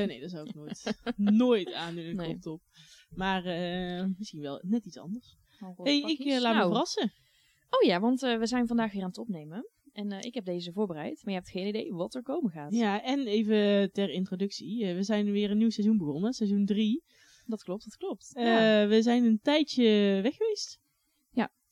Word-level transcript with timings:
Eh, 0.00 0.06
nee, 0.06 0.20
dat 0.20 0.30
zou 0.30 0.48
ik 0.48 0.54
nooit, 0.54 1.02
nooit 1.44 1.72
aandoen 1.72 2.04
in 2.04 2.10
een 2.10 2.16
Nee. 2.26 2.38
top. 2.38 2.62
Maar 3.08 3.44
eh, 3.44 4.04
misschien 4.18 4.40
wel 4.40 4.60
net 4.62 4.84
iets 4.86 4.98
anders. 4.98 5.36
Hey, 5.76 6.00
ik 6.00 6.18
eh, 6.18 6.40
laat 6.40 6.52
me 6.52 6.58
Nou, 6.58 6.68
verrassen. 6.70 7.12
Oh 7.70 7.82
ja, 7.88 8.00
want 8.00 8.20
we 8.20 8.46
zijn 8.46 8.66
vandaag 8.66 8.92
weer 8.92 9.02
aan 9.02 9.08
het 9.08 9.18
opnemen. 9.18 9.68
En 9.92 10.10
ik 10.10 10.34
heb 10.34 10.44
deze 10.44 10.72
voorbereid, 10.72 11.20
maar 11.24 11.32
je 11.34 11.38
hebt 11.40 11.50
geen 11.50 11.66
idee 11.66 11.92
wat 11.92 12.14
er 12.14 12.22
komen 12.22 12.50
gaat. 12.50 12.74
Ja, 12.74 13.02
en 13.02 13.26
even 13.26 13.92
ter 13.92 14.10
introductie. 14.10 14.94
We 14.94 15.02
zijn 15.02 15.30
weer 15.32 15.50
een 15.50 15.58
nieuw 15.58 15.70
seizoen 15.70 15.96
begonnen, 15.98 16.32
seizoen 16.32 16.64
3. 16.64 17.02
Dat 17.46 17.62
klopt, 17.62 17.84
dat 17.84 17.96
klopt. 17.96 18.30
ja, 18.34 18.86
we 18.86 19.02
zijn 19.02 19.24
een 19.24 19.40
tijdje 19.42 19.84
weg 20.22 20.36
geweest. 20.36 20.80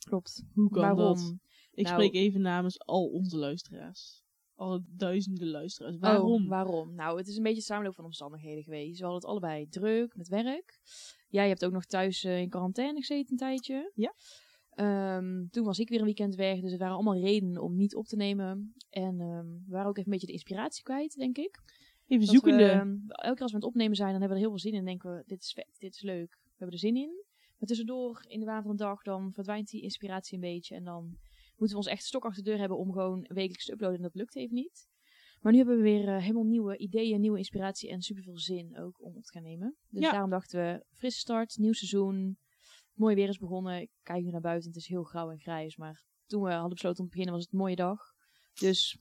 klopt. 0.08 0.42
Hoe 0.54 0.70
kan 0.70 0.82
Waarom? 0.82 0.98
dat? 1.16 1.34
Ik 1.72 1.84
Nou- 1.84 1.94
spreek 2.02 2.14
even 2.14 2.40
namens 2.40 2.80
al 2.80 3.06
onze 3.06 3.36
luisteraars. 3.36 4.21
Alle 4.62 4.82
duizenden 4.96 5.48
luisteraars. 5.48 5.98
Waarom? 5.98 6.42
Oh, 6.42 6.48
waarom? 6.48 6.94
Nou, 6.94 7.18
het 7.18 7.28
is 7.28 7.36
een 7.36 7.42
beetje 7.42 7.58
een 7.58 7.64
samenloop 7.64 7.94
van 7.94 8.04
omstandigheden 8.04 8.62
geweest. 8.62 8.98
We 8.98 9.04
hadden 9.04 9.20
het 9.20 9.30
allebei 9.30 9.68
druk 9.68 10.16
met 10.16 10.28
werk. 10.28 10.78
Jij 11.28 11.48
hebt 11.48 11.64
ook 11.64 11.72
nog 11.72 11.84
thuis 11.84 12.24
eh, 12.24 12.40
in 12.40 12.48
quarantaine 12.48 12.98
gezeten 12.98 13.30
een 13.30 13.36
tijdje. 13.36 13.92
Ja. 13.94 14.14
Ehm, 14.70 15.46
toen 15.50 15.64
was 15.64 15.78
ik 15.78 15.88
weer 15.88 15.98
een 15.98 16.04
weekend 16.04 16.34
weg, 16.34 16.60
dus 16.60 16.70
het 16.70 16.80
waren 16.80 16.94
allemaal 16.94 17.18
redenen 17.18 17.62
om 17.62 17.76
niet 17.76 17.94
op 17.94 18.06
te 18.06 18.16
nemen. 18.16 18.74
En 18.90 19.20
ehm, 19.20 19.46
we 19.46 19.70
waren 19.70 19.88
ook 19.88 19.96
even 19.96 20.12
een 20.12 20.18
beetje 20.18 20.26
de 20.26 20.32
inspiratie 20.32 20.82
kwijt, 20.82 21.14
denk 21.14 21.38
ik. 21.38 21.60
even 22.06 22.24
Dat 22.24 22.34
zoekende. 22.34 22.64
We, 22.64 22.70
ehm, 22.70 22.96
elke 23.06 23.34
keer 23.34 23.42
als 23.42 23.50
we 23.50 23.56
aan 23.56 23.62
het 23.62 23.64
opnemen 23.64 23.96
zijn, 23.96 24.10
dan 24.10 24.20
hebben 24.20 24.38
we 24.38 24.44
er 24.44 24.50
heel 24.50 24.58
veel 24.58 24.70
zin 24.70 24.72
in. 24.72 24.84
Dan 24.84 24.86
denken 24.86 25.16
we, 25.16 25.22
dit 25.26 25.42
is 25.42 25.52
vet, 25.52 25.76
dit 25.78 25.94
is 25.94 26.02
leuk. 26.02 26.30
We 26.42 26.50
hebben 26.56 26.74
er 26.74 26.82
zin 26.82 26.96
in. 26.96 27.24
Maar 27.58 27.68
tussendoor, 27.68 28.24
in 28.28 28.40
de 28.40 28.46
waan 28.46 28.62
van 28.62 28.70
de 28.70 28.82
dag, 28.82 29.02
dan 29.02 29.32
verdwijnt 29.32 29.68
die 29.68 29.82
inspiratie 29.82 30.34
een 30.34 30.40
beetje. 30.40 30.74
En 30.74 30.84
dan 30.84 31.16
moeten 31.62 31.80
we 31.80 31.84
ons 31.86 31.92
echt 31.98 32.04
stok 32.04 32.24
achter 32.24 32.44
de 32.44 32.50
deur 32.50 32.58
hebben 32.58 32.78
om 32.78 32.92
gewoon 32.92 33.24
wekelijks 33.28 33.64
te 33.64 33.72
uploaden. 33.72 33.96
En 33.96 34.02
dat 34.02 34.14
lukt 34.14 34.36
even 34.36 34.54
niet. 34.54 34.88
Maar 35.40 35.52
nu 35.52 35.58
hebben 35.58 35.76
we 35.76 35.82
weer 35.82 36.08
eh, 36.08 36.20
helemaal 36.20 36.44
nieuwe 36.44 36.76
ideeën, 36.76 37.20
nieuwe 37.20 37.38
inspiratie 37.38 37.90
en 37.90 38.02
superveel 38.02 38.38
zin 38.38 38.78
ook 38.78 39.02
om 39.02 39.16
op 39.16 39.22
te 39.24 39.32
gaan 39.32 39.42
nemen. 39.42 39.76
Dus 39.88 40.02
Ja. 40.02 40.10
daarom 40.10 40.30
dachten 40.30 40.60
we, 40.60 40.84
frisse 40.92 41.18
start, 41.18 41.56
nieuw 41.56 41.72
seizoen. 41.72 42.38
Mooi 42.92 43.14
weer 43.14 43.28
is 43.28 43.38
begonnen. 43.38 43.80
Ik 43.80 43.90
kijk 44.02 44.24
nu 44.24 44.30
naar 44.30 44.40
buiten, 44.40 44.68
het 44.68 44.78
is 44.78 44.86
heel 44.86 45.02
grauw 45.02 45.30
en 45.30 45.38
grijs. 45.38 45.76
Maar 45.76 46.04
toen 46.26 46.42
we 46.42 46.50
hadden 46.50 46.68
besloten 46.70 46.98
om 46.98 47.04
te 47.04 47.10
beginnen, 47.10 47.34
was 47.34 47.44
het 47.44 47.52
een 47.52 47.58
mooie 47.58 47.76
dag. 47.76 48.00
Dus 48.54 48.98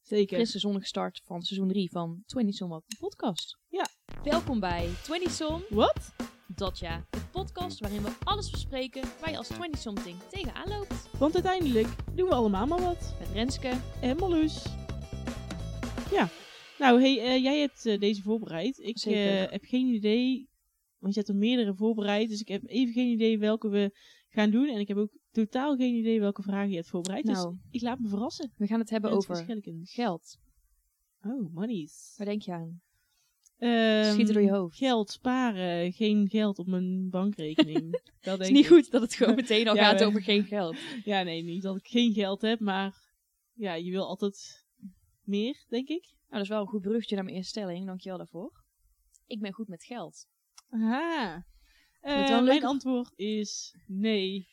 Zeker. 0.00 0.36
frisse 0.36 0.58
zonnige 0.58 0.86
start 0.86 1.20
van 1.24 1.42
seizoen 1.42 1.68
3 1.68 1.90
van 1.90 2.22
20 2.26 2.54
Som 2.54 2.68
What, 2.68 2.82
de 2.86 2.96
podcast. 3.00 3.58
Ja. 3.68 3.86
Welkom 4.22 4.60
bij 4.60 4.88
20 5.02 5.30
Som, 5.32 5.62
Wat? 5.68 6.19
Dat 6.60 6.78
ja, 6.78 7.06
de 7.10 7.20
podcast 7.32 7.80
waarin 7.80 8.02
we 8.02 8.10
alles 8.24 8.50
bespreken 8.50 9.02
waar 9.20 9.30
je 9.30 9.36
als 9.36 9.48
20 9.48 9.80
something 9.80 10.16
tegenaan 10.30 10.68
loopt. 10.68 11.18
Want 11.18 11.34
uiteindelijk 11.34 11.88
doen 12.14 12.28
we 12.28 12.34
allemaal 12.34 12.66
maar 12.66 12.80
wat. 12.80 13.14
Met 13.18 13.28
Renske. 13.32 13.80
En 14.00 14.16
Marloes. 14.16 14.66
Ja. 16.10 16.28
Nou, 16.78 17.00
hey, 17.00 17.18
eh, 17.18 17.42
jij 17.42 17.60
hebt 17.60 17.86
eh, 17.86 18.00
deze 18.00 18.22
voorbereid. 18.22 18.78
Ik 18.78 18.96
eh, 18.96 19.50
heb 19.50 19.64
geen 19.64 19.86
idee. 19.86 20.48
Want 20.98 21.14
je 21.14 21.20
hebt 21.20 21.32
er 21.32 21.38
meerdere 21.38 21.74
voorbereid. 21.74 22.28
Dus 22.28 22.40
ik 22.40 22.48
heb 22.48 22.62
even 22.66 22.92
geen 22.92 23.10
idee 23.10 23.38
welke 23.38 23.68
we 23.68 23.98
gaan 24.28 24.50
doen. 24.50 24.68
En 24.68 24.80
ik 24.80 24.88
heb 24.88 24.96
ook 24.96 25.18
totaal 25.30 25.76
geen 25.76 25.94
idee 25.94 26.20
welke 26.20 26.42
vragen 26.42 26.70
je 26.70 26.76
hebt 26.76 26.88
voorbereid. 26.88 27.24
Nou. 27.24 27.50
Dus 27.50 27.66
ik 27.70 27.82
laat 27.82 27.98
me 27.98 28.08
verrassen. 28.08 28.52
We 28.56 28.66
gaan 28.66 28.80
het 28.80 28.90
hebben 28.90 29.10
over 29.10 29.46
geld. 29.82 30.38
Oh, 31.22 31.54
monies. 31.54 32.14
Waar 32.16 32.26
denk 32.26 32.42
je 32.42 32.52
aan? 32.52 32.80
Ehm, 33.60 34.12
Schiet 34.12 34.28
er 34.28 34.34
door 34.34 34.42
je 34.42 34.50
hoofd. 34.50 34.76
Geld 34.76 35.10
sparen. 35.10 35.92
Geen 35.92 36.28
geld 36.28 36.58
op 36.58 36.66
mijn 36.66 37.10
bankrekening. 37.10 37.90
dat 37.92 38.02
Het 38.20 38.22
denk 38.22 38.40
is 38.40 38.48
niet 38.50 38.64
ik. 38.64 38.66
goed 38.66 38.90
dat 38.90 39.02
het 39.02 39.14
gewoon 39.14 39.34
meteen 39.34 39.68
al 39.68 39.74
Ja, 39.74 39.82
gaat 39.84 40.04
over 40.04 40.22
geen 40.22 40.44
geld. 40.44 40.76
Ja, 41.04 41.22
nee, 41.22 41.42
niet 41.42 41.62
dat 41.62 41.76
ik 41.76 41.86
geen 41.86 42.12
geld 42.12 42.42
heb. 42.42 42.60
Maar 42.60 42.94
ja, 43.54 43.74
je 43.74 43.90
wil 43.90 44.06
altijd 44.06 44.66
meer, 45.24 45.64
denk 45.68 45.88
ik. 45.88 46.02
Nou, 46.10 46.16
dat 46.28 46.42
is 46.42 46.48
wel 46.48 46.60
een 46.60 46.66
goed 46.66 46.80
bruggetje 46.82 47.14
naar 47.14 47.24
mijn 47.24 47.36
eerste 47.36 47.50
stelling. 47.58 47.86
Dankjewel 47.86 48.18
daarvoor. 48.18 48.64
Ik 49.26 49.40
ben 49.40 49.52
goed 49.52 49.68
met 49.68 49.84
geld. 49.84 50.26
Aha. 50.70 51.44
Eh, 52.00 52.14
een 52.16 52.20
mijn 52.30 52.44
leuke- 52.44 52.66
antwoord 52.66 53.12
is 53.16 53.74
nee. 53.86 54.48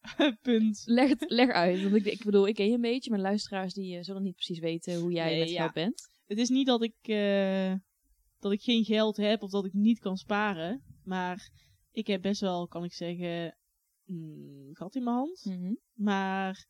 Punt. 0.42 0.82
Leg 0.84 1.08
het 1.08 1.24
leg 1.30 1.48
uit. 1.50 1.82
Want 1.82 1.94
ik, 1.94 2.04
ik 2.04 2.24
bedoel, 2.24 2.46
ik 2.48 2.54
ken 2.54 2.66
je 2.66 2.74
een 2.74 2.80
beetje. 2.80 3.10
Mijn 3.10 3.22
luisteraars 3.22 3.74
die 3.74 3.96
eh, 3.96 4.02
zullen 4.02 4.22
niet 4.22 4.34
precies 4.34 4.58
weten 4.58 5.00
hoe 5.00 5.12
jij 5.12 5.30
Nee, 5.30 5.38
met 5.38 5.50
ja. 5.50 5.60
geld 5.60 5.72
bent. 5.72 6.08
Het 6.26 6.38
is 6.38 6.48
niet 6.48 6.66
dat 6.66 6.82
ik, 6.82 6.94
eh, 7.02 7.72
dat 8.44 8.52
ik 8.52 8.62
geen 8.62 8.84
geld 8.84 9.16
heb 9.16 9.42
of 9.42 9.50
dat 9.50 9.64
ik 9.64 9.72
niet 9.72 9.98
kan 9.98 10.16
sparen. 10.16 10.82
Maar 11.04 11.50
ik 11.90 12.06
heb 12.06 12.22
best 12.22 12.40
wel, 12.40 12.68
kan 12.68 12.84
ik 12.84 12.92
zeggen, 12.92 13.58
mm, 14.04 14.68
gat 14.72 14.94
in 14.94 15.04
mijn 15.04 15.16
hand. 15.16 15.44
Mhm. 15.44 15.74
Maar 15.92 16.66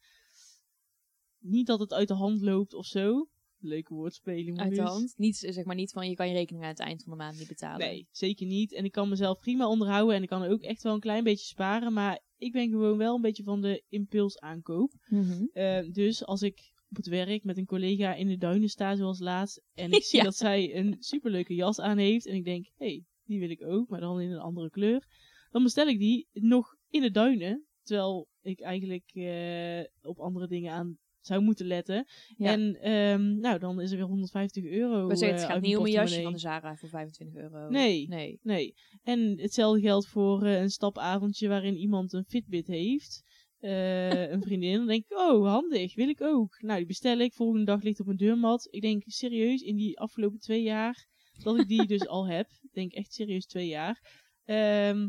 niet 1.38 1.66
dat 1.66 1.80
het 1.80 1.92
uit 1.92 2.08
de 2.08 2.14
hand 2.14 2.40
loopt 2.40 2.74
of 2.74 2.86
zo. 2.86 3.28
Leuke 3.58 3.94
woordspeling. 3.94 4.58
Uit 4.58 4.74
de 4.74 4.82
hand. 4.82 5.14
Niet, 5.16 5.44
eh, 5.44 5.52
zeg 5.52 5.64
maar 5.64 5.74
niet 5.74 5.92
van 5.92 6.08
je 6.08 6.14
kan 6.14 6.28
je 6.28 6.34
rekening 6.34 6.64
aan 6.64 6.70
het 6.70 6.80
eind 6.80 7.02
van 7.02 7.12
de 7.12 7.18
maand 7.18 7.38
niet 7.38 7.48
betalen. 7.48 7.86
Nee, 7.86 8.08
zeker 8.10 8.46
niet. 8.46 8.72
En 8.72 8.84
ik 8.84 8.92
kan 8.92 9.08
mezelf 9.08 9.40
prima 9.40 9.68
onderhouden 9.68 10.16
en 10.16 10.22
ik 10.22 10.28
kan 10.28 10.42
ook 10.42 10.60
echt 10.60 10.82
wel 10.82 10.94
een 10.94 11.00
klein 11.00 11.24
beetje 11.24 11.46
sparen. 11.46 11.92
Maar 11.92 12.20
ik 12.36 12.52
ben 12.52 12.70
gewoon 12.70 12.98
wel 12.98 13.14
een 13.14 13.20
beetje 13.20 13.42
van 13.42 13.60
de 13.60 13.84
impulsaankoop. 13.88 14.92
Mhm. 15.08 15.44
Eh, 15.52 15.92
dus 15.92 16.24
als 16.24 16.42
ik 16.42 16.72
op 16.96 17.04
het 17.04 17.08
werk 17.26 17.44
met 17.44 17.58
een 17.58 17.66
collega 17.66 18.14
in 18.14 18.28
de 18.28 18.36
duinen 18.36 18.68
sta, 18.68 18.96
zoals 18.96 19.18
laatst, 19.18 19.62
en 19.74 19.92
ik 19.98 20.04
zie 20.04 20.18
Ja. 20.18 20.24
dat 20.24 20.36
zij 20.36 20.76
een 20.76 20.96
superleuke 20.98 21.54
jas 21.54 21.80
aan 21.80 21.98
heeft, 21.98 22.26
en 22.26 22.34
ik 22.34 22.44
denk, 22.44 22.64
hé, 22.76 22.86
hey, 22.86 23.04
die 23.24 23.40
wil 23.40 23.50
ik 23.50 23.62
ook, 23.62 23.88
maar 23.88 24.00
dan 24.00 24.20
in 24.20 24.30
een 24.30 24.38
andere 24.38 24.70
kleur, 24.70 25.06
dan 25.50 25.62
bestel 25.62 25.86
ik 25.86 25.98
die 25.98 26.28
nog 26.32 26.76
in 26.88 27.00
de 27.00 27.10
duinen, 27.10 27.66
terwijl 27.82 28.28
ik 28.42 28.60
eigenlijk 28.60 29.10
eh, 29.14 30.08
op 30.10 30.18
andere 30.18 30.46
dingen 30.46 30.72
aan 30.72 30.98
zou 31.20 31.42
moeten 31.42 31.66
letten. 31.66 32.06
Ja. 32.36 32.52
En 32.52 32.76
ehm, 32.80 33.38
nou, 33.38 33.58
dan 33.58 33.80
is 33.80 33.90
er 33.90 33.96
weer 33.96 34.06
150 34.06 34.64
euro. 34.64 35.08
Zeggen, 35.08 35.28
eh, 35.28 35.34
het 35.34 35.42
gaat 35.42 35.50
uit 35.50 35.62
niet 35.62 35.76
om 35.76 35.84
een 35.84 35.90
jasje 35.90 36.22
van 36.22 36.32
de 36.32 36.38
Zara 36.38 36.76
voor 36.76 36.88
25 36.88 37.42
euro. 37.42 37.68
Nee. 37.68 38.08
Nee. 38.08 38.38
Nee. 38.42 38.74
En 39.02 39.40
hetzelfde 39.40 39.80
geldt 39.80 40.06
voor 40.06 40.44
eh, 40.44 40.60
een 40.60 40.70
stapavondje 40.70 41.48
waarin 41.48 41.76
iemand 41.76 42.12
een 42.12 42.24
Fitbit 42.24 42.66
heeft. 42.66 43.22
Eh, 43.64 44.30
een 44.30 44.42
vriendin. 44.42 44.76
Dan 44.76 44.86
denk 44.86 45.04
ik, 45.04 45.18
oh, 45.18 45.46
handig, 45.46 45.94
wil 45.94 46.08
ik 46.08 46.20
ook. 46.20 46.60
Nou, 46.60 46.78
die 46.78 46.86
bestel 46.86 47.18
ik. 47.18 47.32
Volgende 47.32 47.64
dag 47.64 47.82
ligt 47.82 48.00
op 48.00 48.06
mijn 48.06 48.18
deurmat. 48.18 48.68
Ik 48.70 48.80
denk 48.80 49.02
serieus, 49.06 49.60
in 49.60 49.76
die 49.76 49.98
afgelopen 49.98 50.38
twee 50.38 50.62
jaar, 50.62 51.06
dat 51.42 51.58
ik 51.58 51.68
die 51.68 51.86
dus 51.96 52.06
al 52.06 52.26
heb. 52.28 52.46
Ik 52.60 52.72
denk 52.72 52.92
echt 52.92 53.12
serieus 53.12 53.46
twee 53.46 53.66
jaar. 53.66 54.22
Ehm, 54.44 55.08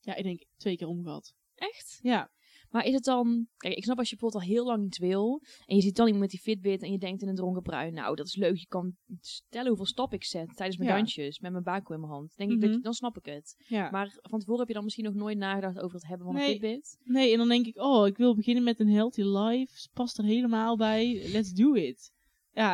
ja, 0.00 0.14
ik 0.14 0.22
denk 0.22 0.44
twee 0.56 0.76
keer 0.76 0.86
omgehad. 0.86 1.34
Echt? 1.54 1.98
Ja. 2.02 2.30
Maar 2.70 2.84
is 2.84 2.94
het 2.94 3.04
dan... 3.04 3.46
Kijk, 3.56 3.74
ik 3.74 3.84
snap 3.84 3.98
als 3.98 4.10
je 4.10 4.16
bijvoorbeeld 4.16 4.42
al 4.44 4.54
heel 4.54 4.64
lang 4.64 4.86
iets 4.86 4.98
wil. 4.98 5.42
En 5.66 5.76
je 5.76 5.82
ziet 5.82 5.96
dan 5.96 6.04
iemand 6.06 6.22
met 6.22 6.30
die 6.30 6.40
Fitbit 6.40 6.82
en 6.82 6.92
je 6.92 6.98
denkt 6.98 7.22
in 7.22 7.28
een 7.28 7.34
dronken 7.34 7.62
bruin. 7.62 7.94
Nou, 7.94 8.16
dat 8.16 8.26
is 8.26 8.36
leuk. 8.36 8.56
Je 8.56 8.66
kan 8.66 8.96
stellen 9.20 9.68
hoeveel 9.68 9.86
stap 9.86 10.12
ik 10.12 10.24
zet 10.24 10.56
tijdens 10.56 10.78
mijn 10.78 10.90
Ja. 10.90 10.96
dansjes. 10.96 11.38
Met 11.38 11.52
mijn 11.52 11.64
bako 11.64 11.94
in 11.94 12.00
mijn 12.00 12.12
hand. 12.12 12.36
Denk 12.36 12.50
ik 12.50 12.60
dat, 12.60 12.70
Mhm. 12.70 12.80
dan 12.80 12.92
snap 12.94 13.16
ik 13.16 13.24
het. 13.24 13.64
ja. 13.68 13.90
Maar 13.90 14.18
van 14.20 14.38
tevoren 14.38 14.58
heb 14.60 14.68
je 14.68 14.74
dan 14.74 14.84
misschien 14.84 15.04
nog 15.04 15.14
nooit 15.14 15.38
nagedacht 15.38 15.78
over 15.78 15.94
het 15.94 16.06
hebben 16.06 16.26
van 16.26 16.34
Nee. 16.34 16.44
een 16.44 16.50
Fitbit. 16.50 16.98
Nee, 17.04 17.32
en 17.32 17.38
dan 17.38 17.48
denk 17.48 17.66
ik, 17.66 17.76
oh, 17.78 18.06
ik 18.06 18.16
wil 18.16 18.34
beginnen 18.34 18.64
met 18.64 18.80
een 18.80 18.88
healthy 18.88 19.22
life. 19.22 19.88
Past 19.92 20.18
er 20.18 20.24
helemaal 20.24 20.76
bij. 20.76 21.28
Let's 21.32 21.52
do 21.52 21.72
it. 21.74 22.12
Ja, 22.50 22.72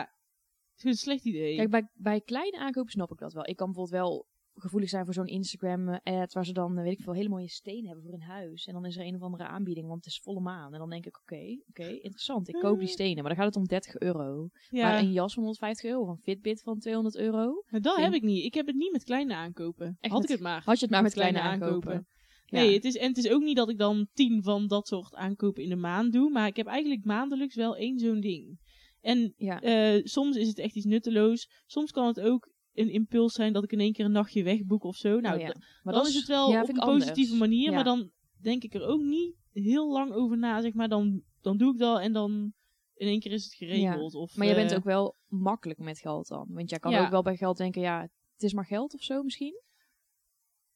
het 0.74 0.84
is 0.84 0.90
een 0.90 0.94
slecht 0.96 1.24
idee. 1.24 1.56
Kijk, 1.56 1.70
bij, 1.70 1.88
bij 1.94 2.20
kleine 2.20 2.58
aankopen 2.58 2.90
snap 2.90 3.10
ik 3.12 3.18
dat 3.18 3.32
wel. 3.32 3.46
Ik 3.48 3.56
kan 3.56 3.66
bijvoorbeeld 3.72 4.02
wel 4.02 4.26
gevoelig 4.58 4.88
zijn 4.88 5.04
voor 5.04 5.14
zo'n 5.14 5.26
Instagram-ad 5.26 6.32
waar 6.32 6.44
ze 6.44 6.52
dan, 6.52 6.76
eh, 6.76 6.82
weet 6.82 6.92
ik 6.92 7.00
veel, 7.00 7.12
hele 7.12 7.28
mooie 7.28 7.48
stenen 7.48 7.84
hebben 7.86 8.02
voor 8.04 8.12
hun 8.12 8.22
huis. 8.22 8.66
En 8.66 8.72
dan 8.72 8.84
is 8.84 8.96
er 8.96 9.06
een 9.06 9.14
of 9.14 9.20
andere 9.22 9.46
aanbieding, 9.46 9.86
want 9.86 10.04
het 10.04 10.12
is 10.12 10.20
volle 10.22 10.40
maan. 10.40 10.72
En 10.72 10.78
dan 10.78 10.90
denk 10.90 11.06
ik, 11.06 11.18
oké, 11.20 11.58
oké, 11.68 11.86
interessant. 11.86 12.48
Ik 12.48 12.54
koop 12.54 12.78
die 12.78 12.86
Mm. 12.86 12.92
stenen, 12.92 13.16
maar 13.22 13.34
dan 13.34 13.36
gaat 13.36 13.46
het 13.46 13.56
om 13.56 13.66
30 13.66 13.98
euro. 13.98 14.48
ja. 14.70 14.82
Maar 14.90 14.98
een 14.98 15.12
jas 15.12 15.34
van 15.34 15.42
150 15.42 15.90
euro, 15.90 16.00
of 16.02 16.08
een 16.08 16.18
Fitbit 16.22 16.62
van 16.62 16.78
200 16.78 17.16
euro. 17.16 17.62
Maar 17.70 17.80
dat 17.80 17.96
heb 17.96 18.12
ik 18.12 18.22
niet. 18.22 18.44
Ik 18.44 18.54
heb 18.54 18.66
het 18.66 18.76
niet 18.76 18.92
met 18.92 19.04
kleine 19.04 19.34
aankopen. 19.34 19.96
Echt 20.00 20.12
Had 20.12 20.20
met- 20.20 20.30
ik 20.30 20.36
het 20.36 20.44
maar. 20.46 20.62
Had 20.64 20.74
je 20.78 20.84
het 20.84 20.90
maar 20.94 21.02
met, 21.02 21.12
kleine, 21.12 21.40
aankopen. 21.40 22.06
Ja. 22.46 22.58
Nee, 22.60 22.74
het 22.74 22.84
is, 22.84 22.96
en 22.96 23.08
het 23.08 23.16
is 23.18 23.28
ook 23.30 23.42
niet 23.42 23.56
dat 23.56 23.68
ik 23.70 23.78
dan 23.78 24.08
tien 24.12 24.42
van 24.42 24.66
dat 24.66 24.86
soort 24.88 25.14
aankopen 25.14 25.62
in 25.62 25.68
de 25.68 25.76
maand 25.76 26.12
doe. 26.12 26.30
Maar 26.30 26.46
ik 26.46 26.56
heb 26.56 26.66
eigenlijk 26.66 27.04
maandelijks 27.04 27.54
wel 27.54 27.76
één 27.76 27.98
zo'n 27.98 28.20
ding. 28.20 28.58
En 29.00 29.34
Ja. 29.36 29.60
eh, 29.60 30.00
soms 30.04 30.36
is 30.36 30.48
het 30.48 30.58
echt 30.58 30.76
iets 30.76 30.84
nutteloos. 30.86 31.50
Soms 31.66 31.90
kan 31.90 32.06
het 32.06 32.20
ook 32.20 32.48
een 32.78 32.90
impuls 32.90 33.32
zijn 33.32 33.52
dat 33.52 33.64
ik 33.64 33.72
in 33.72 33.80
één 33.80 33.92
keer 33.92 34.04
een 34.04 34.12
nachtje 34.12 34.42
wegboek 34.42 34.84
of 34.84 34.96
zo. 34.96 35.20
Nou, 35.20 35.34
Oh 35.34 35.40
ja. 35.40 35.54
Maar 35.82 35.94
dan 35.94 36.06
is 36.06 36.14
het 36.14 36.26
wel 36.26 36.50
ja, 36.50 36.62
op 36.62 36.68
een 36.68 36.78
anders. 36.78 37.04
positieve 37.04 37.36
manier. 37.36 37.72
Maar 37.72 37.84
dan 37.84 38.10
denk 38.40 38.62
ik 38.62 38.74
er 38.74 38.86
ook 38.86 39.00
niet 39.00 39.34
heel 39.52 39.92
lang 39.92 40.12
over 40.12 40.38
na, 40.38 40.60
zeg 40.60 40.72
maar. 40.72 40.88
Dan, 40.88 41.22
dan 41.40 41.56
doe 41.56 41.72
ik 41.72 41.78
dat 41.78 42.00
en 42.00 42.12
dan 42.12 42.52
in 42.94 43.06
één 43.06 43.20
keer 43.20 43.32
is 43.32 43.44
het 43.44 43.54
geregeld. 43.54 44.14
Of, 44.14 44.36
Maar 44.36 44.46
jij 44.46 44.54
bent 44.54 44.70
eh, 44.70 44.76
ook 44.76 44.84
wel 44.84 45.16
makkelijk 45.26 45.78
met 45.78 45.98
geld 45.98 46.28
dan. 46.28 46.46
Want 46.48 46.70
jij 46.70 46.78
kan 46.78 46.94
ook 46.94 47.10
wel 47.10 47.22
bij 47.22 47.36
geld 47.36 47.56
denken, 47.56 47.80
ja, 47.80 48.00
het 48.32 48.42
is 48.42 48.52
maar 48.52 48.66
geld 48.66 48.94
of 48.94 49.02
zo 49.02 49.22
misschien. 49.22 49.62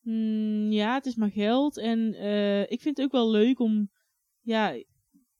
Mm, 0.00 0.70
ja, 0.72 0.94
het 0.94 1.06
is 1.06 1.14
maar 1.14 1.30
geld. 1.30 1.78
En 1.78 2.14
eh, 2.14 2.60
ik 2.60 2.80
vind 2.80 2.96
het 2.96 3.06
ook 3.06 3.12
wel 3.12 3.30
leuk 3.30 3.58
om. 3.58 3.90
Ja, 4.40 4.82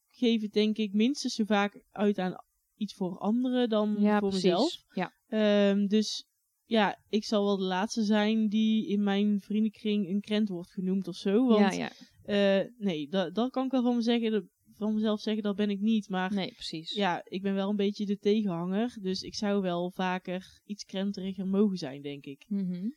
geef 0.06 0.42
het 0.42 0.52
denk 0.52 0.76
ik 0.76 0.92
minstens 0.92 1.34
zo 1.34 1.44
vaak 1.44 1.82
uit 1.90 2.18
aan 2.18 2.36
iets 2.74 2.94
voor 2.94 3.18
anderen 3.18 3.68
dan 3.68 3.96
Ja, 3.98 4.18
voor 4.18 4.28
precies. 4.28 4.50
mezelf. 4.50 4.84
Ja. 4.94 5.12
Ehm, 5.26 5.86
dus 5.86 6.28
ja, 6.70 6.99
ik 7.08 7.25
zal 7.25 7.44
wel 7.44 7.56
de 7.56 7.64
laatste 7.64 8.02
zijn 8.02 8.49
die 8.49 8.87
in 8.88 9.02
mijn 9.02 9.40
vriendenkring 9.40 10.08
een 10.08 10.20
krent 10.20 10.49
wordt 10.49 10.70
genoemd 10.70 11.08
of 11.08 11.17
zo. 11.17 11.46
Want 11.46 11.75
ja, 11.75 11.90
ja. 12.25 12.61
eh, 12.62 12.67
nee, 12.78 13.08
dat, 13.08 13.34
dat 13.34 13.50
kan 13.50 13.64
ik 13.64 13.70
wel 13.70 13.82
van 13.82 13.94
me 13.96 14.02
zeggen. 14.02 14.50
Van 14.75 14.94
mezelf 14.94 15.20
zeggen, 15.20 15.43
dat 15.43 15.56
ben 15.56 15.70
ik 15.70 15.81
niet. 15.81 16.08
Maar 16.08 16.34
Nee, 16.34 16.52
precies. 16.52 16.93
ja, 16.93 17.20
ik 17.25 17.43
ben 17.43 17.55
wel 17.55 17.70
een 17.70 17.76
beetje 17.76 18.06
de 18.06 18.19
tegenhanger. 18.19 18.96
Dus 19.00 19.22
ik 19.22 19.34
zou 19.34 19.62
wel 19.62 19.90
vaker 19.90 20.61
iets 20.64 20.84
krenteriger 20.84 21.46
mogen 21.46 21.76
zijn, 21.76 22.02
denk 22.02 22.25
ik. 22.25 22.44
Mhm. 22.49 22.88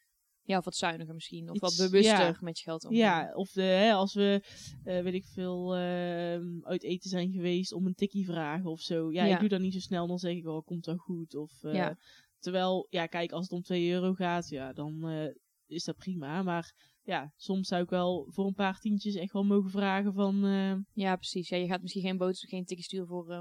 Ja, 0.45 0.57
of 0.57 0.65
wat 0.65 0.75
zuiniger 0.75 1.13
misschien. 1.13 1.49
Of 1.49 1.55
Iets- 1.55 1.77
wat 1.77 1.89
bewuster 1.89 2.17
ja. 2.19 2.37
met 2.41 2.57
je 2.57 2.63
geld 2.63 2.83
omgaan. 2.83 2.99
Ja, 2.99 3.31
of 3.35 3.51
de, 3.51 3.61
hè, 3.61 3.91
als 3.93 4.13
we, 4.13 4.43
eh, 4.83 5.01
weet 5.01 5.13
ik 5.13 5.25
veel, 5.25 5.75
ehm, 5.75 6.43
uit 6.61 6.83
eten 6.83 7.09
zijn 7.09 7.31
geweest 7.31 7.73
om 7.73 7.85
een 7.85 7.93
tikkie 7.95 8.25
vragen 8.25 8.69
of 8.71 8.81
zo. 8.81 9.11
Ja, 9.11 9.25
Ja. 9.25 9.33
ik 9.33 9.39
doe 9.39 9.49
dat 9.49 9.59
niet 9.61 9.73
zo 9.73 9.79
snel, 9.79 10.07
dan 10.07 10.19
zeg 10.19 10.35
ik 10.35 10.43
wel, 10.43 10.63
komt 10.63 10.83
dan 10.85 10.97
goed. 10.97 11.35
Of, 11.35 11.63
eh, 11.63 11.73
Ja. 11.73 11.97
Terwijl, 12.43 12.87
ja, 12.89 13.05
kijk, 13.05 13.31
als 13.31 13.43
het 13.43 13.51
om 13.51 13.61
2 13.61 13.91
euro 13.91 14.13
gaat, 14.13 14.49
ja, 14.49 14.73
dan 14.73 15.07
eh, 15.09 15.35
is 15.65 15.83
dat 15.83 15.95
prima. 15.97 16.41
Maar 16.41 16.73
ja, 17.01 17.31
soms 17.35 17.67
zou 17.67 17.83
ik 17.83 17.89
wel 17.89 18.25
voor 18.29 18.45
een 18.45 18.53
paar 18.53 18.79
tientjes 18.79 19.15
echt 19.15 19.31
wel 19.33 19.43
mogen 19.43 19.69
vragen 19.69 20.13
van... 20.13 20.45
eh, 20.45 20.75
Ja, 20.93 21.15
precies. 21.15 21.49
Ja, 21.49 21.57
je 21.57 21.67
gaat 21.67 21.81
misschien 21.81 22.01
geen, 22.01 22.17
boodschap, 22.17 22.49
geen 22.49 22.65
tikje 22.65 22.83
sturen 22.83 23.07
voor, 23.07 23.29
eh, 23.29 23.39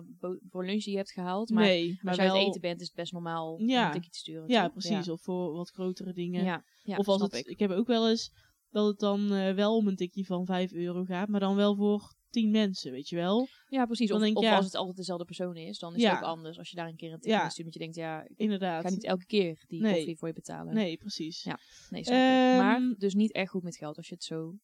voor 0.50 0.64
lunch 0.66 0.82
die 0.82 0.90
je 0.90 0.96
hebt 0.96 1.12
gehaald. 1.12 1.50
Maar 1.50 1.64
nee, 1.64 1.98
maar 2.02 2.12
als 2.16 2.22
je 2.26 2.30
uit 2.32 2.46
eten 2.46 2.60
bent, 2.60 2.80
is 2.80 2.86
het 2.86 2.96
best 2.96 3.12
normaal 3.12 3.60
Ja. 3.60 3.80
om 3.80 3.86
een 3.86 3.92
tikje 3.92 4.10
te 4.10 4.18
sturen. 4.18 4.48
Ja, 4.48 4.62
toch? 4.64 4.72
precies. 4.72 5.08
Of 5.08 5.22
voor 5.22 5.52
wat 5.52 5.70
grotere 5.70 6.12
dingen. 6.12 6.44
Ja, 6.44 6.64
ja 6.82 6.96
of 6.96 7.08
als 7.08 7.22
het, 7.22 7.34
ik. 7.34 7.46
ik. 7.46 7.58
heb 7.58 7.70
ook 7.70 7.86
wel 7.86 8.08
eens 8.08 8.30
dat 8.70 8.86
het 8.86 8.98
dan 8.98 9.28
wel 9.54 9.76
om 9.76 9.88
een 9.88 9.96
tikje 9.96 10.24
van 10.24 10.46
5 10.46 10.72
euro 10.72 11.04
gaat, 11.04 11.28
maar 11.28 11.40
dan 11.40 11.56
wel 11.56 11.74
voor 11.76 12.14
10 12.32 12.50
mensen, 12.50 12.92
weet 12.92 13.08
je 13.08 13.16
wel. 13.16 13.48
Ja, 13.68 13.84
precies. 13.86 14.08
dan 14.08 14.16
Of, 14.16 14.22
denk 14.22 14.36
ik, 14.36 14.42
of 14.42 14.48
ja. 14.48 14.56
als 14.56 14.64
het 14.64 14.74
altijd 14.74 14.96
dezelfde 14.96 15.24
persoon 15.24 15.56
is, 15.56 15.78
dan 15.78 15.94
is 15.94 16.02
Ja. 16.02 16.10
het 16.10 16.18
ook 16.18 16.24
anders. 16.28 16.58
Als 16.58 16.70
je 16.70 16.76
daar 16.76 16.88
een 16.88 16.96
keer 16.96 17.12
een 17.12 17.20
tikje 17.20 17.36
Ja. 17.36 17.48
stuurt, 17.48 17.64
dat 17.64 17.74
je 17.74 17.80
denkt, 17.80 17.96
ja, 17.96 18.22
ik 18.22 18.32
Inderdaad. 18.36 18.82
ga 18.82 18.90
niet 18.90 19.04
elke 19.04 19.26
keer 19.26 19.64
die 19.66 19.80
Nee. 19.80 19.94
koffie 19.94 20.16
voor 20.16 20.28
je 20.28 20.34
betalen. 20.34 20.74
Nee, 20.74 20.96
precies. 20.96 21.42
Ja. 21.42 21.58
Nee. 21.90 22.02
Ehm, 22.04 22.56
Maar 22.56 22.94
dus 22.98 23.14
niet 23.14 23.32
echt 23.32 23.50
goed 23.50 23.62
met 23.62 23.76
geld, 23.76 23.96
als 23.96 24.08
je 24.08 24.14
het 24.14 24.24
zo 24.24 24.54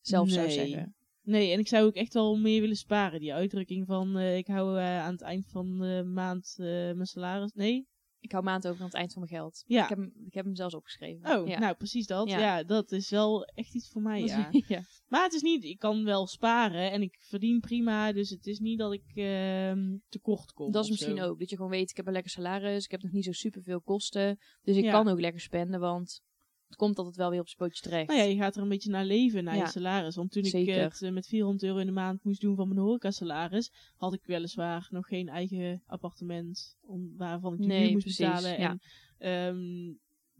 zelf 0.00 0.30
zou 0.30 0.50
zeggen. 0.50 0.94
Nee, 1.22 1.52
en 1.52 1.58
ik 1.58 1.68
zou 1.68 1.86
ook 1.86 1.94
echt 1.94 2.12
wel 2.14 2.36
meer 2.36 2.60
willen 2.60 2.76
sparen. 2.76 3.20
Die 3.20 3.34
uitdrukking 3.34 3.86
van 3.86 4.16
eh, 4.18 4.36
ik 4.36 4.46
hou 4.46 4.78
eh, 4.78 5.00
aan 5.00 5.12
het 5.12 5.22
eind 5.22 5.46
van 5.48 5.78
de 5.78 6.04
maand 6.04 6.54
eh, 6.58 6.66
mijn 6.66 7.06
salaris. 7.06 7.52
Nee? 7.52 7.86
Ik 8.26 8.32
hou 8.32 8.44
maand 8.44 8.66
over 8.68 8.80
aan 8.80 8.86
het 8.86 8.94
eind 8.94 9.12
van 9.12 9.22
mijn 9.22 9.40
geld. 9.40 9.64
Ja. 9.66 9.82
Ik, 9.82 9.88
heb 9.88 9.98
hem, 9.98 10.12
ik 10.26 10.34
heb 10.34 10.44
hem 10.44 10.54
zelfs 10.54 10.74
opgeschreven. 10.74 11.38
Oh, 11.38 11.48
ja. 11.48 11.58
nou 11.58 11.74
precies 11.74 12.06
dat. 12.06 12.28
Ja. 12.28 12.38
Ja. 12.38 12.62
dat 12.62 12.92
is 12.92 13.10
wel 13.10 13.44
echt 13.44 13.74
iets 13.74 13.88
voor 13.88 14.02
mij, 14.02 14.22
ja. 14.22 14.48
ja. 14.68 14.82
maar 15.08 15.22
het 15.22 15.32
is 15.32 15.42
niet, 15.42 15.64
ik 15.64 15.78
kan 15.78 16.04
wel 16.04 16.26
sparen 16.26 16.90
en 16.90 17.02
ik 17.02 17.16
verdien 17.20 17.60
prima. 17.60 18.12
Dus 18.12 18.30
het 18.30 18.46
is 18.46 18.58
niet 18.58 18.78
dat 18.78 18.92
ik 18.92 19.12
ehm, 19.14 19.96
tekort 20.08 20.52
kom. 20.52 20.72
Dat 20.72 20.84
is 20.84 20.90
misschien 20.90 21.16
zo. 21.16 21.24
ook. 21.24 21.38
Dat 21.38 21.50
je 21.50 21.56
gewoon 21.56 21.70
weet, 21.70 21.90
ik 21.90 21.96
heb 21.96 22.06
een 22.06 22.12
lekker 22.12 22.30
salaris. 22.30 22.84
Ik 22.84 22.90
heb 22.90 23.02
nog 23.02 23.12
niet 23.12 23.24
zo 23.24 23.32
super 23.32 23.62
veel 23.62 23.80
kosten. 23.80 24.38
Dus 24.62 24.76
ik 24.76 24.90
kan 24.90 25.08
ook 25.08 25.20
lekker 25.20 25.40
spenden, 25.40 25.80
want 25.80 26.22
het 26.66 26.76
komt 26.76 26.98
altijd 26.98 27.16
wel 27.16 27.30
weer 27.30 27.40
op 27.40 27.48
zijn 27.48 27.68
pootje 27.68 27.82
terecht. 27.82 28.08
Nou 28.08 28.20
ja, 28.20 28.26
je 28.26 28.36
gaat 28.36 28.56
er 28.56 28.62
een 28.62 28.68
beetje 28.68 28.90
naar 28.90 29.04
leven, 29.04 29.44
naar 29.44 29.56
Ja. 29.56 29.62
je 29.64 29.68
salaris. 29.70 30.16
Want 30.16 30.30
toen 30.30 30.42
ik 30.42 30.48
Zeker. 30.48 30.82
het 30.82 31.02
eh, 31.02 31.10
met 31.12 31.26
400 31.26 31.62
euro 31.64 31.78
in 31.78 31.86
de 31.86 31.92
maand 31.92 32.24
moest 32.24 32.40
doen 32.40 32.56
van 32.56 32.68
mijn 32.68 32.80
horecasalaris, 32.80 33.72
had 33.96 34.12
ik 34.14 34.24
weliswaar 34.24 34.88
nog 34.90 35.06
geen 35.06 35.28
eigen 35.28 35.82
appartement 35.86 36.76
om, 36.80 37.16
waarvan 37.16 37.52
ik 37.52 37.60
de 37.60 37.66
Nee, 37.66 37.82
huur 37.82 37.92
moest 37.92 38.04
precies, 38.04 38.26
betalen. 38.26 38.60
ja. 38.60 38.70
En 38.70 38.80
ehm, 39.18 39.94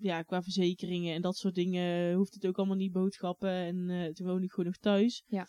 ja, 0.07 0.23
qua 0.23 0.43
verzekeringen 0.43 1.15
en 1.15 1.23
dat 1.23 1.37
soort 1.37 1.55
dingen 1.55 2.15
hoeft 2.15 2.35
het 2.35 2.47
ook 2.47 2.57
allemaal 2.59 2.77
niet 2.77 2.93
boodschappen. 2.93 3.51
En 3.51 3.91
eh, 3.91 4.13
toen 4.13 4.27
woonde 4.27 4.45
ik 4.45 4.51
gewoon 4.51 4.67
nog 4.67 4.77
thuis. 4.77 5.23
Ja. 5.27 5.47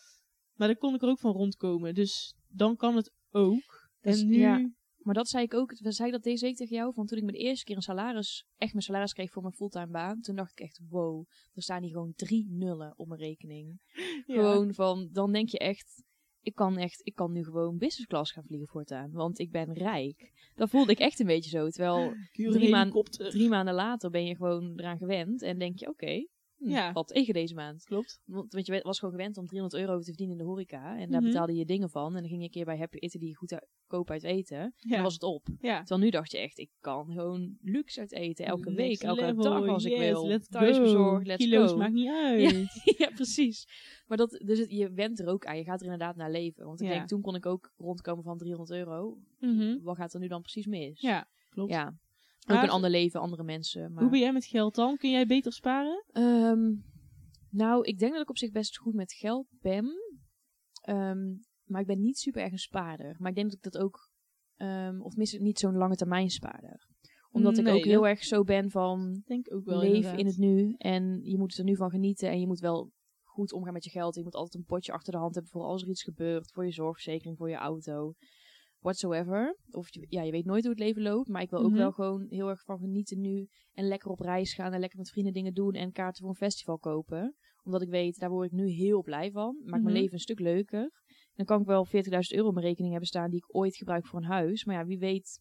Maar 0.54 0.68
dan 0.68 0.78
kon 0.78 0.94
ik 0.96 1.02
er 1.02 1.10
ook 1.10 1.20
van 1.20 1.32
rondkomen. 1.32 1.94
Dus 1.96 2.36
dan 2.48 2.76
kan 2.76 2.96
het 2.96 3.12
ook. 3.30 3.90
Dus, 4.02 4.22
en 4.22 4.28
nu... 4.28 4.38
ja. 4.40 4.70
Maar 5.08 5.16
dat 5.16 5.28
zei 5.28 5.44
ik 5.44 5.54
ook, 5.54 5.74
zei 5.80 6.12
dat 6.12 6.24
deze 6.24 6.46
week 6.46 6.56
tegen 6.56 6.76
jou, 6.76 6.94
van 6.94 7.06
toen 7.06 7.18
ik 7.18 7.24
mijn 7.24 7.38
eerste 7.38 7.66
keer 7.66 7.76
een 7.76 7.82
salaris, 7.82 8.46
echt 8.58 8.72
mijn 8.72 8.84
salaris 8.84 9.14
kreeg 9.14 9.32
voor 9.32 9.42
mijn 9.42 9.54
fulltime 9.54 9.88
baan, 9.88 10.22
toen 10.22 10.36
dacht 10.36 10.52
ik 10.52 10.60
echt, 10.60 10.80
wow, 10.90 11.26
er 11.54 11.62
staan 11.62 11.82
hier 11.82 11.92
gewoon 11.92 12.14
drie 12.16 12.46
nullen 12.50 12.94
op 12.98 13.08
mijn 13.08 13.20
rekening. 13.20 13.80
ja. 13.94 14.34
Gewoon 14.34 14.74
van, 14.74 15.10
dan 15.12 15.32
denk 15.32 15.50
je 15.50 15.58
echt, 15.58 16.04
ik 16.42 16.56
kan 16.56 16.78
echt, 16.78 17.02
ik 17.04 17.16
kan 17.16 17.32
nu 17.32 17.44
gewoon 17.44 17.78
business 17.78 18.06
class 18.08 18.32
gaan 18.32 18.44
vliegen 18.48 18.68
voortaan, 18.68 19.12
want 19.12 19.40
ik 19.40 19.52
ben 19.52 19.74
rijk. 19.74 20.32
Dat 20.56 20.70
voelde 20.70 20.92
ik 20.92 21.00
echt 21.00 21.20
een 21.20 21.26
beetje 21.26 21.50
zo, 21.50 21.70
terwijl 21.70 22.14
drie 22.32 22.50
maanden- 22.50 22.72
helikopter. 22.72 23.30
drie 23.30 23.50
maanden 23.50 23.74
later 23.74 24.10
ben 24.10 24.26
je 24.26 24.36
gewoon 24.36 24.80
eraan 24.80 24.98
gewend 24.98 25.42
en 25.42 25.58
denk 25.58 25.80
je, 25.80 25.90
oké, 25.90 26.28
Ja. 26.60 26.92
wat 26.92 27.08
tegen 27.08 27.34
deze 27.34 27.54
maand. 27.54 27.84
Klopt. 27.84 28.22
Want, 28.26 28.54
want 28.54 28.66
je 28.66 28.80
was 28.84 29.00
gewoon 29.00 29.14
gewend 29.16 29.38
om 29.38 29.46
300 29.48 29.82
euro 29.82 29.98
te 30.00 30.04
verdienen 30.06 30.38
in 30.38 30.42
de 30.44 30.48
horeca. 30.50 30.98
En 30.98 31.10
daar 31.12 31.22
Mhm. 31.22 31.30
betaalde 31.32 31.56
je 31.56 31.66
dingen 31.66 31.90
van. 31.90 32.06
En 32.16 32.20
dan 32.20 32.28
ging 32.28 32.40
je 32.40 32.46
een 32.46 32.52
keer 32.52 32.66
bij 32.66 32.78
Happy 32.78 32.98
Italy 32.98 33.34
goed 33.34 33.54
uit, 33.54 33.68
koop 33.88 34.10
uit 34.10 34.24
eten. 34.24 34.58
En 34.60 34.74
dan 34.90 35.02
was 35.02 35.14
het 35.14 35.24
op. 35.24 35.48
ja. 35.62 35.78
Terwijl 35.78 36.00
nu 36.02 36.10
dacht 36.10 36.32
je 36.32 36.38
echt, 36.38 36.58
ik 36.58 36.70
kan 36.80 37.12
gewoon 37.12 37.58
luxe 37.62 38.00
uit 38.00 38.12
eten. 38.12 38.46
Elke 38.46 38.74
week, 38.74 39.02
elke 39.02 39.22
level, 39.26 39.44
dag 39.44 39.68
als 39.68 39.86
ik 39.86 39.98
wil. 39.98 40.28
Let's 40.28 40.48
let's 40.50 40.78
Kilo's 41.38 41.72
go. 41.72 41.78
maakt 41.78 41.94
niet 41.94 42.10
uit. 42.26 42.68
ja, 42.98 43.10
precies. 43.16 43.68
Maar 44.08 44.18
dat, 44.18 44.42
dus 44.46 44.60
het- 44.60 44.72
je 44.72 44.92
went 44.92 45.20
er 45.20 45.28
ook 45.28 45.46
aan. 45.46 45.58
Je 45.58 45.64
gaat 45.64 45.80
er 45.80 45.84
inderdaad 45.86 46.16
naar 46.16 46.32
leven. 46.32 46.66
Want 46.66 46.82
ik 46.82 46.88
denk, 46.88 47.08
toen 47.08 47.22
kon 47.22 47.36
ik 47.36 47.46
ook 47.46 47.72
rondkomen 47.78 48.24
van 48.24 48.38
300 48.38 48.78
euro. 48.80 49.18
Mhm. 49.40 49.78
Wat 49.82 49.96
gaat 49.96 50.14
er 50.14 50.20
nu 50.20 50.28
dan 50.28 50.42
precies 50.42 50.66
mis? 50.66 51.02
Ja, 51.02 51.28
klopt. 51.50 51.72
Ja. 51.72 51.98
Ook 52.48 52.64
een 52.64 52.70
ander 52.70 52.90
leven, 52.90 53.20
andere 53.20 53.44
mensen. 53.44 53.94
Maar... 53.94 54.02
Hoe 54.02 54.12
ben 54.12 54.20
jij 54.20 54.34
met 54.34 54.46
geld 54.46 54.76
dan? 54.76 54.98
Kun 54.98 55.12
jij 55.12 55.26
beter 55.26 55.54
sparen? 55.54 56.04
Ehm, 56.12 56.74
nou, 57.50 57.84
ik 57.84 58.00
denk 58.00 58.12
dat 58.12 58.22
ik 58.22 58.30
op 58.30 58.38
zich 58.38 58.52
best 58.52 58.78
goed 58.78 58.94
met 58.94 59.14
geld 59.14 59.48
ben. 59.62 59.92
Ehm, 60.82 61.36
maar 61.64 61.82
ik 61.82 61.88
ben 61.88 62.02
niet 62.02 62.18
super 62.18 62.42
erg 62.42 62.52
een 62.52 62.58
spaarder. 62.58 63.16
Maar 63.20 63.30
ik 63.30 63.36
denk 63.36 63.48
dat 63.48 63.66
ik 63.66 63.72
dat 63.72 63.82
ook... 63.82 64.10
ehm, 64.56 65.02
of 65.02 65.10
tenminste 65.10 65.42
niet 65.42 65.60
zo'n 65.60 65.78
lange 65.78 65.96
termijn 65.96 66.30
spaarder. 66.30 66.88
Omdat 67.32 67.58
ik 67.58 67.68
ook 67.68 67.84
heel 67.84 68.08
erg 68.08 68.24
zo 68.24 68.44
ben 68.44 68.70
van... 68.70 69.22
Denk 69.26 69.54
ook 69.54 69.66
wel 69.66 69.80
leef 69.80 69.94
inderdaad. 69.94 70.20
in 70.20 70.26
het 70.26 70.38
nu. 70.38 70.76
En 70.78 71.20
je 71.24 71.38
moet 71.38 71.58
er 71.58 71.64
nu 71.64 71.76
van 71.76 71.90
genieten. 71.90 72.30
En 72.30 72.40
je 72.40 72.48
moet 72.48 72.60
wel 72.60 72.92
goed 73.24 73.54
omgaan 73.54 73.74
met 73.74 73.84
je 73.84 73.90
geld. 73.90 74.16
Je 74.16 74.24
moet 74.24 74.36
altijd 74.36 74.56
een 74.56 74.68
potje 74.68 74.92
achter 74.92 75.14
de 75.14 75.20
hand 75.20 75.34
hebben 75.34 75.52
voor 75.52 75.64
als 75.64 75.82
er 75.82 75.90
iets 75.90 76.04
gebeurt. 76.04 76.52
Voor 76.52 76.66
je 76.66 76.72
zorgverzekering, 76.72 77.38
voor 77.38 77.50
je 77.50 77.56
auto. 77.56 78.14
Whatsoever. 78.80 79.58
Of 79.72 79.88
ja, 80.10 80.22
je 80.22 80.32
weet 80.32 80.46
nooit 80.46 80.62
hoe 80.64 80.72
het 80.72 80.80
leven 80.80 81.02
loopt. 81.02 81.28
Maar 81.28 81.42
ik 81.42 81.50
wil 81.50 81.60
ook 81.60 81.70
Mhm. 81.70 81.78
wel 81.78 81.92
gewoon 81.92 82.26
heel 82.30 82.50
erg 82.50 82.64
van 82.64 82.80
genieten 82.80 83.20
nu. 83.22 83.48
En 83.74 83.88
lekker 83.88 84.12
op 84.12 84.20
reis 84.20 84.54
gaan. 84.54 84.74
En 84.74 84.80
lekker 84.80 84.98
met 84.98 85.10
vrienden 85.10 85.34
dingen 85.34 85.54
doen. 85.54 85.74
En 85.74 85.92
kaarten 85.92 86.20
voor 86.22 86.30
een 86.30 86.36
festival 86.36 86.78
kopen. 86.78 87.36
Omdat 87.64 87.82
ik 87.82 87.90
weet, 87.90 88.20
daar 88.20 88.30
word 88.30 88.46
ik 88.46 88.58
nu 88.58 88.68
heel 88.70 89.02
blij 89.02 89.32
van. 89.32 89.56
Maakt 89.60 89.72
Mhm. 89.74 89.84
mijn 89.84 89.96
leven 89.96 90.14
een 90.14 90.20
stuk 90.20 90.40
leuker. 90.40 90.92
Dan 91.34 91.46
kan 91.46 91.60
ik 91.62 91.66
wel 91.68 91.86
40.000 91.86 92.36
euro 92.38 92.48
op 92.48 92.54
mijn 92.54 92.66
rekening 92.66 92.92
hebben 92.92 93.10
staan. 93.10 93.30
Die 93.30 93.40
ik 93.40 93.56
ooit 93.56 93.76
gebruik 93.76 94.08
voor 94.08 94.20
een 94.20 94.26
huis. 94.26 94.66
Maar 94.66 94.76
ja, 94.76 94.86
wie 94.86 94.98
weet 95.00 95.40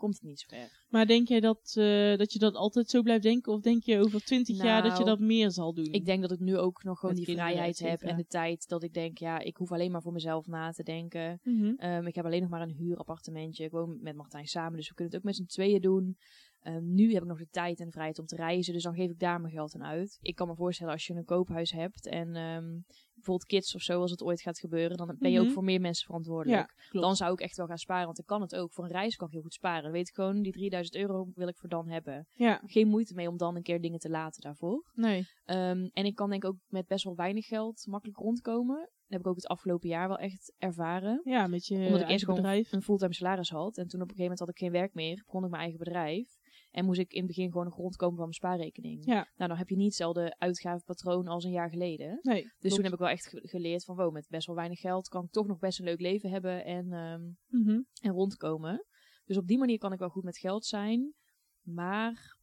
komt 0.00 0.14
het 0.14 0.22
niet 0.22 0.40
zo 0.40 0.46
ver. 0.48 0.68
Maar 0.88 1.06
denk 1.06 1.28
jij 1.28 1.40
dat, 1.40 1.74
eh, 1.76 2.16
dat 2.16 2.32
je 2.32 2.38
dat 2.38 2.54
altijd 2.54 2.90
zo 2.90 3.02
blijft 3.02 3.22
denken? 3.22 3.52
Of 3.52 3.60
denk 3.60 3.82
je 3.82 3.98
over 3.98 4.24
twintig 4.24 4.56
jaar 4.56 4.82
dat 4.82 4.98
je 4.98 5.04
Nou, 5.04 5.16
dat 5.16 5.26
meer 5.26 5.50
zal 5.50 5.74
doen? 5.74 5.92
Ik 5.92 6.04
denk 6.04 6.20
dat 6.20 6.32
ik 6.32 6.40
nu 6.40 6.58
ook 6.58 6.82
nog 6.82 6.98
gewoon 6.98 7.14
Met 7.14 7.24
die 7.24 7.34
vrijheid 7.34 7.78
heb 7.78 8.00
en 8.00 8.16
de 8.16 8.26
tijd 8.26 8.68
dat 8.68 8.82
ik 8.82 8.92
denk, 8.92 9.18
ja, 9.18 9.38
ik 9.38 9.56
hoef 9.56 9.72
alleen 9.72 9.90
maar 9.90 10.02
voor 10.02 10.12
mezelf 10.12 10.46
na 10.46 10.70
te 10.70 10.82
denken. 10.82 11.40
Mhm. 11.42 11.72
Ehm, 11.76 12.06
ik 12.06 12.14
heb 12.14 12.24
alleen 12.24 12.40
nog 12.40 12.50
maar 12.50 12.62
een 12.62 12.76
huurappartementje. 12.78 13.64
Ik 13.64 13.70
woon 13.70 13.98
met 14.00 14.16
Martijn 14.16 14.46
samen, 14.46 14.76
dus 14.76 14.88
we 14.88 14.94
kunnen 14.94 15.12
het 15.12 15.22
ook 15.22 15.28
met 15.28 15.36
z'n 15.36 15.46
tweeën 15.54 15.80
doen. 15.80 16.16
Ehm, 16.60 16.94
nu 16.94 17.12
heb 17.12 17.22
ik 17.22 17.28
nog 17.28 17.38
de 17.38 17.48
tijd 17.50 17.78
en 17.80 17.86
de 17.86 17.92
vrijheid 17.92 18.18
om 18.18 18.26
te 18.26 18.36
reizen, 18.36 18.72
dus 18.72 18.82
dan 18.82 18.94
geef 18.94 19.10
ik 19.10 19.18
daar 19.18 19.40
mijn 19.40 19.52
geld 19.52 19.74
aan 19.74 19.84
uit. 19.84 20.18
Ik 20.20 20.34
kan 20.34 20.48
me 20.48 20.54
voorstellen 20.54 20.92
als 20.92 21.06
je 21.06 21.14
een 21.14 21.24
koophuis 21.24 21.72
hebt 21.72 22.06
en 22.06 22.34
ehm, 22.34 22.78
bijvoorbeeld 23.24 23.48
kids 23.48 23.74
of 23.74 23.80
zo, 23.82 24.00
als 24.00 24.10
het 24.10 24.22
ooit 24.22 24.40
gaat 24.40 24.58
gebeuren, 24.58 24.96
dan 24.96 25.16
ben 25.18 25.30
je 25.30 25.38
Mhm. 25.38 25.46
ook 25.46 25.52
voor 25.52 25.64
meer 25.64 25.80
mensen 25.80 26.06
verantwoordelijk. 26.06 26.74
Ja. 26.90 27.00
Dan 27.00 27.16
zou 27.16 27.32
ik 27.32 27.40
echt 27.40 27.56
wel 27.56 27.66
gaan 27.66 27.78
sparen, 27.78 28.06
want 28.06 28.18
ik 28.18 28.26
kan 28.26 28.40
het 28.40 28.56
ook. 28.56 28.72
Voor 28.72 28.84
een 28.84 28.90
reis 28.90 29.16
kan 29.16 29.26
ik 29.26 29.32
heel 29.32 29.42
goed 29.42 29.54
sparen. 29.54 29.82
Dan 29.82 29.92
weet 29.92 30.08
ik 30.08 30.14
gewoon, 30.14 30.42
die 30.42 30.52
3000 30.52 30.96
euro 30.96 31.26
wil 31.34 31.48
ik 31.48 31.56
voor 31.58 31.68
dan 31.68 31.88
hebben. 31.88 32.26
Ja, 32.34 32.60
Geen 32.66 32.88
moeite 32.88 33.14
mee 33.14 33.28
om 33.28 33.36
dan 33.36 33.56
een 33.56 33.62
keer 33.62 33.80
dingen 33.80 33.98
te 33.98 34.10
laten 34.10 34.40
daarvoor. 34.42 34.84
nee. 34.94 35.24
Ehm, 35.44 35.88
en 35.92 36.04
ik 36.04 36.14
kan 36.14 36.30
denk 36.30 36.42
ik 36.44 36.48
ook 36.50 36.58
met 36.66 36.86
best 36.86 37.04
wel 37.04 37.14
weinig 37.14 37.46
geld 37.46 37.86
makkelijk 37.86 38.18
rondkomen. 38.18 38.76
Dat 38.76 38.88
heb 39.18 39.20
ik 39.20 39.26
ook 39.26 39.36
het 39.36 39.46
afgelopen 39.46 39.88
jaar 39.88 40.08
wel 40.08 40.18
echt 40.18 40.54
ervaren. 40.58 41.20
Ja, 41.24 41.46
met 41.46 41.66
je 41.66 41.74
Omdat 41.76 42.00
ik 42.00 42.08
eerst 42.08 42.24
gewoon 42.24 42.40
bedrijf. 42.40 42.72
een 42.72 42.82
fulltime 42.82 43.14
salaris 43.14 43.50
had. 43.50 43.76
En 43.76 43.86
toen 43.86 44.00
op 44.02 44.08
een 44.10 44.16
gegeven 44.16 44.20
moment 44.22 44.38
had 44.38 44.48
ik 44.48 44.58
geen 44.58 44.70
werk 44.72 44.94
meer. 44.94 45.22
Begon 45.26 45.44
ik 45.44 45.50
mijn 45.50 45.62
eigen 45.62 45.78
bedrijf. 45.78 46.28
En 46.70 46.84
moest 46.84 47.00
ik 47.00 47.12
in 47.12 47.18
het 47.18 47.26
begin 47.26 47.50
gewoon 47.50 47.64
nog 47.64 47.76
rondkomen 47.76 48.14
van 48.16 48.24
mijn 48.24 48.34
spaarrekening. 48.34 49.06
Ja. 49.06 49.14
Nou, 49.36 49.48
dan 49.48 49.56
heb 49.56 49.68
je 49.68 49.76
niet 49.76 49.84
hetzelfde 49.86 50.34
uitgavenpatroon 50.38 51.26
als 51.26 51.44
een 51.44 51.50
jaar 51.50 51.70
geleden. 51.70 52.18
Nee, 52.22 52.42
Dus 52.42 52.52
klopt. 52.58 52.74
toen 52.74 52.84
heb 52.84 52.92
ik 52.92 52.98
wel 52.98 53.08
echt 53.08 53.26
ge- 53.28 53.48
geleerd 53.48 53.84
van, 53.84 53.96
wow, 53.96 54.12
met 54.12 54.26
best 54.28 54.46
wel 54.46 54.56
weinig 54.56 54.80
geld 54.80 55.08
kan 55.08 55.24
ik 55.24 55.30
toch 55.30 55.46
nog 55.46 55.58
best 55.58 55.78
een 55.78 55.84
leuk 55.84 56.00
leven 56.00 56.30
hebben 56.30 56.64
en, 56.64 56.92
ehm, 56.92 57.22
Mhm. 57.62 57.80
en 58.00 58.12
rondkomen. 58.12 58.86
Dus 59.24 59.36
op 59.36 59.46
die 59.46 59.58
manier 59.58 59.78
kan 59.78 59.92
ik 59.92 59.98
wel 59.98 60.08
goed 60.08 60.24
met 60.24 60.38
geld 60.38 60.64
zijn. 60.66 61.14
Maar 61.62 62.36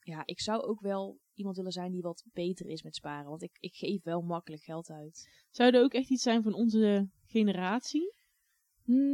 ja, 0.00 0.22
ik 0.24 0.40
zou 0.40 0.62
ook 0.62 0.80
wel 0.80 1.18
iemand 1.34 1.56
willen 1.56 1.72
zijn 1.72 1.92
die 1.92 2.02
wat 2.02 2.24
beter 2.32 2.66
is 2.66 2.82
met 2.82 2.94
sparen. 2.94 3.28
Want 3.30 3.42
ik, 3.42 3.56
ik 3.60 3.74
geef 3.74 4.02
wel 4.02 4.20
makkelijk 4.20 4.62
geld 4.62 4.90
uit. 4.90 5.28
Zou 5.50 5.74
er 5.74 5.82
ook 5.82 5.92
echt 5.94 6.10
iets 6.10 6.22
zijn 6.22 6.42
van 6.42 6.54
onze 6.54 7.08
generatie? 7.26 8.14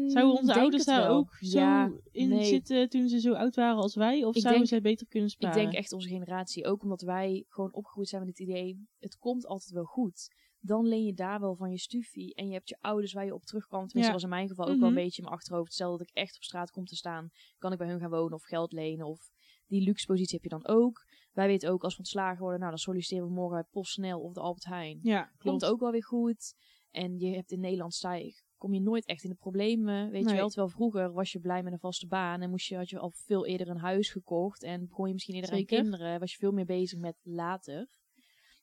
Zouden 0.07 0.33
onze 0.35 0.47
denk 0.47 0.59
ouders 0.59 0.85
daar 0.85 1.09
ook 1.11 1.35
zo 1.35 1.59
Ja, 1.59 1.93
in 2.11 2.29
nee. 2.29 2.45
zitten 2.45 2.89
toen 2.89 3.09
ze 3.09 3.21
zo 3.21 3.33
oud 3.35 3.55
waren 3.55 3.77
als 3.77 3.95
wij? 3.95 4.25
Of 4.25 4.35
Ik 4.35 4.41
zouden 4.41 4.53
denk- 4.53 4.69
zij 4.69 4.81
beter 4.91 5.07
kunnen 5.07 5.29
Ik 5.29 5.35
sparen? 5.35 5.57
denk 5.63 5.73
echt 5.73 5.93
onze 5.93 6.09
generatie. 6.09 6.67
Ook 6.67 6.83
omdat 6.83 7.01
wij 7.03 7.45
gewoon 7.49 7.73
opgegroeid 7.73 8.09
zijn 8.09 8.21
met 8.27 8.39
het 8.39 8.49
idee, 8.49 8.87
het 8.99 9.17
komt 9.19 9.47
altijd 9.47 9.71
wel 9.71 9.85
goed. 9.85 10.35
Dan 10.61 10.87
leen 10.87 11.05
je 11.05 11.15
daar 11.15 11.41
wel 11.41 11.55
van 11.57 11.71
je 11.71 11.79
stufie. 11.79 12.35
En 12.35 12.47
je 12.47 12.53
hebt 12.53 12.69
je 12.69 12.77
ouders 12.81 13.13
waar 13.13 13.25
je 13.25 13.35
op 13.35 13.45
terug 13.45 13.67
kan. 13.67 13.79
Tenminste, 13.87 14.07
Ja. 14.07 14.13
was 14.13 14.23
in 14.23 14.29
mijn 14.29 14.49
geval 14.49 14.65
ook 14.65 14.71
Mhm. 14.71 14.81
wel 14.81 14.89
een 14.89 14.95
beetje 14.95 15.19
in 15.19 15.25
mijn 15.25 15.37
achterhoofd. 15.37 15.73
Stel 15.73 15.91
dat 15.91 16.01
ik 16.01 16.11
echt 16.15 16.37
op 16.37 16.43
straat 16.43 16.71
kom 16.71 16.85
te 16.85 16.97
staan, 16.97 17.29
kan 17.59 17.73
ik 17.73 17.79
bij 17.79 17.89
hun 17.89 18.01
gaan 18.01 18.11
wonen 18.11 18.33
of 18.33 18.43
geld 18.45 18.73
lenen. 18.73 19.07
Of 19.07 19.31
die 19.67 19.83
luxe 19.83 20.07
positie 20.07 20.35
heb 20.41 20.51
je 20.51 20.59
dan 20.59 20.67
ook. 20.77 21.05
Wij 21.33 21.47
weten 21.47 21.71
ook, 21.71 21.83
als 21.85 21.93
we 21.93 21.99
ontslagen 21.99 22.41
worden, 22.41 22.59
nou 22.59 22.71
dan 22.71 22.81
solliciteren 22.81 23.27
we 23.27 23.33
morgen 23.35 23.55
bij 23.61 23.69
PostNL 23.71 24.21
of 24.21 24.33
de 24.33 24.41
Albert 24.41 24.65
Heijn. 24.65 24.99
Ja, 25.03 25.23
klopt. 25.23 25.43
Komt 25.43 25.65
ook 25.65 25.81
wel 25.81 25.91
weer 25.91 26.05
goed. 26.05 26.55
En 26.91 27.19
je 27.19 27.35
hebt 27.35 27.51
in 27.53 27.61
Nederland 27.61 27.95
sta 27.95 28.15
je 28.15 28.25
kom 28.67 28.75
je 28.75 28.81
nooit 28.81 29.07
echt 29.07 29.25
in 29.25 29.31
de 29.31 29.37
problemen. 29.37 30.11
Weet 30.11 30.25
Nee. 30.25 30.33
je 30.33 30.39
wel, 30.39 30.49
terwijl 30.49 30.69
vroeger 30.69 31.13
was 31.13 31.33
je 31.33 31.39
blij 31.41 31.63
met 31.63 31.73
een 31.73 31.79
vaste 31.79 32.07
baan 32.07 32.41
en 32.41 32.51
moest 32.51 32.67
je, 32.67 32.77
had 32.77 32.91
je 32.91 32.99
al 32.99 33.13
veel 33.15 33.47
eerder 33.47 33.69
een 33.69 33.77
huis 33.79 34.11
gekocht 34.11 34.63
en 34.63 34.87
begon 34.89 35.07
je 35.07 35.13
misschien 35.13 35.35
eerder 35.35 35.55
Zeker. 35.55 35.77
aan 35.77 35.83
kinderen. 35.83 36.21
Was 36.21 36.33
je 36.33 36.39
veel 36.39 36.53
meer 36.53 36.65
bezig 36.65 36.99
met 36.99 37.17
later. 37.23 37.89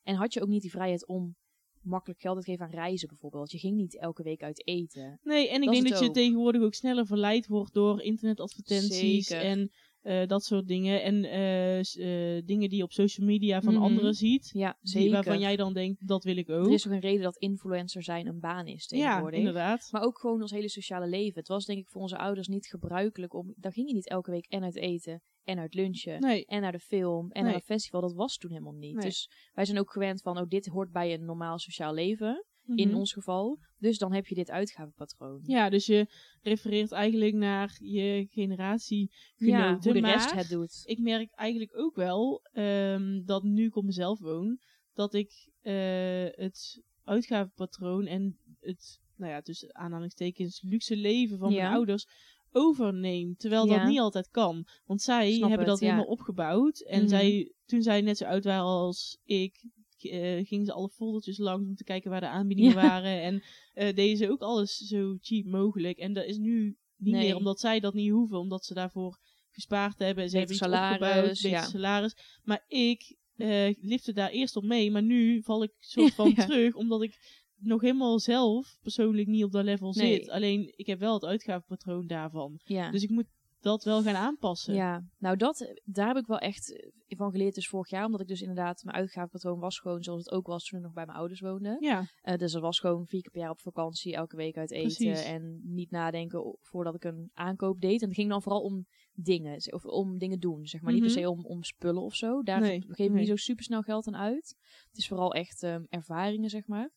En 0.02 0.14
had 0.14 0.32
je 0.32 0.42
ook 0.42 0.48
niet 0.48 0.62
die 0.62 0.70
vrijheid 0.70 1.06
om 1.06 1.36
makkelijk 1.80 2.20
geld 2.20 2.38
te 2.38 2.44
geven 2.50 2.64
aan 2.64 2.70
reizen 2.70 3.08
bijvoorbeeld. 3.08 3.50
Je 3.50 3.58
ging 3.58 3.76
niet 3.76 3.98
elke 3.98 4.22
week 4.22 4.42
uit 4.42 4.66
eten. 4.66 5.18
Nee, 5.22 5.48
en 5.48 5.60
ik 5.60 5.64
Dat 5.64 5.74
denk 5.74 5.88
dat 5.88 5.98
je 6.00 6.10
tegenwoordig 6.10 6.62
ook 6.62 6.74
sneller 6.74 7.06
verleid 7.06 7.46
wordt 7.46 7.74
door 7.74 8.02
internetadvertenties 8.02 9.26
Zeker. 9.26 9.44
en 9.44 9.70
eh, 10.04 10.26
dat 10.26 10.44
soort 10.44 10.66
dingen. 10.66 11.02
En 11.02 11.24
eh, 11.24 11.78
eh, 11.78 12.44
dingen 12.46 12.68
die 12.68 12.78
je 12.78 12.82
op 12.84 12.92
social 12.92 13.26
media 13.26 13.60
van 13.62 13.74
Mhm. 13.74 13.82
anderen 13.82 14.14
ziet. 14.14 14.50
Ja, 14.52 14.78
zeker. 14.80 15.12
waarvan 15.12 15.38
jij 15.38 15.56
dan 15.56 15.72
denkt, 15.72 16.06
dat 16.08 16.24
wil 16.24 16.36
ik 16.36 16.50
ook. 16.50 16.66
Er 16.66 16.72
is 16.72 16.86
ook 16.86 16.92
een 16.92 17.00
reden 17.00 17.22
dat 17.22 17.36
influencer 17.36 18.02
zijn 18.02 18.26
een 18.26 18.40
baan 18.40 18.66
is 18.66 18.88
ja, 18.88 19.06
tegenwoordig. 19.06 19.38
inderdaad. 19.38 19.88
Maar 19.90 20.02
ook 20.02 20.18
gewoon 20.18 20.40
ons 20.40 20.50
hele 20.50 20.68
sociale 20.68 21.06
leven. 21.08 21.38
Het 21.38 21.48
was 21.48 21.64
denk 21.64 21.78
ik 21.78 21.88
voor 21.88 22.00
onze 22.02 22.18
ouders 22.18 22.46
niet 22.48 22.66
gebruikelijk 22.66 23.34
om... 23.34 23.52
Daar 23.56 23.72
ging 23.72 23.88
je 23.88 23.94
niet 23.94 24.08
elke 24.08 24.30
week 24.30 24.46
en 24.46 24.62
uit 24.62 24.76
eten 24.76 25.22
en 25.44 25.58
uit 25.58 25.74
lunchen. 25.74 26.20
Nee, 26.20 26.46
En 26.46 26.60
naar 26.60 26.72
de 26.72 26.78
film 26.78 27.30
en 27.30 27.42
Nee. 27.42 27.42
naar 27.52 27.54
een 27.60 27.66
festival. 27.66 28.00
Dat 28.00 28.14
was 28.14 28.36
toen 28.36 28.50
helemaal 28.50 28.72
niet. 28.72 28.94
Nee. 28.94 29.04
Dus 29.04 29.30
wij 29.52 29.64
zijn 29.64 29.78
ook 29.78 29.92
gewend 29.92 30.20
van... 30.22 30.38
Oh, 30.38 30.48
dit 30.48 30.66
hoort 30.66 30.90
bij 30.90 31.14
een 31.14 31.24
normaal 31.24 31.58
sociaal 31.58 31.94
leven. 31.94 32.44
In 32.74 32.88
Mhm. 32.88 32.96
ons 32.96 33.12
geval. 33.12 33.58
Dus 33.84 33.98
dan 33.98 34.12
heb 34.12 34.26
je 34.26 34.34
dit 34.34 34.50
uitgavenpatroon. 34.50 35.40
Ja, 35.46 35.68
dus 35.70 35.86
je 35.86 36.06
refereert 36.42 36.92
eigenlijk 36.92 37.34
naar 37.34 37.76
je 37.80 38.26
generatiegenoten. 38.30 39.46
Ja, 39.46 39.78
hoe 39.80 39.92
de 39.92 40.00
maar 40.00 40.12
rest 40.12 40.32
het 40.32 40.48
doet. 40.48 40.82
ik 40.84 40.98
merk 40.98 41.30
eigenlijk 41.32 41.76
ook 41.76 41.94
wel 41.94 42.40
ehm, 42.52 43.24
dat 43.24 43.42
nu 43.42 43.64
ik 43.66 43.76
op 43.76 43.84
mezelf 43.84 44.18
woon, 44.20 44.58
dat 44.94 45.14
ik 45.14 45.48
eh, 45.62 46.24
het 46.30 46.82
uitgavenpatroon 47.04 48.06
en 48.06 48.38
het, 48.60 49.00
nou 49.16 49.32
ja, 49.32 49.40
tussen 49.40 49.74
aanhalingstekens, 49.74 50.62
luxe 50.62 50.96
leven 50.96 51.38
van 51.38 51.52
Ja. 51.52 51.62
mijn 51.62 51.74
ouders 51.74 52.06
overneem. 52.52 53.34
Terwijl 53.36 53.66
Ja. 53.66 53.78
dat 53.78 53.88
niet 53.88 53.98
altijd 53.98 54.28
kan. 54.30 54.66
Want 54.84 55.02
zij 55.02 55.32
Snap 55.32 55.48
hebben 55.48 55.58
het, 55.58 55.68
dat 55.68 55.78
ja. 55.80 55.84
helemaal 55.94 56.12
opgebouwd. 56.12 56.80
En 56.80 56.98
Mhm. 57.00 57.08
zij, 57.08 57.52
toen 57.66 57.82
zij 57.82 58.00
net 58.00 58.16
zo 58.16 58.24
oud 58.24 58.44
waren 58.44 58.62
als 58.64 59.18
ik, 59.24 59.64
eh, 60.10 60.46
gingen 60.46 60.64
ze 60.66 60.72
alle 60.72 60.88
foldertjes 60.88 61.38
langs 61.38 61.68
om 61.68 61.74
te 61.74 61.84
kijken 61.84 62.10
waar 62.10 62.20
de 62.20 62.28
aanbiedingen 62.28 62.70
Ja. 62.74 62.82
waren. 62.82 63.22
En 63.22 63.42
eh, 63.74 63.94
deden 63.94 64.16
ze 64.16 64.30
ook 64.30 64.40
alles 64.40 64.76
zo 64.76 65.16
cheap 65.20 65.44
mogelijk. 65.46 65.98
En 65.98 66.12
dat 66.12 66.24
is 66.24 66.38
nu 66.38 66.76
niet 66.96 67.14
Nee. 67.14 67.24
meer, 67.24 67.36
omdat 67.36 67.60
zij 67.60 67.80
dat 67.80 67.94
niet 67.94 68.10
hoeven, 68.10 68.38
omdat 68.38 68.64
ze 68.64 68.74
daarvoor 68.74 69.18
gespaard 69.50 69.98
hebben. 69.98 70.30
Ze 70.30 70.38
Beter 70.38 70.58
hebben 70.60 70.78
opgebouwd, 70.78 71.00
salaris, 71.12 71.40
beter 71.42 71.58
ja. 71.58 71.64
salaris. 71.64 72.16
Maar 72.42 72.64
ik 72.68 73.16
eh 73.36 73.74
lifte 73.80 74.12
daar 74.12 74.30
eerst 74.30 74.56
op 74.56 74.64
mee, 74.64 74.90
maar 74.90 75.02
nu 75.02 75.42
val 75.42 75.62
ik 75.62 75.72
soort 75.78 76.14
van 76.20 76.32
Ja. 76.36 76.44
terug, 76.46 76.74
omdat 76.74 77.02
ik 77.02 77.42
nog 77.58 77.80
helemaal 77.80 78.18
zelf 78.18 78.78
persoonlijk 78.82 79.26
niet 79.28 79.44
op 79.44 79.52
dat 79.52 79.64
level 79.64 79.92
Nee. 79.92 80.14
zit. 80.16 80.28
Alleen, 80.30 80.72
ik 80.76 80.86
heb 80.86 80.98
wel 80.98 81.14
het 81.14 81.24
uitgavenpatroon 81.24 82.06
daarvan. 82.06 82.60
Ja. 82.64 82.90
Dus 82.90 83.02
ik 83.02 83.10
moet 83.10 83.26
dat 83.64 83.84
wel 83.84 84.02
gaan 84.02 84.14
aanpassen. 84.14 84.74
Ja, 84.74 85.04
nou 85.18 85.36
dat, 85.36 85.74
daar 85.84 86.06
heb 86.06 86.16
ik 86.16 86.26
wel 86.26 86.38
echt 86.38 86.72
eh, 86.76 86.90
van 87.18 87.30
geleerd 87.30 87.54
dus 87.54 87.68
vorig 87.68 87.90
jaar. 87.90 88.04
Omdat 88.04 88.20
ik 88.20 88.26
dus 88.26 88.40
inderdaad, 88.40 88.84
mijn 88.84 88.96
uitgavenpatroon 88.96 89.58
was 89.58 89.78
gewoon 89.78 90.02
zoals 90.02 90.24
het 90.24 90.32
ook 90.32 90.46
was 90.46 90.64
toen 90.64 90.78
ik 90.78 90.84
nog 90.84 90.94
bij 90.94 91.06
mijn 91.06 91.18
ouders 91.18 91.40
woonde. 91.40 91.76
Ja, 91.80 92.04
Eh, 92.20 92.36
dus 92.38 92.52
dat 92.52 92.62
was 92.62 92.78
gewoon 92.78 93.06
vier 93.06 93.20
keer 93.22 93.30
per 93.30 93.40
jaar 93.40 93.50
op 93.50 93.60
vakantie, 93.60 94.14
elke 94.14 94.36
week 94.36 94.56
uit 94.56 94.70
eten. 94.70 95.04
Precies. 95.06 95.24
En 95.24 95.60
niet 95.64 95.90
nadenken 95.90 96.56
voordat 96.60 96.94
ik 96.94 97.04
een 97.04 97.30
aankoop 97.32 97.80
deed. 97.80 98.00
En 98.02 98.06
het 98.08 98.16
ging 98.16 98.28
dan 98.30 98.42
vooral 98.42 98.60
om 98.62 98.86
dingen, 99.12 99.72
of 99.72 99.84
om 99.84 100.18
dingen 100.18 100.40
doen, 100.40 100.66
zeg 100.66 100.80
maar. 100.80 100.92
Niet 100.92 101.02
Mhm. 101.02 101.12
per 101.12 101.22
se 101.22 101.30
om, 101.30 101.44
om 101.46 101.62
spullen 101.62 102.02
of 102.02 102.14
zo. 102.14 102.42
Daar 102.42 102.60
Nee, 102.60 102.80
ge- 102.80 102.86
geef 102.86 103.06
ik 103.06 103.12
nee. 103.12 103.18
niet 103.18 103.28
zo 103.28 103.36
super 103.36 103.64
snel 103.64 103.82
geld 103.82 104.06
aan 104.06 104.16
uit. 104.16 104.56
Het 104.88 104.96
is 104.98 105.08
vooral 105.08 105.32
echt 105.34 105.62
ehm, 105.62 105.82
ervaringen, 105.88 106.50
zeg 106.50 106.66
maar. 106.66 106.90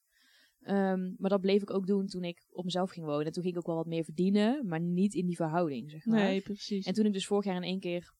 Ehm, 0.67 1.11
maar 1.17 1.29
dat 1.29 1.41
bleef 1.41 1.61
ik 1.61 1.69
ook 1.73 1.87
doen 1.87 2.07
toen 2.07 2.23
ik 2.23 2.45
op 2.49 2.63
mezelf 2.63 2.89
ging 2.91 3.05
wonen. 3.05 3.25
En 3.25 3.31
toen 3.31 3.43
ging 3.43 3.55
ik 3.55 3.59
ook 3.61 3.67
wel 3.67 3.75
wat 3.75 3.85
meer 3.85 4.03
verdienen, 4.03 4.67
maar 4.67 4.79
niet 4.81 5.13
in 5.13 5.25
die 5.25 5.35
verhouding, 5.35 5.91
zeg 5.91 6.05
maar. 6.05 6.19
nee, 6.19 6.41
precies. 6.41 6.85
En 6.85 6.93
toen 6.93 7.05
ik 7.05 7.13
dus 7.13 7.25
vorig 7.27 7.45
jaar 7.45 7.55
in 7.55 7.63
één 7.63 7.79
keer 7.79 8.15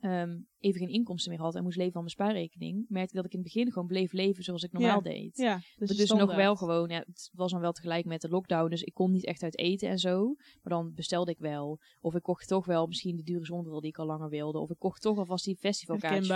ehm, 0.00 0.38
even 0.58 0.80
geen 0.80 0.88
inkomsten 0.88 1.30
meer 1.32 1.40
had 1.40 1.54
en 1.54 1.62
moest 1.62 1.76
leven 1.76 1.92
van 1.92 2.00
mijn 2.02 2.14
spaarrekening, 2.14 2.84
merkte 2.88 3.10
ik 3.10 3.16
dat 3.16 3.24
ik 3.24 3.32
in 3.32 3.38
het 3.38 3.52
begin 3.52 3.72
gewoon 3.72 3.88
bleef 3.88 4.12
leven 4.12 4.42
zoals 4.44 4.62
ik 4.62 4.72
normaal 4.72 5.04
Ja. 5.04 5.10
deed. 5.10 5.36
ja, 5.36 5.56
is 5.76 5.96
dus 5.96 6.10
nog 6.10 6.34
wel 6.36 6.56
gewoon, 6.56 6.88
ja, 6.88 6.98
het 7.06 7.30
was 7.32 7.50
dan 7.52 7.60
wel 7.60 7.72
tegelijk 7.72 8.04
met 8.04 8.20
de 8.20 8.28
lockdown, 8.28 8.70
dus 8.70 8.82
ik 8.82 8.94
kon 8.94 9.10
niet 9.10 9.24
echt 9.24 9.42
uit 9.42 9.58
eten 9.58 9.88
en 9.88 9.98
zo. 9.98 10.34
Maar 10.62 10.72
dan 10.72 10.92
bestelde 10.94 11.30
ik 11.30 11.38
wel. 11.38 11.78
Of 12.00 12.14
ik 12.14 12.22
kocht 12.22 12.48
toch 12.48 12.66
wel 12.66 12.86
misschien 12.86 13.16
die 13.16 13.24
dure 13.24 13.44
zonnebril 13.44 13.80
die 13.80 13.90
ik 13.90 13.98
al 13.98 14.06
langer 14.06 14.28
wilde. 14.28 14.58
Of 14.58 14.70
ik 14.70 14.78
kocht 14.78 15.02
toch 15.02 15.18
alvast 15.18 15.44
die 15.44 15.56
festivalkaartjes. 15.56 16.28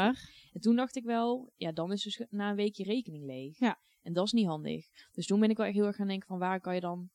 En 0.53 0.61
toen 0.61 0.77
dacht 0.77 0.97
ik 0.97 1.05
wel, 1.05 1.53
ja, 1.57 1.73
dan 1.73 1.93
is 1.93 2.03
dus 2.03 2.25
na 2.31 2.51
een 2.51 2.57
weekje 2.57 2.85
rekening 2.85 3.25
leeg. 3.25 3.59
Ja. 3.59 3.79
En 4.05 4.13
dat 4.13 4.27
is 4.27 4.33
niet 4.33 4.47
handig. 4.47 4.87
Dus 5.13 5.27
toen 5.27 5.41
ben 5.41 5.51
ik 5.51 5.57
wel 5.57 5.67
echt 5.67 5.75
heel 5.75 5.87
erg 5.87 5.97
gaan 5.97 6.07
denken 6.07 6.27
van 6.29 6.39
waar 6.39 6.61
kan 6.61 6.75
je 6.75 6.81
dan 6.81 7.11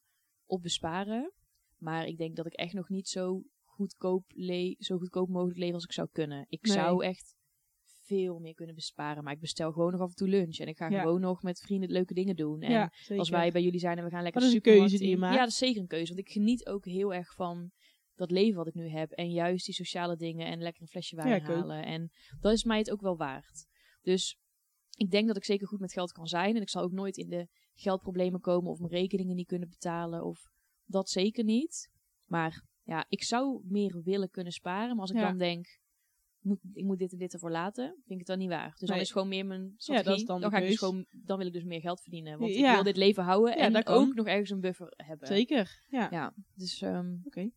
op 0.46 0.62
besparen. 0.62 1.32
Maar 1.78 2.08
ik 2.08 2.18
denk 2.18 2.36
dat 2.36 2.46
ik 2.46 2.54
echt 2.54 2.74
nog 2.74 2.90
niet 2.90 3.08
zo 3.08 3.44
goedkoop, 3.64 4.24
le 4.28 4.76
zo 4.80 4.98
goedkoop 4.98 5.30
mogelijk 5.30 5.58
leef 5.60 5.74
als 5.74 5.84
ik 5.84 5.92
zou 5.92 6.08
kunnen. 6.12 6.46
Ik 6.50 6.62
Nee. 6.62 6.74
zou 6.74 7.04
echt 7.04 7.36
veel 8.04 8.40
meer 8.40 8.54
kunnen 8.54 8.76
besparen. 8.76 9.24
Maar 9.24 9.34
ik 9.34 9.40
bestel 9.40 9.72
gewoon 9.72 9.92
nog 9.92 10.02
af 10.02 10.10
en 10.10 10.16
toe 10.16 10.28
lunch. 10.28 10.58
En 10.58 10.68
ik 10.68 10.78
ga 10.78 10.90
Ja. 10.90 11.02
gewoon 11.02 11.22
nog 11.22 11.44
met 11.44 11.60
vrienden 11.60 11.90
leuke 11.92 12.14
dingen 12.14 12.36
doen. 12.36 12.62
En 12.62 12.72
ja, 12.72 12.92
als 13.18 13.30
wij 13.30 13.52
bij 13.52 13.62
jullie 13.62 13.80
zijn 13.80 13.98
en 13.98 14.04
we 14.04 14.10
gaan 14.10 14.24
lekker 14.24 14.44
een 14.44 14.62
keuze 14.62 14.98
die 14.98 15.10
je 15.10 15.18
maakt. 15.18 15.34
Ja, 15.36 15.40
dat 15.40 15.50
is 15.50 15.58
zeker 15.58 15.82
een 15.82 15.88
keuze. 15.88 16.14
Want 16.14 16.28
ik 16.28 16.34
geniet 16.34 16.68
ook 16.68 16.86
heel 16.86 17.14
erg 17.14 17.34
van 17.34 17.72
dat 18.16 18.32
leven 18.32 18.58
wat 18.58 18.68
ik 18.68 18.74
nu 18.74 18.88
heb. 18.90 19.12
En 19.12 19.32
juist 19.32 19.66
die 19.66 19.74
sociale 19.76 20.16
dingen 20.16 20.48
en 20.48 20.62
lekker 20.62 20.82
een 20.82 20.88
flesje 20.88 21.16
wijn 21.16 21.30
Ja, 21.30 21.40
halen. 21.40 21.86
En 21.86 22.12
dat 22.40 22.54
is 22.54 22.64
mij 22.64 22.78
het 22.78 22.92
ook 22.92 23.02
wel 23.02 23.18
waard. 23.18 23.68
Dus 24.02 24.38
ik 25.00 25.12
denk 25.12 25.28
dat 25.28 25.38
ik 25.38 25.44
zeker 25.44 25.68
goed 25.68 25.80
met 25.80 25.94
geld 25.94 26.12
kan 26.12 26.28
zijn. 26.28 26.56
En 26.56 26.62
ik 26.62 26.70
zal 26.70 26.84
ook 26.84 26.92
nooit 26.92 27.18
in 27.18 27.30
de 27.30 27.48
geldproblemen 27.74 28.40
komen 28.40 28.72
of 28.72 28.80
mijn 28.80 28.92
rekeningen 28.92 29.36
niet 29.36 29.48
kunnen 29.48 29.70
betalen. 29.70 30.24
Of 30.26 30.40
dat 30.86 31.10
zeker 31.10 31.44
niet. 31.44 31.90
Maar 32.26 32.64
ja, 32.84 33.06
ik 33.10 33.24
zou 33.24 33.62
meer 33.64 34.02
willen 34.04 34.30
kunnen 34.30 34.54
sparen. 34.54 34.90
Maar 34.90 35.02
als 35.02 35.10
ik 35.12 35.18
Ja. 35.18 35.28
dan 35.28 35.38
denk, 35.38 35.80
moet, 36.40 36.60
ik 36.74 36.84
moet 36.84 36.98
dit 37.00 37.12
en 37.12 37.18
dit 37.18 37.34
ervoor 37.34 37.52
laten, 37.52 37.86
vind 37.86 38.10
ik 38.10 38.18
het 38.18 38.28
dan 38.28 38.38
niet 38.38 38.50
waar. 38.50 38.76
Dus 38.78 38.90
dan 38.90 38.98
is 38.98 39.12
gewoon 39.12 39.28
meer 39.28 39.46
mijn 39.46 39.74
strategie. 39.78 40.26
dan 40.26 40.42
dan 40.42 40.52
ga 40.52 40.58
ik 40.58 40.68
dus 40.68 40.78
gewoon, 40.78 41.06
dan 41.12 41.38
wil 41.38 41.48
ik 41.48 41.54
dus 41.54 41.64
meer 41.64 41.82
geld 41.82 42.02
verdienen. 42.02 42.40
Want 42.40 42.52
ik 42.52 42.58
Ja. 42.58 42.74
wil 42.74 42.84
dit 42.84 42.98
leven 42.98 43.24
houden 43.24 43.58
Ja, 43.58 43.64
en 43.74 43.84
kan. 43.84 43.96
ook 43.96 44.14
nog 44.14 44.26
ergens 44.28 44.50
een 44.50 44.60
buffer 44.60 44.94
hebben. 44.96 45.28
Zeker, 45.28 45.84
ja. 45.88 46.08
Ja, 46.12 46.34
dus 46.54 46.82
ehm, 46.82 47.16
Oké. 47.26 47.50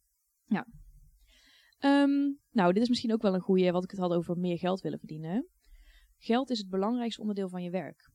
Ehm, 1.78 2.32
nou, 2.50 2.72
dit 2.72 2.82
is 2.82 2.88
misschien 2.88 3.12
ook 3.12 3.22
wel 3.22 3.34
een 3.34 3.40
goede, 3.40 3.70
wat 3.70 3.84
ik 3.84 3.90
het 3.90 4.00
had 4.00 4.12
over 4.12 4.38
meer 4.38 4.58
geld 4.58 4.80
willen 4.80 4.98
verdienen. 4.98 5.46
Geld 6.24 6.50
is 6.50 6.58
het 6.58 6.68
belangrijkste 6.68 7.20
onderdeel 7.20 7.48
van 7.48 7.62
je 7.62 7.70
werk. 7.70 8.10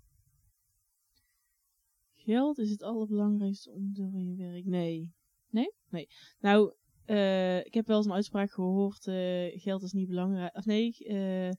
Geld 2.14 2.58
is 2.58 2.70
het 2.70 2.84
allerbelangrijkste 2.84 3.72
onderdeel 3.72 4.10
van 4.12 4.26
je 4.26 4.36
werk. 4.36 4.66
Nee. 4.66 5.14
Nee? 5.50 5.74
Nee. 5.90 6.08
Nou, 6.40 6.74
eh, 7.06 7.66
ik 7.66 7.74
heb 7.74 7.88
wel 7.88 7.98
eens 7.98 8.06
een 8.06 8.14
uitspraak 8.14 8.52
gehoord. 8.52 9.08
eh, 9.08 9.62
geld 9.62 9.84
is 9.84 9.92
niet 9.92 10.08
belangrijk. 10.08 10.56
Of 10.56 10.66
nee. 10.66 10.98
eh, 10.98 11.52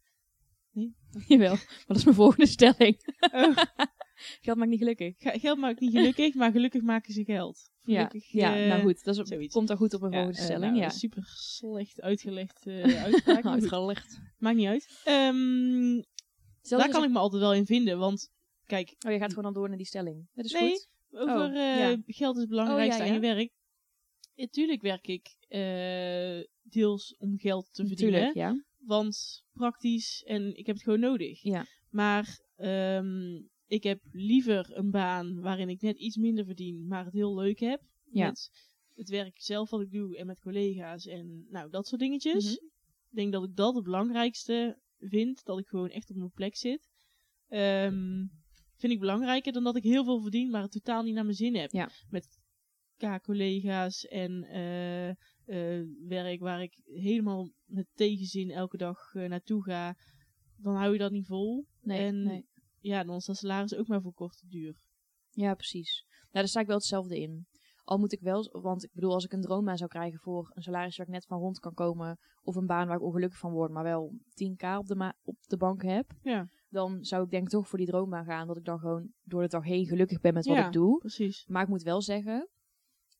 Jawel, 1.29 1.55
maar 1.55 1.85
dat 1.87 1.97
is 1.97 2.05
mijn 2.05 2.17
volgende 2.17 2.47
stelling. 2.57 3.15
oh, 3.33 3.57
Geld 4.43 4.59
maakt 4.59 4.71
niet 4.71 4.79
gelukkig. 4.79 5.15
ge- 5.19 5.39
geld 5.39 5.59
maakt 5.59 5.81
niet 5.81 5.93
gelukkig, 5.93 6.35
maar 6.35 6.51
gelukkig 6.51 6.83
maken 6.83 7.13
ze 7.13 7.25
geld. 7.25 7.71
Ja, 7.81 7.95
Gelukkig, 8.07 8.33
ja 8.33 8.55
nou 8.55 8.83
goed, 8.83 9.05
dat 9.05 9.19
is, 9.31 9.53
komt 9.53 9.69
dan 9.69 9.77
goed 9.77 9.95
op 9.95 10.01
mijn 10.01 10.13
volgende 10.13 10.41
stelling. 10.41 10.71
nou, 10.73 10.77
ja, 10.83 10.89
Super 10.89 11.23
slecht 11.27 12.01
uitgelegd 12.01 12.67
uitspraak. 12.67 13.45
uitgelegd. 13.47 14.21
maakt 14.39 14.57
niet 14.57 14.67
uit. 14.67 15.01
Ehm, 15.05 15.95
Stel 15.95 16.18
daar 16.69 16.89
kan 16.89 17.05
ik 17.05 17.11
me 17.11 17.19
altijd 17.19 17.43
wel 17.43 17.55
in 17.55 17.67
vinden. 17.67 17.99
Want 17.99 18.31
kijk, 18.67 18.95
Oh, 19.07 19.13
je 19.13 19.19
gaat 19.19 19.29
gewoon 19.29 19.45
dan 19.45 19.53
door 19.53 19.69
naar 19.69 19.77
die 19.77 19.87
stelling. 19.87 20.29
Dat 20.33 20.45
is 20.45 20.53
Nee, 20.53 20.71
goed. 20.71 20.89
over 21.11 21.51
Oh, 21.51 21.57
eh, 21.57 21.79
ja. 21.79 21.97
geld 22.07 22.35
is 22.35 22.41
het 22.41 22.51
belangrijkste 22.51 23.01
Oh, 23.03 23.07
ja, 23.07 23.15
aan 23.15 23.21
je 23.21 23.35
werk. 23.35 23.51
Natuurlijk 24.35 24.83
werk 24.83 25.07
ik 25.07 25.37
eh, 25.49 26.45
deels 26.63 27.17
om 27.19 27.39
geld 27.39 27.69
te 27.73 27.87
verdienen. 27.87 28.67
Want 28.79 29.45
praktisch 29.53 30.23
en 30.27 30.57
ik 30.57 30.67
heb 30.67 30.75
het 30.75 30.85
gewoon 30.85 31.01
nodig. 31.01 31.43
Ja. 31.43 31.67
Maar 31.91 32.41
ehm, 32.57 33.43
ik 33.67 33.83
heb 33.83 34.01
liever 34.11 34.77
een 34.77 34.91
baan 34.91 35.41
waarin 35.41 35.69
ik 35.69 35.81
net 35.81 35.97
iets 35.97 36.17
minder 36.17 36.45
verdien, 36.45 36.87
maar 36.87 37.05
het 37.05 37.15
heel 37.15 37.35
leuk 37.35 37.59
heb. 37.59 37.83
Ja. 38.11 38.27
Met 38.27 38.51
het 38.95 39.09
werk 39.09 39.41
zelf 39.41 39.71
wat 39.71 39.81
ik 39.81 39.91
doe 39.91 40.17
en 40.17 40.27
met 40.27 40.41
collega's 40.41 41.07
en 41.07 41.47
nou, 41.51 41.71
dat 41.71 41.87
soort 41.87 42.01
dingetjes. 42.01 42.45
Mhm. 42.45 42.65
Ik 43.11 43.17
denk 43.17 43.33
dat 43.33 43.45
ik 43.45 43.57
dat 43.57 43.75
het 43.75 43.85
belangrijkste 43.85 44.79
vind. 44.99 45.45
Dat 45.45 45.59
ik 45.59 45.67
gewoon 45.67 45.91
echt 45.91 46.11
op 46.11 46.17
mijn 46.17 46.31
plek 46.31 46.57
zit. 46.57 46.89
Ehm, 47.49 48.27
vind 48.77 48.93
ik 48.93 49.01
belangrijker 49.01 49.53
dan 49.53 49.65
dat 49.65 49.77
ik 49.77 49.83
heel 49.83 50.05
veel 50.05 50.21
verdien, 50.21 50.51
maar 50.51 50.63
het 50.63 50.73
totaal 50.73 51.03
niet 51.03 51.15
naar 51.15 51.25
mijn 51.25 51.37
zin 51.37 51.57
heb. 51.57 51.71
Ja. 51.71 51.91
Met 52.11 52.39
K-collega's 52.97 54.07
en 54.07 54.45
eh, 54.45 55.09
eh, 55.09 55.87
werk 56.09 56.41
waar 56.41 56.63
ik 56.63 56.81
helemaal 56.85 57.51
met 57.65 57.87
tegenzin 57.95 58.51
elke 58.51 58.77
dag 58.77 59.15
eh, 59.15 59.29
naartoe 59.29 59.63
ga. 59.65 59.97
Dan 60.57 60.75
hou 60.75 60.93
je 60.93 60.99
dat 60.99 61.13
niet 61.13 61.27
vol. 61.27 61.67
Nee, 61.81 61.99
en 61.99 62.23
nee. 62.23 62.47
ja, 62.81 63.05
dan 63.05 63.17
is 63.17 63.25
dat 63.25 63.37
salaris 63.37 63.75
ook 63.75 63.87
maar 63.87 64.03
voor 64.03 64.15
korte 64.15 64.47
duur. 64.49 64.81
Ja, 65.31 65.55
precies. 65.55 66.05
Nou, 66.09 66.29
daar 66.31 66.49
sta 66.49 66.61
ik 66.61 66.67
wel 66.67 66.77
hetzelfde 66.77 67.21
in. 67.21 67.47
Al 67.89 67.99
moet 67.99 68.13
ik 68.13 68.21
wel, 68.21 68.49
want 68.63 68.85
ik 68.85 68.91
bedoel, 68.93 69.13
als 69.13 69.25
ik 69.25 69.33
een 69.33 69.41
droombaan 69.41 69.77
zou 69.77 69.91
krijgen 69.91 70.19
voor 70.19 70.51
een 70.55 70.63
salaris 70.63 70.97
waar 70.97 71.07
ik 71.07 71.13
net 71.13 71.27
van 71.27 71.39
rond 71.39 71.59
kan 71.59 71.75
komen, 71.75 72.19
of 72.43 72.57
een 72.57 72.67
baan 72.67 72.87
waar 72.87 72.97
ik 72.97 73.03
ongelukkig 73.03 73.39
van 73.39 73.53
word, 73.53 73.71
maar 73.71 73.83
wel 73.83 74.13
10k 74.45 74.65
op 74.79 74.87
de, 74.87 75.15
op 75.23 75.37
de 75.47 75.57
bank 75.57 75.83
heb, 75.83 76.11
Ja, 76.23 76.49
dan 76.69 77.05
zou 77.05 77.25
ik 77.25 77.31
denk 77.31 77.43
ik 77.43 77.49
toch 77.49 77.69
voor 77.69 77.79
die 77.79 77.87
droombaan 77.87 78.25
gaan, 78.25 78.47
dat 78.47 78.57
ik 78.57 78.65
dan 78.65 78.79
gewoon 78.79 79.13
door 79.23 79.43
de 79.43 79.49
dag 79.49 79.65
heen 79.65 79.87
gelukkig 79.87 80.21
ben 80.21 80.35
met 80.35 80.47
wat 80.47 80.57
Ja. 80.57 80.67
ik 80.67 80.73
doe. 80.73 80.99
precies. 80.99 81.45
Maar 81.47 81.63
ik 81.63 81.69
moet 81.69 81.83
wel 81.83 82.03
zeggen, 82.03 82.49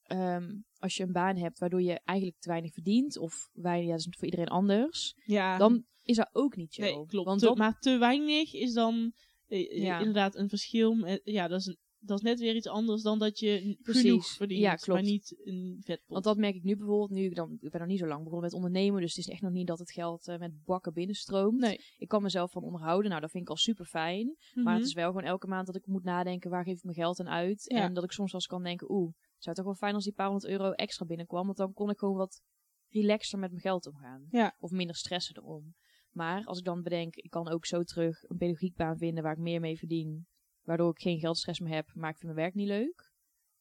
ehm, 0.03 0.55
als 0.79 0.97
je 0.97 1.03
een 1.03 1.13
baan 1.13 1.37
hebt 1.37 1.59
waardoor 1.59 1.83
je 1.83 2.01
eigenlijk 2.05 2.39
te 2.41 2.49
weinig 2.49 2.73
verdient, 2.73 3.19
of 3.19 3.49
weinig, 3.53 3.85
ja, 3.87 3.91
dat 3.97 4.01
is 4.07 4.15
voor 4.19 4.25
iedereen 4.25 4.49
anders, 4.49 5.15
Ja, 5.25 5.59
dan 5.59 5.85
is 6.03 6.17
dat 6.17 6.29
ook 6.33 6.57
niet 6.57 6.73
chill. 6.75 6.85
nee, 6.95 7.07
klopt. 7.07 7.27
Want 7.27 7.41
Te- 7.41 7.47
dan, 7.47 7.57
maar 7.59 7.79
te 7.79 7.99
weinig 7.99 8.53
is 8.55 8.73
dan 8.73 9.13
eh, 9.47 9.83
Ja. 9.83 9.99
inderdaad 9.99 10.37
een 10.37 10.49
verschil. 10.49 10.95
Met, 10.95 11.21
ja, 11.25 11.49
dat 11.49 11.61
is, 11.61 11.67
een, 11.67 11.77
dat 12.09 12.19
is 12.19 12.25
net 12.25 12.41
weer 12.41 12.55
iets 12.55 12.67
anders 12.67 13.03
dan 13.03 13.19
dat 13.19 13.39
je 13.39 13.79
Precies. 13.83 14.03
genoeg 14.03 14.27
verdient, 14.27 14.61
Ja, 14.61 14.75
klopt. 14.75 15.01
maar 15.01 15.11
niet 15.11 15.41
een 15.45 15.77
vetpot. 15.85 16.09
want 16.09 16.25
dat 16.25 16.37
merk 16.37 16.55
ik 16.55 16.63
nu 16.63 16.77
bijvoorbeeld, 16.77 17.11
nu 17.11 17.25
ik 17.25 17.35
dan, 17.35 17.57
ik 17.61 17.71
ben 17.71 17.81
nog 17.81 17.89
niet 17.89 17.99
zo 17.99 18.07
lang 18.07 18.19
begonnen 18.19 18.43
met 18.45 18.53
ondernemen, 18.55 19.01
dus 19.01 19.15
het 19.17 19.27
is 19.27 19.33
echt 19.33 19.43
nog 19.43 19.53
niet 19.53 19.67
dat 19.67 19.79
het 19.79 19.93
geld 19.93 20.29
eh, 20.29 20.39
met 20.39 20.65
bakken 20.65 20.93
binnenstroomt. 20.93 21.61
Nee. 21.61 21.81
Ik 21.97 22.09
kan 22.09 22.23
mezelf 22.23 22.51
van 22.51 22.63
onderhouden, 22.63 23.09
nou 23.11 23.21
dat 23.23 23.31
vind 23.31 23.43
ik 23.43 23.51
al 23.51 23.57
super 23.57 23.85
fijn. 23.85 24.37
Maar 24.55 24.65
Mhm. 24.65 24.75
het 24.77 24.85
is 24.87 24.93
wel 24.95 25.07
gewoon 25.13 25.23
elke 25.29 25.47
maand 25.47 25.67
dat 25.67 25.77
ik 25.77 25.87
moet 25.87 26.05
nadenken 26.05 26.51
waar 26.51 26.65
geef 26.65 26.77
ik 26.77 26.83
mijn 26.85 26.97
geld 26.97 27.21
aan 27.21 27.29
uit. 27.29 27.63
Ja. 27.65 27.83
En 27.83 27.95
dat 27.95 28.05
ik 28.05 28.13
soms 28.13 28.33
wel 28.33 28.41
eens 28.41 28.51
kan 28.51 28.63
denken, 28.63 28.91
oeh, 28.91 29.13
het 29.35 29.43
zou 29.45 29.57
toch 29.57 29.65
wel 29.65 29.75
fijn 29.75 29.95
als 29.95 30.05
die 30.05 30.13
paar 30.13 30.29
honderd 30.29 30.53
euro 30.53 30.71
extra 30.71 31.05
binnenkwam. 31.07 31.45
Want 31.45 31.57
dan 31.59 31.73
kon 31.73 31.91
ik 31.91 31.99
gewoon 31.99 32.17
wat 32.17 32.41
relaxter 32.89 33.39
met 33.39 33.51
mijn 33.51 33.63
geld 33.63 33.87
omgaan. 33.87 34.27
Ja. 34.31 34.57
Of 34.59 34.71
minder 34.71 34.97
stressen 34.97 35.37
erom. 35.37 35.75
Maar 36.11 36.45
als 36.45 36.59
ik 36.59 36.65
dan 36.65 36.83
bedenk, 36.83 37.15
ik 37.15 37.31
kan 37.31 37.49
ook 37.49 37.67
zo 37.67 37.83
terug 37.83 38.23
een 38.29 38.37
pedagogiekbaan 38.37 38.97
vinden 38.99 39.23
waar 39.23 39.33
ik 39.33 39.39
meer 39.39 39.61
mee 39.61 39.79
verdien. 39.79 40.27
Waardoor 40.69 40.91
ik 40.91 41.01
geen 41.01 41.19
geldstress 41.19 41.61
meer 41.61 41.75
heb, 41.75 41.91
maar 41.95 42.11
ik 42.11 42.17
vind 42.17 42.33
mijn 42.33 42.45
werk 42.45 42.55
niet 42.55 42.69
leuk. 42.69 43.13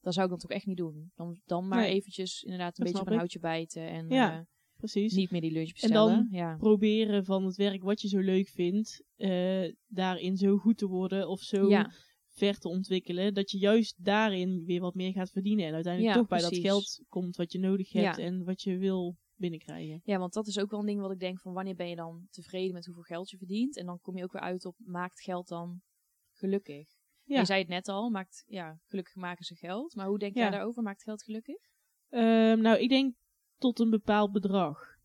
Dan 0.02 0.14
zou 0.14 0.26
ik 0.26 0.32
dat 0.32 0.42
toch 0.42 0.52
echt 0.52 0.66
niet 0.66 0.78
doen. 0.78 1.12
Dan, 1.16 1.42
dan 1.46 1.68
maar 1.68 1.80
Nee. 1.82 1.94
eventjes 1.94 2.44
inderdaad 2.44 2.78
een 2.78 2.84
beetje 2.84 3.00
op 3.00 3.04
snap 3.04 3.14
een 3.14 3.20
houtje 3.20 3.40
bijten. 3.40 3.88
En 3.88 4.10
Ja, 4.10 4.34
eh, 4.38 4.46
Precies. 4.78 5.14
niet 5.14 5.32
meer 5.32 5.42
die 5.42 5.52
lunch 5.52 5.68
En 5.68 5.74
bestellen. 5.74 6.16
dan 6.16 6.28
ja. 6.40 6.56
Proberen 6.58 7.26
van 7.26 7.46
het 7.46 7.56
werk 7.56 7.84
wat 7.84 8.02
je 8.02 8.08
zo 8.08 8.20
leuk 8.20 8.48
vindt, 8.48 9.04
eh, 9.16 9.74
daarin 9.88 10.38
zo 10.38 10.58
goed 10.58 10.78
te 10.78 10.88
worden 10.88 11.30
of 11.30 11.42
zo 11.42 11.70
ja, 11.70 11.92
ver 12.28 12.58
te 12.60 12.68
ontwikkelen, 12.68 13.34
dat 13.34 13.52
je 13.52 13.58
juist 13.58 13.96
daarin 14.06 14.64
weer 14.66 14.82
wat 14.82 14.96
meer 14.96 15.12
gaat 15.12 15.32
verdienen. 15.32 15.66
En 15.66 15.74
uiteindelijk 15.74 16.16
toch 16.16 16.28
bij 16.28 16.42
dat 16.42 16.58
geld 16.58 17.02
komt 17.10 17.36
wat 17.36 17.52
je 17.52 17.60
nodig 17.60 17.92
hebt 17.92 18.18
en 18.18 18.44
wat 18.44 18.62
je 18.62 18.78
wil 18.78 19.16
binnenkrijgen. 19.36 20.02
Ja, 20.04 20.18
want 20.18 20.34
dat 20.34 20.48
is 20.48 20.60
ook 20.60 20.70
wel 20.72 20.80
een 20.80 20.86
ding 20.86 21.00
wat 21.02 21.12
ik 21.12 21.20
denk 21.20 21.40
van 21.40 21.54
wanneer 21.54 21.76
ben 21.76 21.90
je 21.90 21.96
dan 21.96 22.28
tevreden 22.30 22.74
met 22.74 22.86
hoeveel 22.86 23.04
geld 23.04 23.30
je 23.30 23.38
verdient. 23.38 23.78
En 23.78 23.86
dan 23.86 24.00
kom 24.02 24.18
je 24.18 24.24
ook 24.24 24.32
weer 24.32 24.42
uit 24.42 24.66
op 24.66 24.76
maakt 24.78 25.22
geld 25.22 25.48
dan 25.48 25.82
gelukkig. 26.34 26.97
Ja. 27.28 27.40
Je 27.40 27.46
zei 27.46 27.60
het 27.60 27.70
net 27.70 27.88
al, 27.88 28.10
maakt, 28.10 28.44
ja, 28.48 28.80
gelukkig 28.88 29.16
maken 29.16 29.46
ze 29.46 29.56
geld. 29.56 29.96
Maar 29.96 30.08
hoe 30.08 30.20
denk 30.20 30.36
Ja. 30.36 30.42
jij 30.42 30.50
daarover? 30.52 30.84
Maakt 30.84 31.04
geld 31.04 31.24
gelukkig? 31.24 31.58
Ehm, 32.10 32.62
nou, 32.62 32.78
ik 32.80 32.90
denk 32.90 33.16
tot 33.58 33.80
een 33.80 33.90
bepaald 33.90 34.32
bedrag. 34.32 34.96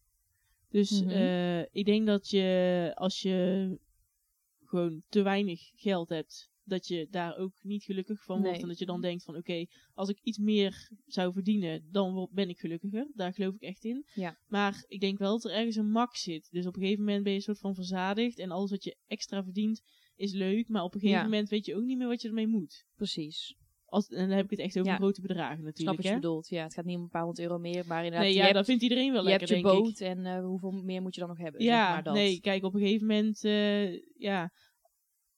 Dus 0.68 1.00
Mhm. 1.00 1.10
eh, 1.10 1.60
ik 1.60 1.84
denk 1.84 2.06
dat 2.06 2.30
je 2.30 2.92
als 2.94 3.22
je 3.22 3.78
gewoon 4.64 5.02
te 5.08 5.22
weinig 5.22 5.70
geld 5.74 6.08
hebt, 6.08 6.50
dat 6.64 6.86
je 6.86 7.06
daar 7.10 7.36
ook 7.36 7.52
niet 7.62 7.84
gelukkig 7.84 8.24
van 8.24 8.36
wordt. 8.36 8.52
Nee. 8.52 8.62
En 8.62 8.68
dat 8.68 8.78
je 8.78 8.86
dan 8.86 9.00
denkt 9.00 9.24
van 9.24 9.36
oké, 9.36 9.66
als 9.94 10.08
ik 10.08 10.18
iets 10.22 10.38
meer 10.38 10.90
zou 11.06 11.32
verdienen, 11.32 11.88
dan 11.90 12.28
ben 12.32 12.48
ik 12.48 12.58
gelukkiger. 12.58 13.08
Daar 13.14 13.32
geloof 13.34 13.54
ik 13.54 13.62
echt 13.62 13.84
in. 13.84 14.06
Ja. 14.14 14.36
Maar 14.46 14.84
ik 14.88 15.00
denk 15.00 15.18
wel 15.18 15.32
dat 15.32 15.44
er 15.50 15.56
ergens 15.56 15.76
een 15.76 15.90
max 15.90 16.22
zit. 16.22 16.48
Dus 16.50 16.66
op 16.66 16.74
een 16.76 16.82
gegeven 16.82 17.04
moment 17.04 17.22
ben 17.22 17.32
je 17.32 17.38
een 17.38 17.44
soort 17.44 17.58
van 17.58 17.74
verzadigd. 17.74 18.38
En 18.38 18.50
alles 18.50 18.70
wat 18.70 18.84
je 18.84 18.96
extra 19.06 19.42
verdient 19.44 19.82
is 20.16 20.32
leuk. 20.32 20.68
Maar 20.68 20.82
op 20.82 20.94
een 20.94 21.00
gegeven 21.00 21.22
Ja. 21.22 21.28
moment 21.28 21.48
weet 21.48 21.66
je 21.66 21.74
ook 21.76 21.82
niet 21.84 21.98
meer 21.98 22.08
wat 22.08 22.22
je 22.22 22.28
ermee 22.28 22.46
moet. 22.46 22.84
Precies. 22.96 23.56
Als, 23.84 24.08
en 24.08 24.28
dan 24.28 24.36
heb 24.36 24.44
ik 24.44 24.50
het 24.50 24.58
echt 24.60 24.78
over 24.78 24.90
Ja. 24.92 24.96
grote 24.98 25.20
bedragen 25.20 25.54
Snap 25.56 25.64
natuurlijk. 25.66 25.96
wat 25.96 26.06
je 26.06 26.14
bedoelt. 26.14 26.48
Ja, 26.48 26.62
het 26.62 26.74
gaat 26.74 26.84
niet 26.84 26.96
om 26.96 27.02
een 27.02 27.08
paar 27.08 27.22
honderd 27.22 27.46
euro 27.48 27.58
meer, 27.58 27.86
maar 27.86 27.98
inderdaad, 28.04 28.20
Nee, 28.20 28.30
je, 28.30 28.36
ja, 28.36 28.42
hebt, 28.42 28.54
dat 28.54 28.64
vindt 28.66 28.82
iedereen 28.82 29.12
wel 29.12 29.22
je 29.22 29.28
lekker, 29.28 29.48
hebt 29.48 29.60
je 29.60 29.66
denk 29.66 29.78
ik. 29.78 29.82
boot 29.84 30.00
en 30.00 30.26
eh, 30.26 30.44
hoeveel 30.44 30.70
meer 30.72 31.02
moet 31.02 31.14
je 31.14 31.20
dan 31.20 31.28
nog 31.28 31.38
hebben? 31.38 31.62
Ja, 31.62 31.84
zeg 31.84 31.94
maar 31.94 32.02
dat. 32.02 32.14
nee, 32.14 32.40
kijk, 32.40 32.64
op 32.64 32.74
een 32.74 32.80
gegeven 32.80 33.06
moment 33.06 33.44
uh, 33.44 34.00
ja, 34.16 34.52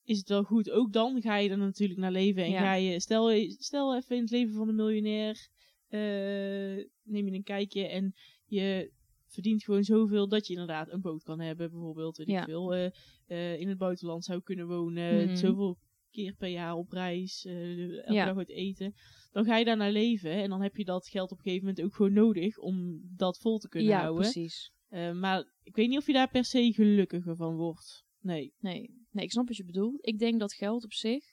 is 0.04 0.19
het 0.19 0.28
wel 0.28 0.43
goed. 0.43 0.71
Ook 0.71 0.93
dan 0.93 1.23
ga 1.23 1.37
je 1.37 1.50
er 1.50 1.59
natuurlijk 1.59 2.00
naar 2.00 2.12
leven. 2.12 2.45
En 2.45 2.50
Ja. 2.50 2.61
ga 2.61 2.75
je, 2.75 3.00
stel, 3.00 3.49
stel 3.59 3.97
even 3.97 4.16
in 4.16 4.23
het 4.23 4.31
leven 4.31 4.54
van 4.54 4.69
een 4.69 4.75
miljonair, 4.75 5.49
uh, 5.88 6.85
neem 7.02 7.26
je 7.28 7.33
een 7.33 7.43
kijkje 7.43 7.87
en 7.87 8.14
je 8.47 8.93
verdient 9.35 9.64
gewoon 9.64 9.85
zoveel 9.85 10.29
dat 10.29 10.47
je 10.47 10.53
inderdaad 10.53 10.93
een 10.93 11.00
boot 11.00 11.23
kan 11.23 11.41
hebben, 11.41 11.71
bijvoorbeeld, 11.71 12.17
weet 12.17 12.26
Ja. 12.26 12.38
ik 12.41 12.45
veel. 12.45 12.76
Uh, 12.76 12.91
uh, 13.29 13.61
in 13.61 13.69
het 13.69 13.79
buitenland 13.79 14.25
zou 14.25 14.41
kunnen 14.43 14.67
wonen, 14.67 15.25
Mhm. 15.26 15.37
zoveel 15.37 15.79
keer 16.11 16.35
per 16.35 16.49
jaar 16.49 16.75
op 16.75 16.91
reis, 16.91 17.45
uh, 17.45 17.97
elke 17.99 18.12
Ja. 18.12 18.25
dag 18.25 18.37
uit 18.37 18.51
eten. 18.51 18.94
Dan 19.31 19.44
ga 19.44 19.57
je 19.57 19.64
daar 19.64 19.77
naar 19.77 19.90
leven 19.92 20.31
en 20.31 20.49
dan 20.51 20.62
heb 20.62 20.77
je 20.77 20.85
dat 20.85 21.09
geld 21.09 21.31
op 21.31 21.37
een 21.38 21.42
gegeven 21.44 21.66
moment 21.66 21.85
ook 21.85 21.94
gewoon 21.94 22.12
nodig 22.12 22.59
om 22.59 23.01
dat 23.16 23.38
vol 23.38 23.59
te 23.59 23.68
kunnen 23.68 23.90
ja, 23.90 24.01
houden. 24.01 24.23
precies. 24.23 24.73
Uh, 24.90 25.12
maar 25.12 25.53
ik 25.62 25.77
weet 25.77 25.88
niet 25.88 25.99
of 25.99 26.07
je 26.07 26.12
daar 26.12 26.31
per 26.31 26.44
se 26.44 26.73
gelukkiger 26.73 27.37
van 27.37 27.57
wordt. 27.57 28.05
Nee. 28.20 28.55
Nee. 28.59 28.90
nee, 29.11 29.25
ik 29.25 29.31
snap 29.31 29.47
wat 29.49 29.57
je 29.57 29.64
bedoelt. 29.64 30.07
Ik 30.07 30.18
denk 30.18 30.40
dat 30.40 30.53
geld 30.55 30.85
op 30.85 30.92
zich 30.92 31.25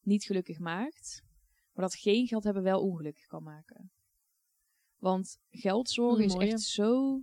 niet 0.00 0.24
gelukkig 0.24 0.58
maakt, 0.58 1.22
maar 1.72 1.84
dat 1.84 1.94
geen 1.94 2.26
geld 2.26 2.44
hebben 2.44 2.62
wel 2.62 2.80
ongelukkig 2.80 3.26
kan 3.26 3.42
maken. 3.42 3.90
Want 4.98 5.38
geld 5.50 5.90
zorgen 5.90 6.24
is 6.24 6.34
echt 6.34 6.60
zo 6.60 7.22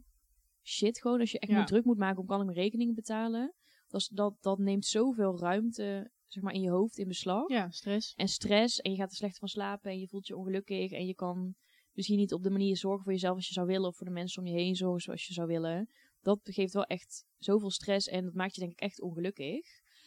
shit 0.64 1.00
gewoon. 1.02 1.20
Als 1.20 1.32
je 1.32 1.40
echt 1.40 1.52
Ja. 1.52 1.64
druk 1.64 1.86
moet 1.86 1.98
maken 1.98 2.20
om 2.22 2.26
kan 2.28 2.40
ik 2.40 2.46
mijn 2.46 2.58
rekeningen 2.58 2.94
betalen. 2.96 3.54
Dat, 3.88 4.10
dat, 4.14 4.36
dat 4.40 4.58
neemt 4.58 4.86
zoveel 4.86 5.40
ruimte 5.40 6.12
zeg 6.28 6.44
maar, 6.44 6.54
in 6.54 6.62
je 6.62 6.70
hoofd 6.70 6.98
in 6.98 7.08
beslag. 7.08 7.50
Ja, 7.50 7.70
stress. 7.70 8.14
En 8.14 8.28
stress. 8.28 8.80
En 8.80 8.92
je 8.92 8.98
gaat 8.98 9.10
er 9.10 9.16
slecht 9.18 9.38
van 9.38 9.48
slapen. 9.48 9.92
En 9.92 10.00
je 10.00 10.08
voelt 10.08 10.28
je 10.28 10.38
ongelukkig. 10.38 10.92
En 10.92 11.06
je 11.06 11.16
kan 11.16 11.56
misschien 11.92 12.18
niet 12.18 12.34
op 12.34 12.44
de 12.44 12.50
manier 12.50 12.78
zorgen 12.78 13.04
voor 13.04 13.12
jezelf 13.12 13.36
als 13.36 13.48
je 13.48 13.54
zou 13.54 13.68
willen. 13.68 13.88
Of 13.88 13.96
voor 13.98 14.06
de 14.06 14.14
mensen 14.14 14.42
om 14.42 14.48
je 14.48 14.54
heen 14.54 14.76
zorgen 14.76 15.02
zoals 15.02 15.28
je 15.28 15.34
zou 15.34 15.48
willen. 15.48 15.90
Dat 16.22 16.40
geeft 16.44 16.74
wel 16.74 16.84
echt 16.86 17.26
zoveel 17.38 17.72
stress. 17.72 18.08
En 18.08 18.24
dat 18.24 18.34
maakt 18.34 18.56
je 18.56 18.62
denk 18.62 18.72
ik 18.72 18.80
echt 18.80 19.02
ongelukkig. 19.02 19.62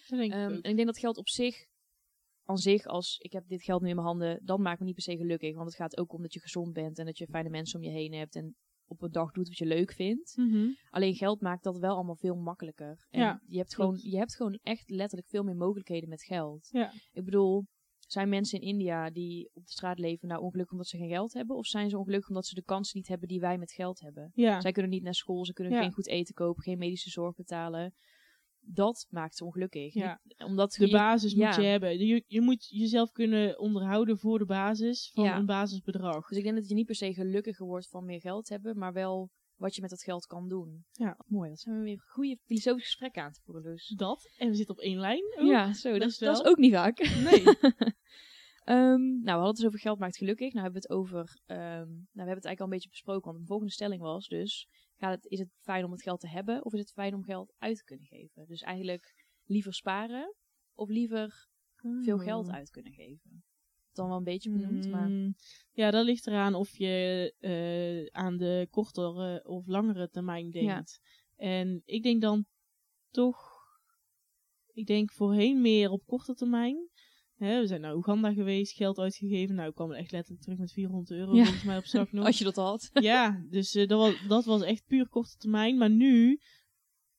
Dat 0.09 0.19
denk 0.19 0.33
ik 0.33 0.39
Ehm, 0.39 0.53
en 0.53 0.71
ik 0.71 0.77
denk 0.77 0.87
dat 0.87 0.99
geld 0.99 1.17
op 1.17 1.29
zich, 1.29 1.67
aan 2.45 2.59
zich, 2.59 2.85
als 2.87 3.19
ik 3.19 3.33
heb 3.33 3.49
dit 3.49 3.63
geld 3.63 3.83
nu 3.83 3.89
in 3.89 3.95
mijn 3.95 4.07
handen, 4.07 4.41
dan 4.45 4.63
maakt 4.63 4.79
me 4.79 4.85
niet 4.85 4.95
per 4.95 5.03
se 5.03 5.17
gelukkig. 5.17 5.55
Want 5.55 5.67
het 5.67 5.77
gaat 5.77 5.99
ook 5.99 6.13
om 6.13 6.23
dat 6.23 6.33
je 6.33 6.41
gezond 6.41 6.73
bent 6.73 6.99
en 6.99 7.05
dat 7.07 7.19
je 7.19 7.27
fijne 7.27 7.49
mensen 7.49 7.79
om 7.79 7.85
je 7.85 7.91
heen 7.93 8.13
hebt 8.13 8.35
en 8.35 8.57
op 8.87 9.03
een 9.03 9.13
dag 9.13 9.33
doet 9.33 9.49
wat 9.49 9.59
je 9.59 9.67
leuk 9.67 9.93
vindt. 9.93 10.37
Mhm. 10.37 10.69
Alleen 10.91 11.15
geld 11.15 11.41
maakt 11.41 11.65
dat 11.65 11.79
wel 11.79 11.95
allemaal 11.95 12.17
veel 12.17 12.37
makkelijker. 12.37 13.07
En 13.11 13.21
Ja, 13.21 13.41
je 13.47 13.59
hebt, 13.59 13.75
gewoon, 13.75 13.99
je 14.03 14.17
hebt 14.17 14.37
gewoon 14.37 14.59
echt 14.63 14.91
letterlijk 14.91 15.29
veel 15.29 15.43
meer 15.43 15.57
mogelijkheden 15.57 16.09
met 16.09 16.23
geld. 16.23 16.69
Ja. 16.73 16.93
Ik 17.13 17.25
bedoel, 17.25 17.65
zijn 18.07 18.29
mensen 18.29 18.61
in 18.61 18.67
India 18.67 19.11
die 19.11 19.51
op 19.53 19.65
de 19.65 19.71
straat 19.71 19.99
leven 19.99 20.29
nou 20.29 20.43
ongelukkig 20.43 20.73
omdat 20.73 20.89
ze 20.89 20.97
geen 20.97 21.09
geld 21.09 21.33
hebben? 21.33 21.57
Of 21.57 21.67
zijn 21.67 21.91
ze 21.91 21.99
ongelukkig 21.99 22.29
omdat 22.29 22.47
ze 22.47 22.55
de 22.55 22.63
kansen 22.63 22.99
niet 22.99 23.09
hebben 23.09 23.29
die 23.29 23.41
wij 23.41 23.59
met 23.59 23.73
geld 23.73 24.01
hebben? 24.01 24.31
Ja. 24.35 24.61
Zij 24.61 24.73
kunnen 24.73 24.91
niet 24.91 25.03
naar 25.03 25.15
school, 25.15 25.45
ze 25.45 25.53
kunnen 25.53 25.79
geen 25.83 25.93
goed 25.93 26.09
eten 26.09 26.35
kopen, 26.35 26.63
geen 26.63 26.79
medische 26.79 27.11
zorg 27.11 27.35
betalen. 27.35 27.95
Dat 28.67 29.07
maakt 29.11 29.37
ze 29.37 29.45
ongelukkig. 29.45 29.95
Ja. 29.95 30.21
Niet- 30.25 30.43
omdat 30.45 30.73
De 30.73 30.87
je- 30.87 30.93
basis 30.93 31.33
ja. 31.33 31.47
moet 31.47 31.55
je 31.57 31.63
hebben. 31.63 32.07
Je, 32.07 32.25
je 32.27 32.41
moet 32.41 32.67
jezelf 32.71 33.13
kunnen 33.13 33.59
onderhouden 33.59 34.19
voor 34.19 34.39
de 34.39 34.45
basis 34.47 35.11
van 35.15 35.25
Ja. 35.25 35.37
een 35.37 35.47
basisbedrag. 35.47 36.29
Dus 36.29 36.39
ik 36.39 36.45
denk 36.45 36.57
dat 36.57 36.69
je 36.69 36.75
niet 36.75 36.87
per 36.87 36.95
se 36.95 37.15
gelukkiger 37.15 37.67
wordt 37.67 37.89
van 37.89 38.05
meer 38.05 38.21
geld 38.21 38.49
hebben, 38.49 38.79
maar 38.79 38.93
wel 38.93 39.31
wat 39.55 39.75
je 39.75 39.81
met 39.81 39.91
dat 39.91 40.03
geld 40.03 40.27
kan 40.27 40.49
doen. 40.49 40.85
Ja. 40.93 41.17
Mooi, 41.27 41.49
dat 41.51 41.59
zijn 41.61 41.77
we 41.79 41.83
weer 41.83 42.03
goede 42.07 42.39
filosofische 42.45 42.87
gesprekken 42.89 43.23
aan 43.23 43.33
te 43.33 43.41
voeren 43.45 43.63
dus. 43.63 43.89
Dat. 43.97 44.31
En 44.39 44.49
we 44.49 44.55
zitten 44.55 44.75
op 44.75 44.81
één 44.81 44.99
lijn. 44.99 45.23
ook. 45.39 45.47
ja, 45.47 45.73
zo, 45.73 45.91
dat, 45.91 45.99
best 45.99 46.11
is- 46.23 46.27
dat 46.29 46.41
is 46.41 46.47
ook 46.51 46.57
niet 46.59 46.73
vaak. 46.73 46.99
Nee. 46.99 47.43
Ehm, 48.65 49.01
nou, 49.01 49.23
we 49.25 49.31
hadden 49.31 49.47
het 49.47 49.57
dus 49.57 49.67
over 49.67 49.79
geld 49.79 49.99
maakt 49.99 50.17
gelukkig. 50.17 50.53
Nou 50.53 50.65
hebben 50.65 50.83
we 50.83 50.89
het 50.89 50.99
over, 50.99 51.39
ehm, 51.47 51.59
nou 51.61 51.87
we 51.87 51.97
hebben 52.13 52.35
het 52.35 52.45
eigenlijk 52.45 52.59
al 52.61 52.65
een 52.65 52.71
beetje 52.73 52.89
besproken, 52.89 53.25
want 53.31 53.39
de 53.39 53.47
volgende 53.47 53.73
stelling 53.73 54.01
was 54.01 54.29
dus, 54.29 54.69
gaat 54.97 55.15
het, 55.15 55.27
is 55.27 55.39
het 55.39 55.49
fijn 55.61 55.85
om 55.85 55.91
het 55.93 56.03
geld 56.03 56.21
te 56.21 56.29
hebben 56.29 56.65
of 56.65 56.73
is 56.73 56.81
het 56.81 56.93
fijn 56.93 57.15
om 57.15 57.23
geld 57.23 57.55
uit 57.59 57.77
te 57.77 57.85
kunnen 57.85 58.07
geven? 58.07 58.47
Dus 58.47 58.61
eigenlijk 58.61 59.15
liever 59.45 59.75
sparen 59.75 60.35
of 60.75 60.89
liever 60.89 61.49
veel 62.03 62.19
geld 62.19 62.51
uit 62.51 62.71
kunnen 62.71 62.93
geven? 62.93 63.45
Dan 63.93 64.09
wel 64.09 64.17
een 64.17 64.25
beetje 64.25 64.51
benoemd, 64.51 64.89
maar 64.91 65.09
Mm, 65.09 65.35
Ja, 65.73 65.91
dat 65.91 66.05
ligt 66.05 66.27
eraan 66.27 66.55
of 66.55 66.77
je 66.77 67.35
eh, 67.39 68.21
aan 68.21 68.37
de 68.37 68.67
kortere 68.71 69.45
of 69.45 69.67
langere 69.67 70.09
termijn 70.09 70.51
denkt. 70.51 71.01
En 71.37 71.83
ik 71.85 72.03
denk 72.03 72.21
dan 72.21 72.47
toch, 73.11 73.63
ik 74.73 74.87
denk 74.87 75.13
voorheen 75.13 75.61
meer 75.61 75.91
op 75.91 76.07
korte 76.07 76.35
termijn. 76.35 76.89
Hè, 77.35 77.61
we 77.61 77.67
zijn 77.67 77.81
naar 77.81 77.95
Oeganda 77.97 78.33
geweest, 78.33 78.77
geld 78.77 78.99
uitgegeven. 78.99 79.55
Nou, 79.55 79.69
ik 79.69 79.75
kwam 79.75 79.93
echt 79.93 80.13
letterlijk 80.13 80.43
terug 80.43 80.59
met 80.59 80.73
400 80.73 81.11
euro 81.11 81.35
Ja. 81.35 81.43
volgens 81.43 81.65
mij 81.65 81.77
op 81.77 81.85
zak 81.87 82.13
nog. 82.13 82.27
als 82.27 82.39
je 82.39 82.45
dat 82.45 82.57
had. 82.57 82.91
Ja, 83.03 83.45
dus 83.51 83.75
eh, 83.75 83.87
dat, 83.89 83.99
was, 83.99 84.27
dat 84.29 84.45
was 84.45 84.63
echt 84.63 84.85
puur 84.87 85.09
korte 85.09 85.37
termijn. 85.37 85.79
Maar 85.79 85.91
nu, 85.91 86.39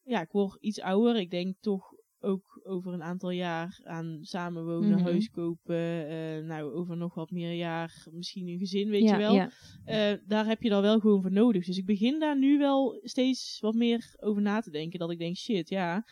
ja, 0.04 0.21
ik 0.21 0.32
word 0.32 0.58
iets 0.62 0.80
ouder. 0.82 1.15
Ik 1.15 1.32
denk 1.32 1.56
toch 1.60 1.93
ook 2.19 2.60
over 2.63 2.93
een 2.93 3.04
aantal 3.04 3.30
jaar 3.30 3.80
aan 3.84 4.17
samenwonen, 4.21 4.89
Mhm. 4.91 5.04
huis 5.04 5.30
kopen. 5.30 6.08
eh, 6.10 6.43
nou, 6.43 6.71
over 6.73 6.97
nog 6.97 7.13
wat 7.13 7.32
meer 7.32 7.54
jaar 7.54 8.08
misschien 8.12 8.47
een 8.47 8.58
gezin, 8.58 8.89
weet 8.89 9.04
ja, 9.04 9.12
je 9.12 9.17
wel. 9.17 9.34
Ja. 9.34 9.49
Eh, 9.86 10.17
daar 10.28 10.45
heb 10.45 10.62
je 10.62 10.69
dan 10.69 10.82
wel 10.82 10.99
gewoon 10.99 11.21
voor 11.21 11.32
nodig. 11.32 11.65
Dus 11.65 11.78
ik 11.78 11.86
begin 11.86 12.19
daar 12.19 12.38
nu 12.38 12.58
wel 12.58 12.99
steeds 13.04 13.58
wat 13.60 13.73
meer 13.75 14.15
over 14.19 14.41
na 14.41 14.60
te 14.62 14.71
denken. 14.71 14.99
Dat 14.99 15.12
ik 15.12 15.17
denk, 15.19 15.36
shit, 15.38 15.69
ja, 15.69 16.04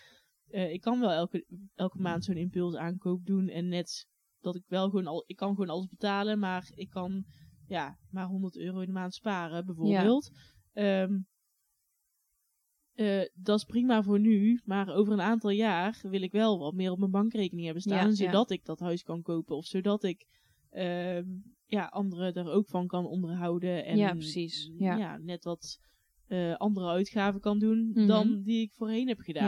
eh, 0.53 0.71
ik 0.71 0.81
kan 0.81 0.99
wel 0.99 1.11
elke, 1.11 1.45
elke 1.75 1.97
maand 2.01 2.23
zo'n 2.23 2.37
impuls 2.37 2.75
aankoop 2.75 3.25
doen. 3.25 3.47
En 3.47 3.67
net 3.67 4.07
dat 4.39 4.55
ik 4.55 4.63
wel 4.67 4.85
gewoon 4.89 5.07
al, 5.07 5.23
ik 5.27 5.35
kan 5.35 5.49
gewoon 5.49 5.69
alles 5.69 5.87
betalen, 5.87 6.39
maar 6.39 6.71
ik 6.75 6.89
kan 6.89 7.25
ja, 7.67 7.97
maar 8.09 8.25
100 8.25 8.57
euro 8.57 8.79
in 8.79 8.85
de 8.85 8.91
maand 8.91 9.13
sparen, 9.13 9.65
bijvoorbeeld. 9.65 10.31
Ehm, 10.73 11.19
eh, 12.93 13.21
dat 13.33 13.57
is 13.57 13.63
prima 13.65 14.03
voor 14.03 14.19
nu, 14.19 14.61
maar 14.65 14.93
over 14.95 15.13
een 15.13 15.21
aantal 15.21 15.49
jaar 15.49 15.99
wil 16.01 16.21
ik 16.21 16.31
wel 16.31 16.59
wat 16.59 16.73
meer 16.73 16.91
op 16.91 16.99
mijn 16.99 17.11
bankrekening 17.11 17.63
hebben 17.65 17.83
staan, 17.83 17.97
Ja, 17.97 18.03
ja. 18.07 18.11
zodat 18.13 18.51
ik 18.51 18.65
dat 18.65 18.79
huis 18.79 19.03
kan 19.03 19.21
kopen 19.21 19.55
of 19.55 19.65
zodat 19.65 20.03
ik 20.03 20.27
ehm, 20.69 21.25
ja, 21.65 21.85
anderen 21.85 22.33
er 22.33 22.49
ook 22.51 22.67
van 22.67 22.87
kan 22.87 23.05
onderhouden. 23.05 23.85
En 23.85 23.97
Ja, 23.97 24.13
precies. 24.13 24.71
Ja. 24.77 25.17
net 25.17 25.43
wat 25.43 25.79
eh, 26.27 26.55
andere 26.55 26.87
uitgaven 26.89 27.39
kan 27.39 27.59
doen 27.59 27.87
Mhm. 27.93 28.07
dan 28.07 28.41
die 28.43 28.61
ik 28.61 28.73
voorheen 28.73 29.07
heb 29.07 29.19
gedaan. 29.19 29.47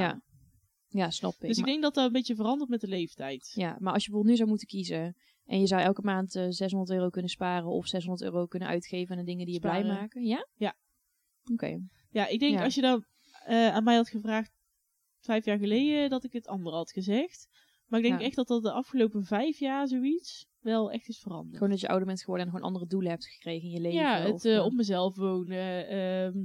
Ja. 0.95 1.09
Snap 1.09 1.33
ik. 1.33 1.39
Dus 1.39 1.49
ik 1.49 1.57
Maar- 1.57 1.65
denk 1.71 1.81
dat 1.83 1.93
dat 1.93 2.05
een 2.05 2.11
beetje 2.11 2.35
verandert 2.35 2.69
met 2.69 2.81
de 2.81 2.87
leeftijd. 2.87 3.51
Ja, 3.55 3.77
maar 3.79 3.93
als 3.93 4.03
je 4.03 4.09
bijvoorbeeld 4.09 4.25
nu 4.31 4.35
zou 4.35 4.49
moeten 4.49 4.67
kiezen 4.67 5.15
en 5.45 5.59
je 5.59 5.67
zou 5.67 5.81
elke 5.81 6.01
maand 6.01 6.35
eh, 6.35 6.45
600 6.49 6.91
euro 6.91 7.09
kunnen 7.09 7.31
sparen 7.31 7.67
of 7.67 7.87
600 7.87 8.23
euro 8.33 8.45
kunnen 8.45 8.67
uitgeven 8.69 9.11
aan 9.11 9.19
de 9.25 9.27
dingen 9.29 9.45
die 9.45 9.53
je 9.53 9.59
blij 9.59 9.83
maken, 9.83 10.23
ja? 10.25 10.47
Ja. 10.55 10.75
Oké. 11.51 11.79
Ja, 12.09 12.27
ik 12.27 12.39
denk 12.39 12.53
Ja. 12.57 12.63
als 12.63 12.75
je 12.75 12.81
dat 12.81 13.03
eh, 13.45 13.73
aan 13.73 13.83
mij 13.83 13.95
had 13.95 14.09
gevraagd 14.09 14.51
vijf 15.19 15.45
jaar 15.45 15.57
geleden, 15.57 16.09
dat 16.09 16.23
ik 16.23 16.33
het 16.33 16.47
andere 16.47 16.75
had 16.75 16.91
gezegd. 16.91 17.47
Maar 17.87 17.99
ik 17.99 18.05
denk 18.05 18.19
Ja. 18.19 18.25
echt 18.25 18.35
dat 18.35 18.47
dat 18.47 18.63
de 18.63 18.71
afgelopen 18.71 19.23
vijf 19.23 19.59
jaar 19.59 19.87
zoiets 19.87 20.47
wel 20.59 20.91
echt 20.91 21.07
is 21.07 21.19
veranderd. 21.19 21.53
Gewoon 21.53 21.69
dat 21.69 21.79
je 21.79 21.87
ouder 21.87 22.07
bent 22.07 22.19
geworden 22.19 22.45
en 22.45 22.51
gewoon 22.51 22.67
andere 22.67 22.85
doelen 22.87 23.09
hebt 23.09 23.25
gekregen 23.27 23.67
in 23.67 23.73
je 23.73 23.79
leven. 23.81 23.99
ja, 23.99 24.19
het 24.21 24.45
eh, 24.45 24.55
eh, 24.55 24.65
op 24.65 24.73
mezelf 24.73 25.15
wonen, 25.15 25.87
ehm, 25.87 26.37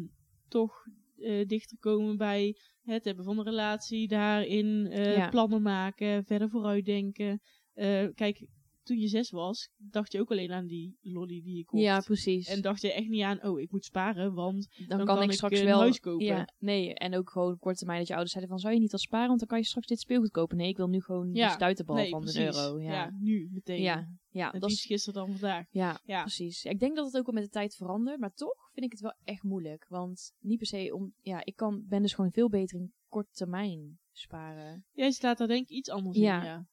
toch 0.48 0.86
eh, 1.20 1.46
dichter 1.46 1.78
komen 1.78 2.16
bij 2.16 2.56
het 2.83 3.04
hebben 3.04 3.24
van 3.24 3.38
een 3.38 3.44
relatie, 3.44 4.09
daarin 4.09 4.87
eh, 4.90 5.16
Ja. 5.16 5.28
plannen 5.28 5.62
maken, 5.62 6.24
verder 6.24 6.48
vooruitdenken. 6.50 7.40
Eh, 7.74 8.06
kijk, 8.14 8.46
toen 8.90 8.98
je 8.98 9.09
zes 9.09 9.31
was, 9.31 9.68
dacht 9.76 10.12
je 10.12 10.20
ook 10.20 10.31
alleen 10.31 10.53
aan 10.53 10.66
die 10.66 10.96
lolly 11.00 11.42
die 11.42 11.57
je 11.57 11.64
kocht. 11.64 11.83
Ja, 11.83 12.00
precies. 12.00 12.48
en 12.48 12.61
dacht 12.62 12.81
je 12.83 12.92
echt 12.92 13.09
niet 13.09 13.22
aan, 13.22 13.42
oh, 13.44 13.61
ik 13.61 13.70
moet 13.70 13.85
sparen, 13.85 14.35
want 14.35 14.68
dan, 14.76 14.87
dan 14.88 14.96
kan, 15.07 15.07
kan 15.07 15.22
ik 15.24 15.31
ik 15.31 15.37
straks 15.37 15.59
een 15.59 15.64
wel 15.64 15.79
huis 15.79 16.00
kopen. 16.00 16.26
Ja, 16.26 16.48
nee, 16.59 16.94
en 16.94 17.14
ook 17.16 17.31
gewoon 17.31 17.53
op 17.53 17.61
korte 17.61 17.79
termijn 17.79 17.98
dat 17.98 18.07
je 18.09 18.12
ouders 18.14 18.33
zeiden 18.35 18.53
van 18.55 18.62
zou 18.62 18.74
je 18.74 18.81
niet 18.81 18.92
wat 18.92 19.00
sparen, 19.00 19.26
want 19.26 19.38
dan 19.38 19.48
kan 19.48 19.59
je 19.59 19.64
straks 19.64 19.87
dit 19.87 20.00
speelgoed 20.00 20.31
kopen. 20.31 20.57
Nee, 20.57 20.68
ik 20.68 20.76
wil 20.76 20.88
nu 20.88 21.00
gewoon 21.00 21.35
Ja, 21.35 21.46
die 21.46 21.55
stuiterbal 21.55 21.96
nee, 21.96 22.11
van 22.11 22.18
een 22.26 22.33
precies. 22.33 22.57
euro. 22.57 22.81
Ja, 22.81 22.92
ja, 22.92 23.16
nu, 23.20 23.48
meteen. 23.53 23.83
ja, 23.83 24.09
Het 24.31 24.61
dat 24.61 24.70
is, 24.70 24.85
gisteren 24.85 25.20
dan 25.26 25.31
vandaag. 25.38 25.66
ja, 25.70 26.00
Ja. 26.05 26.20
precies. 26.20 26.64
Ik 26.64 26.79
denk 26.79 26.96
dat 26.96 27.07
het 27.07 27.16
ook 27.16 27.24
wel 27.26 27.35
met 27.35 27.44
de 27.44 27.50
tijd 27.50 27.74
verandert, 27.76 28.20
maar 28.20 28.33
toch 28.35 28.70
vind 28.72 28.87
ik 28.87 28.92
het 28.92 29.00
wel 29.00 29.14
echt 29.24 29.42
moeilijk. 29.42 29.87
Want 29.88 30.33
niet 30.40 30.59
per 30.59 30.66
se 30.66 30.94
om, 30.94 31.12
ja, 31.22 31.44
ik 31.44 31.57
kan, 31.57 31.85
ben 31.88 32.03
dus 32.03 32.14
gewoon 32.14 32.31
veel 32.31 32.48
beter 32.48 32.79
in 32.79 32.92
korte 33.09 33.33
termijn 33.33 33.98
sparen. 34.12 34.85
Jij 34.92 35.11
staat 35.11 35.38
daar 35.38 35.48
denk 35.48 35.62
ik 35.62 35.68
iets 35.76 35.90
anders 35.90 36.18
Ja. 36.18 36.38
in, 36.40 36.46
ja. 36.46 36.66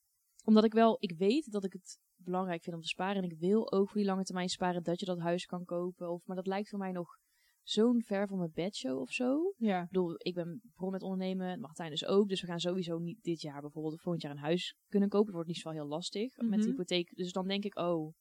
Omdat 0.48 0.64
ik 0.64 0.74
wel, 0.74 0.98
ik 1.00 1.18
weet 1.18 1.52
dat 1.52 1.64
ik 1.64 1.74
het 1.74 2.00
belangrijk 2.16 2.64
vind 2.64 2.76
om 2.76 2.82
te 2.82 2.88
sparen. 2.88 3.24
En 3.24 3.30
ik 3.30 3.38
wil 3.40 3.72
ook 3.72 3.88
voor 3.90 3.98
die 3.98 4.10
lange 4.10 4.24
termijn 4.24 4.50
sparen 4.50 4.84
dat 4.84 5.00
je 5.00 5.06
dat 5.06 5.20
huis 5.20 5.46
kan 5.46 5.66
kopen. 5.66 6.10
Of, 6.12 6.26
maar 6.26 6.36
dat 6.36 6.48
lijkt 6.48 6.70
voor 6.70 6.80
mij 6.80 6.92
nog 6.92 7.18
zo'n 7.64 8.02
ver 8.06 8.28
van 8.28 8.38
mijn 8.38 8.52
bedshow 8.54 9.00
of 9.00 9.12
zo. 9.12 9.54
Ja. 9.58 9.82
Ik 9.82 9.88
bedoel, 9.88 10.16
ik 10.18 10.34
ben 10.34 10.60
begonnen 10.64 11.00
met 11.00 11.10
ondernemen, 11.10 11.60
Martijn 11.60 11.90
dus 11.90 12.06
ook. 12.06 12.28
Dus 12.30 12.42
we 12.42 12.48
gaan 12.48 12.60
sowieso 12.60 12.98
niet 12.98 13.24
dit 13.24 13.42
jaar 13.42 13.62
bijvoorbeeld 13.62 13.94
of 13.94 14.02
volgend 14.02 14.24
jaar 14.24 14.32
een 14.32 14.38
huis 14.38 14.76
kunnen 14.88 15.10
kopen. 15.10 15.26
Het 15.26 15.36
wordt 15.36 15.50
niet 15.50 15.58
zo 15.60 15.70
heel 15.70 15.88
lastig 15.88 16.38
met 16.38 16.52
de 16.52 16.58
Mhm. 16.58 16.68
hypotheek. 16.68 17.16
Dus 17.16 17.32
dan 17.32 17.48
denk 17.48 17.64
ik, 17.64 17.78
oh, 17.78 18.14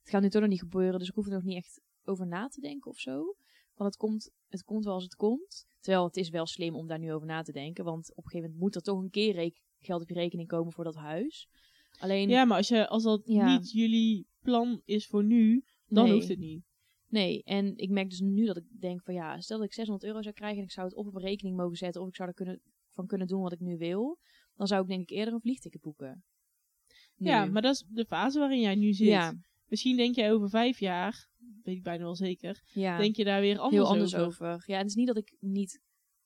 het 0.00 0.08
gaat 0.10 0.22
nu 0.22 0.28
toch 0.28 0.40
nog 0.40 0.50
niet 0.50 0.60
gebeuren. 0.60 0.98
Dus 0.98 1.08
ik 1.08 1.14
hoef 1.14 1.26
er 1.26 1.32
nog 1.32 1.42
niet 1.42 1.56
echt 1.56 1.80
over 2.02 2.26
na 2.26 2.48
te 2.48 2.60
denken 2.60 2.90
of 2.90 2.98
zo. 2.98 3.16
Want 3.74 3.90
het 3.90 3.96
komt, 3.96 4.30
het 4.48 4.62
komt 4.64 4.84
wel 4.84 4.94
als 4.94 5.02
het 5.04 5.14
komt. 5.14 5.66
Terwijl 5.80 6.04
het 6.04 6.16
is 6.16 6.28
wel 6.28 6.46
slim 6.46 6.74
om 6.74 6.86
daar 6.86 6.98
nu 6.98 7.12
over 7.12 7.26
na 7.26 7.42
te 7.42 7.52
denken. 7.52 7.84
Want 7.84 8.10
op 8.10 8.24
een 8.24 8.30
gegeven 8.30 8.40
moment 8.50 8.60
moet 8.60 8.74
er 8.74 8.82
toch 8.82 9.02
een 9.02 9.10
keer 9.10 9.52
geld 9.78 10.02
op 10.02 10.08
je 10.08 10.14
rekening 10.14 10.48
komen 10.48 10.72
voor 10.72 10.84
dat 10.84 10.94
huis. 10.94 11.48
Alleen, 12.00 12.28
ja, 12.28 12.44
maar 12.44 12.56
als, 12.56 12.68
je, 12.68 12.88
als 12.88 13.02
dat 13.02 13.22
Ja. 13.24 13.56
niet 13.58 13.70
jullie 13.70 14.26
plan 14.42 14.82
is 14.84 15.06
voor 15.06 15.24
nu, 15.24 15.64
dan 15.86 16.04
Nee. 16.04 16.12
hoeft 16.14 16.28
het 16.28 16.38
niet. 16.38 16.62
Nee, 17.08 17.42
en 17.42 17.76
ik 17.76 17.90
merk 17.90 18.10
dus 18.10 18.20
nu 18.20 18.44
dat 18.46 18.56
ik 18.56 18.64
denk 18.80 19.02
van 19.02 19.14
ja, 19.14 19.40
stel 19.40 19.56
dat 19.58 19.66
ik 19.66 19.72
600 19.72 20.06
euro 20.08 20.22
zou 20.22 20.34
krijgen 20.34 20.58
en 20.58 20.64
ik 20.64 20.70
zou 20.70 20.86
het 20.86 20.96
op 20.96 21.14
een 21.14 21.20
rekening 21.20 21.56
mogen 21.56 21.76
zetten 21.76 22.00
of 22.02 22.08
ik 22.08 22.14
zou 22.16 22.28
er 22.28 22.34
kunnen, 22.34 22.60
van 22.90 23.06
kunnen 23.06 23.26
doen 23.26 23.42
wat 23.42 23.52
ik 23.52 23.60
nu 23.60 23.76
wil, 23.76 24.18
dan 24.54 24.66
zou 24.66 24.82
ik 24.82 24.88
denk 24.88 25.00
ik 25.00 25.10
eerder 25.10 25.34
een 25.34 25.40
vliegticket 25.40 25.80
boeken. 25.80 26.24
Nu. 27.16 27.26
Ja, 27.26 27.44
maar 27.44 27.62
dat 27.62 27.74
is 27.74 27.84
de 27.88 28.04
fase 28.04 28.38
waarin 28.38 28.60
jij 28.60 28.74
nu 28.74 28.92
zit. 28.92 29.06
ja, 29.06 29.34
Misschien 29.66 29.96
denk 29.96 30.14
jij 30.14 30.32
over 30.32 30.48
vijf 30.48 30.78
jaar, 30.78 31.28
weet 31.62 31.76
ik 31.76 31.82
bijna 31.82 32.02
wel 32.02 32.14
zeker, 32.16 32.62
ja. 32.72 32.98
denk 32.98 33.16
je 33.16 33.24
daar 33.24 33.40
weer 33.40 33.58
anders, 33.58 33.82
heel 33.82 33.92
anders 33.92 34.14
over. 34.14 34.26
over. 34.48 34.62
Ja, 34.66 34.74
en 34.74 34.80
het 34.80 34.88
is 34.88 34.94
niet 34.94 35.06
dat 35.06 35.16
ik 35.16 35.36
niet 35.40 35.80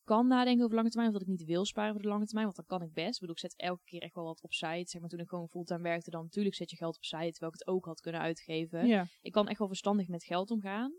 kan 0.04 0.26
nadenken 0.26 0.64
over 0.64 0.76
lange 0.76 0.88
termijn 0.88 1.12
of 1.12 1.18
dat 1.18 1.28
ik 1.28 1.36
niet 1.38 1.44
wil 1.46 1.64
sparen 1.64 1.92
voor 1.92 2.02
de 2.02 2.08
lange 2.08 2.24
termijn, 2.24 2.44
want 2.46 2.56
dat 2.56 2.66
kan 2.66 2.82
ik 2.82 2.92
best. 2.92 3.14
Ik 3.14 3.20
bedoel, 3.20 3.34
ik 3.34 3.40
zet 3.40 3.54
elke 3.56 3.84
keer 3.84 4.02
echt 4.02 4.14
wel 4.14 4.24
wat 4.24 4.42
opzij. 4.42 4.86
Zeg 4.86 5.00
maar 5.00 5.10
toen 5.10 5.18
ik 5.20 5.28
gewoon 5.28 5.48
fulltime 5.48 5.82
werkte, 5.82 6.10
dan 6.10 6.22
natuurlijk 6.22 6.54
zet 6.54 6.70
je 6.70 6.76
geld 6.76 6.96
opzij, 6.96 7.30
terwijl 7.30 7.52
ik 7.52 7.58
het 7.58 7.68
ook 7.68 7.84
had 7.84 8.00
kunnen 8.00 8.20
uitgeven. 8.20 8.86
Ja. 8.86 9.06
Ik 9.22 9.32
kan 9.32 9.48
echt 9.48 9.58
wel 9.58 9.68
verstandig 9.68 10.08
met 10.08 10.24
geld 10.24 10.50
omgaan. 10.50 10.92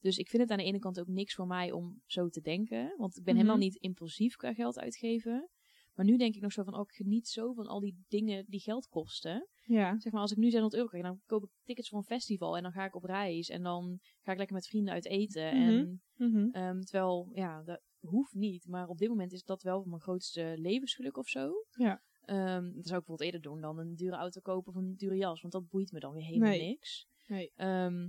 Dus 0.00 0.16
ik 0.18 0.28
vind 0.28 0.42
het 0.42 0.50
aan 0.50 0.58
de 0.58 0.64
ene 0.64 0.78
kant 0.78 1.00
ook 1.00 1.06
niks 1.08 1.34
voor 1.34 1.46
mij 1.46 1.72
om 1.72 2.02
zo 2.06 2.28
te 2.28 2.40
denken. 2.40 2.94
Want 2.96 3.16
ik 3.16 3.24
ben 3.24 3.34
Mhm. 3.34 3.42
helemaal 3.42 3.64
niet 3.64 3.74
impulsief 3.76 4.36
qua 4.36 4.54
geld 4.54 4.78
uitgeven. 4.78 5.48
Maar 5.94 6.06
nu 6.06 6.16
denk 6.16 6.34
ik 6.34 6.40
nog 6.42 6.52
zo 6.52 6.62
van, 6.62 6.74
oh, 6.74 6.80
ik 6.88 6.94
geniet 6.94 7.28
zo 7.28 7.52
van 7.52 7.66
al 7.66 7.80
die 7.80 8.04
dingen 8.08 8.44
die 8.48 8.60
geld 8.60 8.86
kosten. 8.88 9.48
ja. 9.64 9.98
Zeg 10.00 10.12
maar, 10.12 10.20
als 10.20 10.30
ik 10.30 10.36
nu 10.36 10.50
600 10.50 10.74
euro 10.74 10.86
krijg, 10.88 11.04
dan 11.04 11.20
koop 11.26 11.42
ik 11.44 11.50
tickets 11.64 11.88
voor 11.88 11.98
een 11.98 12.04
festival. 12.04 12.56
En 12.56 12.62
dan 12.62 12.72
ga 12.72 12.84
ik 12.84 12.94
op 12.94 13.04
reis. 13.04 13.48
En 13.48 13.62
dan 13.62 13.98
ga 14.20 14.32
ik 14.32 14.38
lekker 14.38 14.56
met 14.56 14.66
vrienden 14.68 14.94
uit 14.94 15.06
eten. 15.06 15.56
Mhm. 15.56 15.66
En, 15.68 16.02
Mhm. 16.16 16.48
ehm, 16.52 16.80
terwijl, 16.80 17.30
ja, 17.34 17.62
dat 17.62 17.80
hoeft 18.08 18.34
niet. 18.34 18.66
Maar 18.68 18.88
op 18.88 18.98
dit 18.98 19.08
moment 19.08 19.32
is 19.32 19.44
dat 19.44 19.62
wel 19.62 19.84
mijn 19.84 20.00
grootste 20.00 20.54
levensgeluk 20.56 21.16
of 21.16 21.28
zo. 21.28 21.52
Ja. 21.70 22.02
Ehm, 22.24 22.64
dat 22.74 22.86
zou 22.86 22.98
ik 23.00 23.06
bijvoorbeeld 23.06 23.20
eerder 23.20 23.40
doen 23.40 23.60
dan 23.60 23.78
een 23.78 23.94
dure 23.94 24.16
auto 24.16 24.40
kopen 24.40 24.72
of 24.74 24.78
een 24.78 24.94
dure 24.96 25.16
jas. 25.16 25.40
Want 25.40 25.52
dat 25.52 25.68
boeit 25.68 25.92
me 25.92 26.00
dan 26.00 26.12
weer 26.12 26.24
helemaal 26.24 26.48
Nee. 26.48 26.68
niks. 26.68 27.06
Nee. 27.26 27.52
Ehm, 27.56 28.08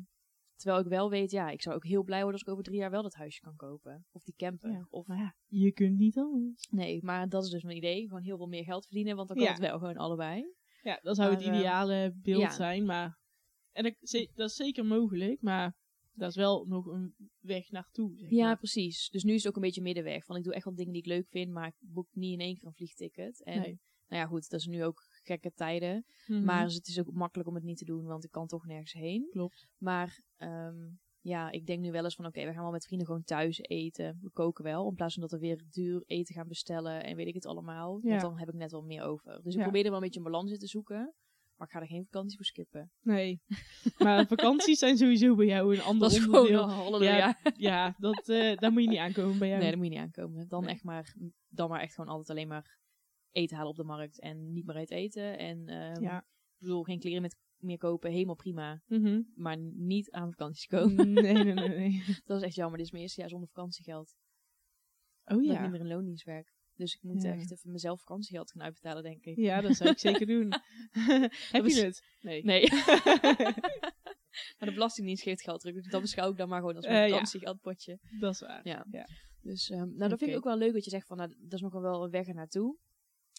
terwijl 0.55 0.81
ik 0.81 0.87
wel 0.89 1.09
weet, 1.09 1.31
ja, 1.31 1.49
ik 1.49 1.61
zou 1.61 1.75
ook 1.75 1.85
heel 1.85 2.03
blij 2.03 2.21
worden 2.21 2.39
als 2.39 2.41
ik 2.47 2.49
over 2.53 2.63
drie 2.63 2.77
jaar 2.77 2.91
wel 2.91 3.01
dat 3.03 3.13
huisje 3.13 3.41
kan 3.41 3.55
kopen. 3.55 4.05
Of 4.11 4.23
die 4.23 4.33
camper. 4.37 4.71
Ja. 4.71 4.85
Of, 4.89 5.07
Maar 5.07 5.17
ja, 5.17 5.35
je 5.47 5.71
kunt 5.71 5.97
niet 5.97 6.17
anders. 6.17 6.67
nee, 6.71 7.03
maar 7.03 7.29
dat 7.29 7.43
is 7.43 7.49
dus 7.49 7.63
mijn 7.63 7.77
idee. 7.77 8.07
Gewoon 8.07 8.23
heel 8.23 8.37
veel 8.37 8.47
meer 8.47 8.63
geld 8.63 8.85
verdienen, 8.85 9.15
want 9.15 9.27
dan 9.27 9.37
kan 9.37 9.45
Ja. 9.45 9.51
het 9.51 9.61
wel 9.61 9.77
gewoon 9.79 9.97
allebei. 9.97 10.53
Ja, 10.81 10.99
dat 11.01 11.15
zou 11.15 11.31
het 11.35 11.45
Maar, 11.45 11.55
ideale 11.55 12.13
beeld 12.15 12.41
ja. 12.41 12.49
zijn, 12.51 12.85
maar... 12.85 13.17
En 13.71 13.83
dat, 13.83 13.95
dat 14.35 14.49
is 14.49 14.55
zeker 14.55 14.85
mogelijk, 14.85 15.41
maar 15.41 15.75
dat 16.19 16.29
is 16.29 16.35
wel 16.35 16.65
nog 16.65 16.85
een 16.85 17.15
weg 17.39 17.71
naartoe, 17.71 18.17
zeg 18.17 18.29
Ja, 18.29 18.45
maar. 18.45 18.57
precies. 18.57 19.09
Dus 19.09 19.23
nu 19.23 19.33
is 19.33 19.39
het 19.39 19.47
ook 19.47 19.55
een 19.55 19.61
beetje 19.61 19.81
middenweg. 19.81 20.25
Van 20.25 20.35
ik 20.35 20.43
doe 20.43 20.53
echt 20.53 20.65
wel 20.65 20.75
dingen 20.75 20.91
die 20.93 21.01
ik 21.01 21.07
leuk 21.07 21.27
vind, 21.27 21.51
maar 21.51 21.67
ik 21.67 21.75
boek 21.79 22.07
niet 22.11 22.33
in 22.33 22.39
één 22.39 22.55
keer 22.55 22.67
een 22.67 22.73
vliegticket. 22.73 23.43
En 23.43 23.59
Nee. 23.59 23.79
nou 24.07 24.21
ja, 24.21 24.25
goed, 24.27 24.49
dat 24.49 24.59
is 24.59 24.65
nu 24.65 24.83
ook 24.83 25.01
gekke 25.23 25.51
tijden. 25.51 26.05
Mhm. 26.27 26.43
Maar 26.43 26.63
het 26.67 26.87
is 26.87 26.99
ook 26.99 27.11
makkelijk 27.13 27.49
om 27.49 27.55
het 27.55 27.63
niet 27.63 27.77
te 27.77 27.85
doen, 27.85 28.05
want 28.05 28.23
ik 28.23 28.31
kan 28.31 28.47
toch 28.47 28.65
nergens 28.65 28.93
heen. 28.93 29.27
Klopt. 29.31 29.67
Maar 29.77 30.21
ehm, 30.35 30.75
ja, 31.21 31.51
ik 31.51 31.65
denk 31.65 31.81
nu 31.81 31.91
wel 31.91 32.03
eens 32.03 32.15
van 32.15 32.25
oké, 32.25 32.45
we 32.45 32.53
gaan 32.53 32.61
wel 32.63 32.71
met 32.71 32.85
vrienden 32.85 33.07
gewoon 33.07 33.23
thuis 33.23 33.59
eten. 33.59 34.17
We 34.21 34.29
koken 34.31 34.63
wel, 34.63 34.89
in 34.89 34.95
plaats 34.95 35.13
van 35.13 35.21
dat 35.21 35.31
we 35.31 35.39
weer 35.39 35.63
duur 35.69 36.03
eten 36.05 36.35
gaan 36.35 36.47
bestellen 36.47 37.03
en 37.03 37.15
weet 37.15 37.27
ik 37.27 37.33
het 37.33 37.45
allemaal. 37.45 37.99
Ja. 38.01 38.09
Want 38.09 38.21
dan 38.21 38.37
heb 38.39 38.47
ik 38.47 38.53
net 38.55 38.71
wel 38.71 38.81
meer 38.83 39.03
over. 39.03 39.41
Dus 39.43 39.53
ik 39.53 39.57
Ja. 39.59 39.63
probeer 39.63 39.83
er 39.83 39.89
wel 39.89 39.97
een 39.99 40.03
beetje 40.03 40.19
een 40.19 40.25
balans 40.31 40.51
in 40.51 40.57
te 40.57 40.67
zoeken. 40.67 41.13
Maar 41.59 41.67
ik 41.67 41.73
ga 41.73 41.81
er 41.81 41.87
geen 41.87 42.03
vakantie 42.05 42.35
voor 42.35 42.45
skippen. 42.45 42.91
Nee. 43.01 43.41
maar 43.97 44.27
vakanties 44.35 44.79
zijn 44.79 44.97
sowieso 44.97 45.35
bij 45.35 45.45
jou 45.45 45.75
een 45.75 45.81
ander 45.81 46.07
Dat 46.09 46.17
is 46.17 46.23
gewoon 46.23 46.39
onderdeel. 46.39 46.63
een 46.63 46.69
halleluja. 46.69 47.17
Ja, 47.17 47.35
ja, 47.69 47.95
dat, 47.97 48.29
eh, 48.29 48.55
daar 48.57 48.71
moet 48.71 48.83
je 48.83 48.89
niet 48.89 48.97
aankomen 48.97 49.39
bij 49.39 49.47
jou. 49.47 49.59
Nee, 49.59 49.69
daar 49.69 49.77
moet 49.77 49.87
je 49.87 49.93
niet 49.93 50.01
aankomen. 50.01 50.47
Dan 50.47 50.63
Nee. 50.63 50.73
echt 50.73 50.83
maar, 50.83 51.15
dan 51.47 51.69
maar 51.69 51.79
echt 51.81 51.93
gewoon 51.93 52.09
altijd 52.09 52.29
alleen 52.29 52.47
maar 52.47 52.77
eten 53.31 53.55
halen 53.55 53.71
op 53.71 53.77
de 53.77 53.83
markt 53.83 54.19
en 54.19 54.51
niet 54.53 54.65
meer 54.65 54.75
uit 54.75 54.91
eten. 54.91 55.37
En 55.37 55.67
ehm, 55.67 56.01
Ja. 56.01 56.17
ik 56.19 56.25
bedoel, 56.59 56.83
geen 56.83 56.99
kleren 56.99 57.21
met, 57.21 57.35
meer 57.57 57.77
kopen, 57.77 58.11
helemaal 58.11 58.35
prima. 58.35 58.81
Mhm. 58.87 59.21
Maar 59.35 59.57
niet 59.73 60.11
aan 60.11 60.29
vakanties 60.29 60.65
komen. 60.65 61.13
Nee, 61.13 61.33
nee, 61.33 61.53
nee, 61.53 61.67
nee. 61.69 62.03
Dat 62.25 62.37
is 62.37 62.43
echt 62.43 62.55
jammer. 62.55 62.77
Dit 62.77 62.85
is 62.85 62.91
mijn 62.91 63.03
eerste 63.03 63.19
jaar 63.21 63.29
zonder 63.29 63.47
vakantiegeld. 63.47 64.15
Oh 65.25 65.35
Dat 65.35 65.45
ik 65.45 65.51
ja. 65.51 65.61
niet 65.61 65.71
meer 65.71 65.79
in 65.79 65.87
loondienst 65.87 66.25
werk. 66.25 66.57
Dus 66.79 66.95
ik 66.95 67.01
moet 67.03 67.21
Ja. 67.21 67.33
echt 67.33 67.51
even 67.51 67.71
mezelf 67.71 67.99
vakantiegeld 67.99 68.51
gaan 68.51 68.61
uitbetalen, 68.61 69.03
denk 69.03 69.25
ik. 69.25 69.35
Ja, 69.37 69.61
dat 69.61 69.75
zou 69.75 69.89
ik 69.89 69.97
zeker 69.99 70.25
doen. 70.25 70.49
Heb 71.51 71.65
je 71.65 71.83
het? 71.85 72.03
Nee. 72.21 72.43
Nee. 72.43 72.69
maar 74.57 74.67
de 74.69 74.73
Belastingdienst 74.73 75.23
geeft 75.23 75.41
geld 75.41 75.59
terug. 75.59 75.75
Dus 75.75 75.87
dat 75.87 76.01
beschouw 76.01 76.31
ik 76.31 76.37
dan 76.37 76.49
maar 76.49 76.59
gewoon 76.59 76.75
als 76.75 76.85
mijn 76.85 76.97
Eh, 76.97 77.03
ja. 77.03 77.09
vakantiegeldpotje. 77.09 77.99
dat 78.19 78.33
is 78.33 78.39
waar. 78.39 78.67
Ja. 78.67 78.85
Ja. 78.91 79.07
Dus 79.41 79.69
ehm, 79.69 79.95
nou, 79.95 80.09
dat 80.09 80.19
vind 80.19 80.31
ik 80.31 80.37
ook 80.37 80.43
wel 80.43 80.57
leuk 80.57 80.73
dat 80.73 80.83
je 80.83 80.89
zegt 80.89 81.07
van, 81.07 81.17
nou, 81.17 81.29
dat 81.37 81.53
is 81.53 81.61
nog 81.61 81.73
wel 81.73 82.03
een 82.03 82.09
weg 82.09 82.27
er 82.27 82.33
naartoe. 82.33 82.77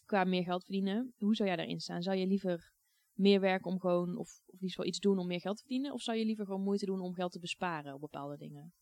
Qua 0.07 0.25
meer 0.25 0.43
geld 0.43 0.65
verdienen. 0.65 1.15
Hoe 1.19 1.35
zou 1.35 1.49
jij 1.49 1.57
daarin 1.57 1.81
staan? 1.81 2.03
Zou 2.03 2.17
je 2.17 2.27
liever 2.27 2.73
meer 3.13 3.41
werken 3.41 3.71
om 3.71 3.81
gewoon, 3.81 4.17
of, 4.17 4.41
of 4.47 4.61
liefst 4.61 4.77
wel 4.77 4.87
iets 4.87 4.99
doen 4.99 5.19
om 5.19 5.27
meer 5.27 5.41
geld 5.41 5.57
te 5.57 5.63
verdienen? 5.63 5.93
Of 5.93 6.03
zou 6.03 6.19
je 6.19 6.25
liever 6.25 6.45
gewoon 6.45 6.63
moeite 6.63 6.85
doen 6.87 7.01
om 7.01 7.15
geld 7.15 7.33
te 7.33 7.39
besparen 7.39 7.95
op 7.95 8.01
bepaalde 8.01 8.37
dingen? 8.37 8.73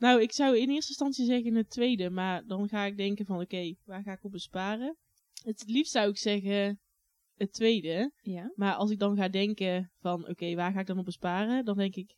Nou, 0.00 0.22
ik 0.22 0.32
zou 0.32 0.56
in 0.56 0.70
eerste 0.70 0.88
instantie 0.88 1.24
zeggen 1.24 1.54
het 1.54 1.70
tweede, 1.70 2.10
maar 2.10 2.46
dan 2.46 2.68
ga 2.68 2.84
ik 2.84 2.96
denken 2.96 3.26
van 3.26 3.40
oké, 3.40 3.74
waar 3.84 4.02
ga 4.02 4.12
ik 4.12 4.24
op 4.24 4.32
besparen? 4.32 4.96
Het 5.42 5.62
liefst 5.66 5.92
zou 5.92 6.10
ik 6.10 6.16
zeggen 6.18 6.80
het 7.34 7.52
tweede, 7.52 8.12
Ja. 8.22 8.52
maar 8.54 8.74
als 8.74 8.90
ik 8.90 8.98
dan 8.98 9.16
ga 9.16 9.28
denken 9.28 9.92
van 9.98 10.28
oké, 10.28 10.54
waar 10.54 10.72
ga 10.72 10.80
ik 10.80 10.86
dan 10.86 10.98
op 10.98 11.04
besparen? 11.04 11.64
Dan 11.64 11.76
denk 11.76 11.94
ik, 11.94 12.14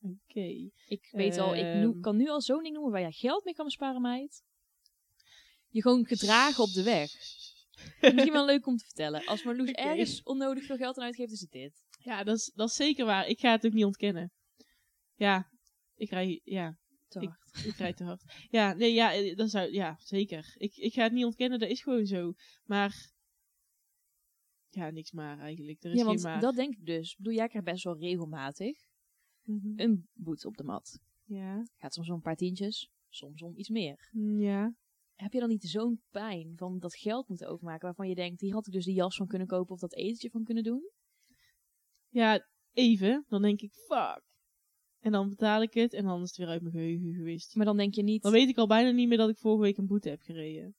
oké, 0.00 0.70
Ik 0.86 1.08
weet 1.10 1.38
al, 1.38 1.54
ik 1.54 1.62
Ehm. 1.64 2.00
kan 2.00 2.16
nu 2.16 2.28
al 2.28 2.40
zo'n 2.40 2.62
ding 2.62 2.74
noemen 2.74 2.92
waar 2.92 3.00
je 3.00 3.12
geld 3.12 3.44
mee 3.44 3.54
kan 3.54 3.64
besparen, 3.64 4.00
meid. 4.02 4.42
Je 5.68 5.82
gewoon 5.82 6.06
gedragen 6.06 6.62
op 6.64 6.72
de 6.72 6.82
weg. 6.82 7.10
Misschien 8.00 8.32
wel 8.32 8.44
leuk 8.46 8.66
om 8.66 8.76
te 8.76 8.84
vertellen. 8.84 9.26
Als 9.26 9.42
Marloes 9.44 9.68
Oké. 9.68 9.80
ergens 9.80 10.22
onnodig 10.22 10.64
veel 10.64 10.76
geld 10.76 10.96
aan 10.98 11.04
uitgeeft, 11.04 11.32
is 11.32 11.40
het 11.40 11.50
dit. 11.50 11.84
Ja, 11.98 12.24
dat 12.24 12.36
is, 12.36 12.52
dat 12.54 12.68
is 12.68 12.74
zeker 12.74 13.04
waar. 13.06 13.26
Ik 13.26 13.40
ga 13.40 13.50
het 13.50 13.66
ook 13.66 13.72
niet 13.72 13.84
ontkennen. 13.84 14.32
Ja, 15.14 15.50
ik 15.94 16.10
rij, 16.10 16.40
ja, 16.44 16.78
Te 17.20 17.24
Ik- 17.26 17.28
hard. 17.28 17.64
ik 17.66 17.74
rijd 17.76 17.96
te 17.96 18.04
hard. 18.04 18.46
Ja, 18.50 18.72
nee, 18.72 18.92
ja, 18.92 19.12
eh, 19.14 19.36
dat 19.36 19.50
zou, 19.50 19.72
ja, 19.72 19.96
zeker. 19.98 20.54
Ik, 20.58 20.76
ik 20.76 20.92
ga 20.92 21.02
het 21.02 21.12
niet 21.12 21.24
ontkennen, 21.24 21.58
dat 21.58 21.68
is 21.68 21.82
gewoon 21.82 22.06
zo. 22.06 22.32
Maar 22.64 23.12
ja, 24.70 24.90
niks 24.90 25.12
maar 25.12 25.38
eigenlijk. 25.38 25.82
Er 25.84 25.90
is 25.92 25.98
Ja, 25.98 26.04
want 26.04 26.22
maar. 26.22 26.40
dat 26.40 26.54
denk 26.54 26.74
ik 26.74 26.86
dus. 26.86 27.10
Ik 27.10 27.16
bedoel, 27.16 27.32
jij 27.32 27.48
krijgt 27.48 27.68
best 27.68 27.84
wel 27.84 27.98
regelmatig 27.98 28.78
Mhm. 29.42 29.72
een 29.80 30.08
boete 30.12 30.46
op 30.46 30.56
de 30.56 30.64
mat. 30.64 30.98
Ja. 31.24 31.66
Gaat 31.76 31.94
soms 31.94 32.08
om 32.08 32.14
een 32.14 32.20
paar 32.20 32.36
tientjes, 32.36 32.90
soms 33.08 33.42
om 33.42 33.56
iets 33.56 33.68
meer. 33.68 34.08
Mm, 34.12 34.40
Ja. 34.40 34.74
Heb 35.14 35.32
je 35.32 35.40
dan 35.40 35.48
niet 35.48 35.64
zo'n 35.64 36.02
pijn 36.10 36.52
van 36.56 36.78
dat 36.78 36.96
geld 36.96 37.28
moeten 37.28 37.48
overmaken 37.48 37.82
waarvan 37.84 38.08
je 38.08 38.14
denkt, 38.14 38.40
hier 38.40 38.52
had 38.52 38.66
ik 38.66 38.72
dus 38.72 38.84
die 38.84 38.94
jas 38.94 39.16
van 39.16 39.26
kunnen 39.26 39.46
kopen 39.46 39.74
of 39.74 39.80
dat 39.80 39.94
etentje 39.94 40.30
van 40.30 40.44
kunnen 40.44 40.64
doen? 40.64 40.90
Ja, 42.08 42.46
even. 42.72 43.24
Dan 43.28 43.42
denk 43.42 43.60
ik, 43.60 43.72
fuck. 43.72 44.22
En 45.06 45.12
dan 45.12 45.28
betaal 45.28 45.62
ik 45.62 45.74
het 45.74 45.92
en 45.92 46.04
dan 46.04 46.22
is 46.22 46.28
het 46.28 46.36
weer 46.38 46.48
uit 46.48 46.60
mijn 46.62 46.74
geheugen 46.74 47.14
geweest. 47.14 47.54
Maar 47.56 47.64
dan 47.66 47.76
denk 47.76 47.94
je 47.94 48.02
niet, 48.02 48.22
Dan 48.22 48.32
weet 48.32 48.48
ik 48.48 48.56
al 48.56 48.66
bijna 48.66 48.90
niet 48.90 49.08
meer 49.08 49.18
dat 49.18 49.28
ik 49.28 49.38
vorige 49.38 49.62
week 49.62 49.76
een 49.76 49.86
boete 49.86 50.08
heb 50.08 50.20
gereden. 50.22 50.74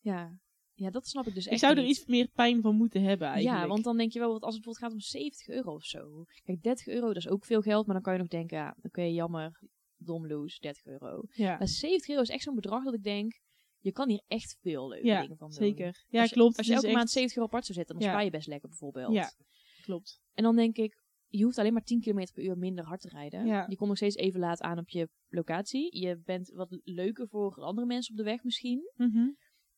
ja, 0.00 0.36
ja, 0.74 0.90
dat 0.90 1.06
snap 1.06 1.26
ik 1.26 1.34
dus 1.34 1.44
echt 1.44 1.54
ik 1.54 1.58
zou 1.60 1.76
er 1.76 1.82
niet. 1.82 1.96
iets 1.96 2.06
meer 2.06 2.28
pijn 2.28 2.60
van 2.62 2.76
moeten 2.76 3.02
hebben 3.02 3.28
eigenlijk. 3.28 3.62
Ja, 3.62 3.68
want 3.68 3.84
dan 3.84 3.96
denk 3.96 4.12
je 4.12 4.18
wel, 4.18 4.32
wat 4.32 4.42
als 4.42 4.54
het 4.54 4.64
bijvoorbeeld 4.64 4.92
gaat 5.02 5.02
om 5.14 5.20
70 5.20 5.48
euro 5.48 5.74
of 5.74 5.84
zo. 5.84 6.24
Kijk, 6.44 6.62
30 6.62 6.86
euro, 6.86 7.06
dat 7.06 7.16
is 7.16 7.28
ook 7.28 7.44
veel 7.44 7.60
geld, 7.60 7.84
maar 7.86 7.94
dan 7.94 8.04
kan 8.04 8.12
je 8.12 8.18
nog 8.18 8.28
denken, 8.28 8.56
ja, 8.56 8.76
oké, 8.82 9.02
jammer, 9.02 9.60
dom 9.96 10.26
loes, 10.26 10.58
30 10.58 10.84
euro. 10.86 11.22
Ja, 11.30 11.56
Maar 11.58 11.68
70 11.68 12.08
euro 12.08 12.22
is 12.22 12.28
echt 12.28 12.42
zo'n 12.42 12.54
bedrag 12.54 12.84
dat 12.84 12.94
ik 12.94 13.02
denk, 13.02 13.40
je 13.78 13.92
kan 13.92 14.08
hier 14.08 14.22
echt 14.26 14.56
veel 14.60 14.88
leuke 14.88 15.06
ja 15.06 15.20
dingen 15.20 15.36
van 15.36 15.48
doen. 15.48 15.56
zeker. 15.58 16.04
Ja, 16.08 16.20
als 16.20 16.28
je, 16.30 16.34
klopt. 16.36 16.56
Als 16.58 16.66
je 16.66 16.74
elke 16.74 16.86
maand 16.86 17.02
echt- 17.02 17.10
70 17.12 17.36
euro 17.36 17.48
apart 17.48 17.64
zou 17.66 17.78
zetten, 17.78 17.94
dan 17.96 18.04
Ja. 18.04 18.10
spaar 18.12 18.24
je 18.24 18.30
best 18.30 18.46
lekker 18.46 18.68
bijvoorbeeld. 18.68 19.12
Ja. 19.12 19.30
Klopt. 19.82 20.20
En 20.34 20.42
dan 20.42 20.56
denk 20.56 20.76
ik, 20.76 21.01
je 21.38 21.44
hoeft 21.44 21.58
alleen 21.58 21.72
maar 21.72 21.84
10 21.84 22.00
km 22.00 22.26
per 22.34 22.44
uur 22.44 22.58
minder 22.58 22.84
hard 22.84 23.00
te 23.00 23.08
rijden. 23.08 23.46
Ja. 23.46 23.66
Je 23.68 23.76
komt 23.76 23.88
nog 23.88 23.96
steeds 23.98 24.16
even 24.16 24.40
laat 24.40 24.60
aan 24.60 24.78
op 24.78 24.88
je 24.88 25.08
locatie. 25.28 25.98
Je 26.00 26.18
bent 26.24 26.48
wat 26.54 26.80
leuker 26.84 27.28
voor 27.28 27.54
andere 27.54 27.86
mensen 27.86 28.12
op 28.12 28.18
de 28.18 28.24
weg 28.24 28.42
misschien. 28.44 28.90
Mhm. 28.96 29.28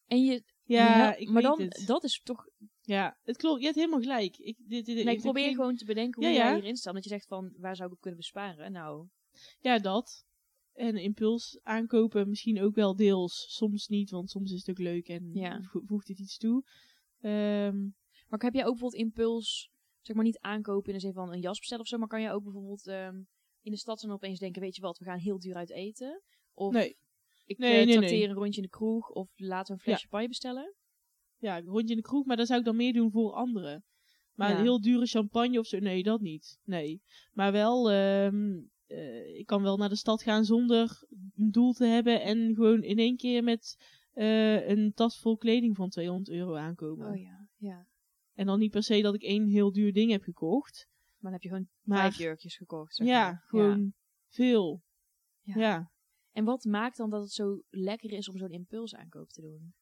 En 0.06 0.24
je, 0.24 0.42
Ja, 0.64 1.10
je- 1.12 1.18
ik 1.20 1.26
maar 1.30 1.42
weet 1.42 1.56
dan, 1.56 1.60
het. 1.60 1.84
dat 1.86 2.04
is 2.04 2.20
toch... 2.22 2.48
Ja, 2.80 3.18
het 3.22 3.36
klopt. 3.36 3.58
Je 3.58 3.64
hebt 3.64 3.76
helemaal 3.76 4.00
gelijk. 4.00 4.36
Ik, 4.36 4.56
dit, 4.58 4.84
dit, 4.86 5.04
Nee, 5.04 5.14
ik 5.14 5.20
probeer 5.20 5.48
ik- 5.48 5.54
gewoon 5.54 5.76
te 5.76 5.84
bedenken 5.84 6.22
hoe 6.24 6.32
Ja, 6.32 6.36
jij 6.44 6.54
hierin 6.54 6.76
staat. 6.76 6.94
Dat 6.94 7.04
je 7.04 7.10
zegt 7.10 7.26
van, 7.26 7.52
waar 7.56 7.76
zou 7.76 7.88
ik 7.88 7.94
op 7.94 8.00
kunnen 8.00 8.18
besparen? 8.20 8.72
Nou, 8.72 9.06
Ja, 9.60 9.78
dat. 9.78 10.24
En 10.72 10.96
impuls 10.96 11.58
aankopen 11.62 12.28
misschien 12.28 12.60
ook 12.60 12.74
wel 12.74 12.96
deels. 12.96 13.46
Soms 13.48 13.86
niet, 13.88 14.10
want 14.10 14.30
soms 14.30 14.52
is 14.52 14.58
het 14.58 14.70
ook 14.70 14.78
leuk 14.84 15.08
en 15.08 15.30
voegt 15.86 16.08
het 16.08 16.18
iets 16.18 16.36
toe. 16.38 16.64
Ehm, 17.20 17.82
maar 18.28 18.40
heb 18.40 18.54
jij 18.54 18.64
ook 18.64 18.70
bijvoorbeeld 18.78 19.02
impuls, 19.02 19.70
zeg 20.06 20.16
maar 20.16 20.24
niet 20.24 20.38
aankopen 20.38 20.88
in 20.88 20.94
de 20.94 21.00
zin 21.00 21.12
van 21.12 21.32
een 21.32 21.40
jas 21.40 21.58
bestellen 21.58 21.82
of 21.82 21.88
zo, 21.88 21.98
maar 21.98 22.08
kan 22.08 22.22
je 22.22 22.30
ook 22.30 22.42
bijvoorbeeld 22.42 22.86
ehm, 22.86 23.16
in 23.62 23.70
de 23.70 23.76
stad 23.76 24.00
dan 24.00 24.10
opeens 24.10 24.38
denken, 24.38 24.60
weet 24.60 24.76
je 24.76 24.82
wat, 24.82 24.98
we 24.98 25.04
gaan 25.04 25.18
heel 25.18 25.38
duur 25.38 25.54
uit 25.54 25.70
eten? 25.70 26.22
Of 26.54 26.72
nee. 26.72 26.96
ik 27.44 27.58
Nee, 27.58 27.70
eh, 27.80 27.84
nee, 27.86 27.94
trakteer 27.94 28.18
nee. 28.18 28.28
een 28.28 28.34
rondje 28.34 28.56
in 28.56 28.62
de 28.62 28.76
kroeg 28.76 29.08
of 29.10 29.28
laten 29.36 29.66
we 29.66 29.72
een 29.72 29.84
flesje 29.84 30.08
paille 30.08 30.28
bestellen? 30.28 30.74
Ja, 31.38 31.56
een 31.56 31.64
rondje 31.66 31.94
in 31.94 32.00
de 32.00 32.08
kroeg, 32.08 32.24
maar 32.24 32.36
dat 32.36 32.46
zou 32.46 32.58
ik 32.58 32.64
dan 32.64 32.76
meer 32.76 32.92
doen 32.92 33.10
voor 33.10 33.32
anderen. 33.32 33.84
Maar 34.34 34.50
Ja. 34.50 34.56
een 34.56 34.62
heel 34.62 34.80
dure 34.80 35.06
champagne 35.06 35.58
of 35.58 35.66
zo, 35.66 35.78
nee, 35.78 36.02
dat 36.02 36.20
niet. 36.20 36.58
Nee. 36.64 37.02
Maar 37.32 37.52
wel, 37.52 37.90
ehm, 37.90 38.60
eh, 38.86 39.38
ik 39.38 39.46
kan 39.46 39.62
wel 39.62 39.76
naar 39.76 39.88
de 39.88 39.96
stad 39.96 40.22
gaan 40.22 40.44
zonder 40.44 41.02
een 41.36 41.50
doel 41.50 41.72
te 41.72 41.84
hebben 41.84 42.22
en 42.22 42.54
gewoon 42.54 42.82
in 42.82 42.98
één 42.98 43.16
keer 43.16 43.44
met 43.44 43.76
eh, 44.12 44.68
een 44.68 44.92
tas 44.94 45.20
vol 45.20 45.36
kleding 45.36 45.76
van 45.76 45.88
200 45.88 46.30
euro 46.30 46.54
aankomen. 46.54 47.10
Oh 47.10 47.16
ja, 47.16 47.48
ja. 47.56 47.86
En 48.34 48.46
dan 48.46 48.58
niet 48.58 48.70
per 48.70 48.82
se 48.82 49.00
dat 49.02 49.14
ik 49.14 49.22
één 49.22 49.46
heel 49.48 49.72
duur 49.72 49.92
ding 49.92 50.10
heb 50.10 50.22
gekocht. 50.22 50.86
Maar 51.18 51.32
dan 51.32 51.32
heb 51.32 51.42
je 51.42 51.48
gewoon 51.48 51.68
Maar 51.82 51.98
vijf 51.98 52.16
jurkjes 52.16 52.56
gekocht. 52.56 52.94
Zeg 52.94 53.06
ja, 53.06 53.22
maar. 53.30 53.42
gewoon 53.46 53.92
veel. 54.28 54.82
Ja. 55.40 55.54
Ja. 55.58 55.90
En 56.32 56.44
wat 56.44 56.64
maakt 56.64 56.96
dan 56.96 57.10
dat 57.10 57.20
het 57.22 57.32
zo 57.32 57.62
lekker 57.70 58.12
is 58.12 58.28
om 58.28 58.36
zo'n 58.38 58.50
impulsaankoop 58.50 59.28
te 59.28 59.40
doen? 59.40 59.74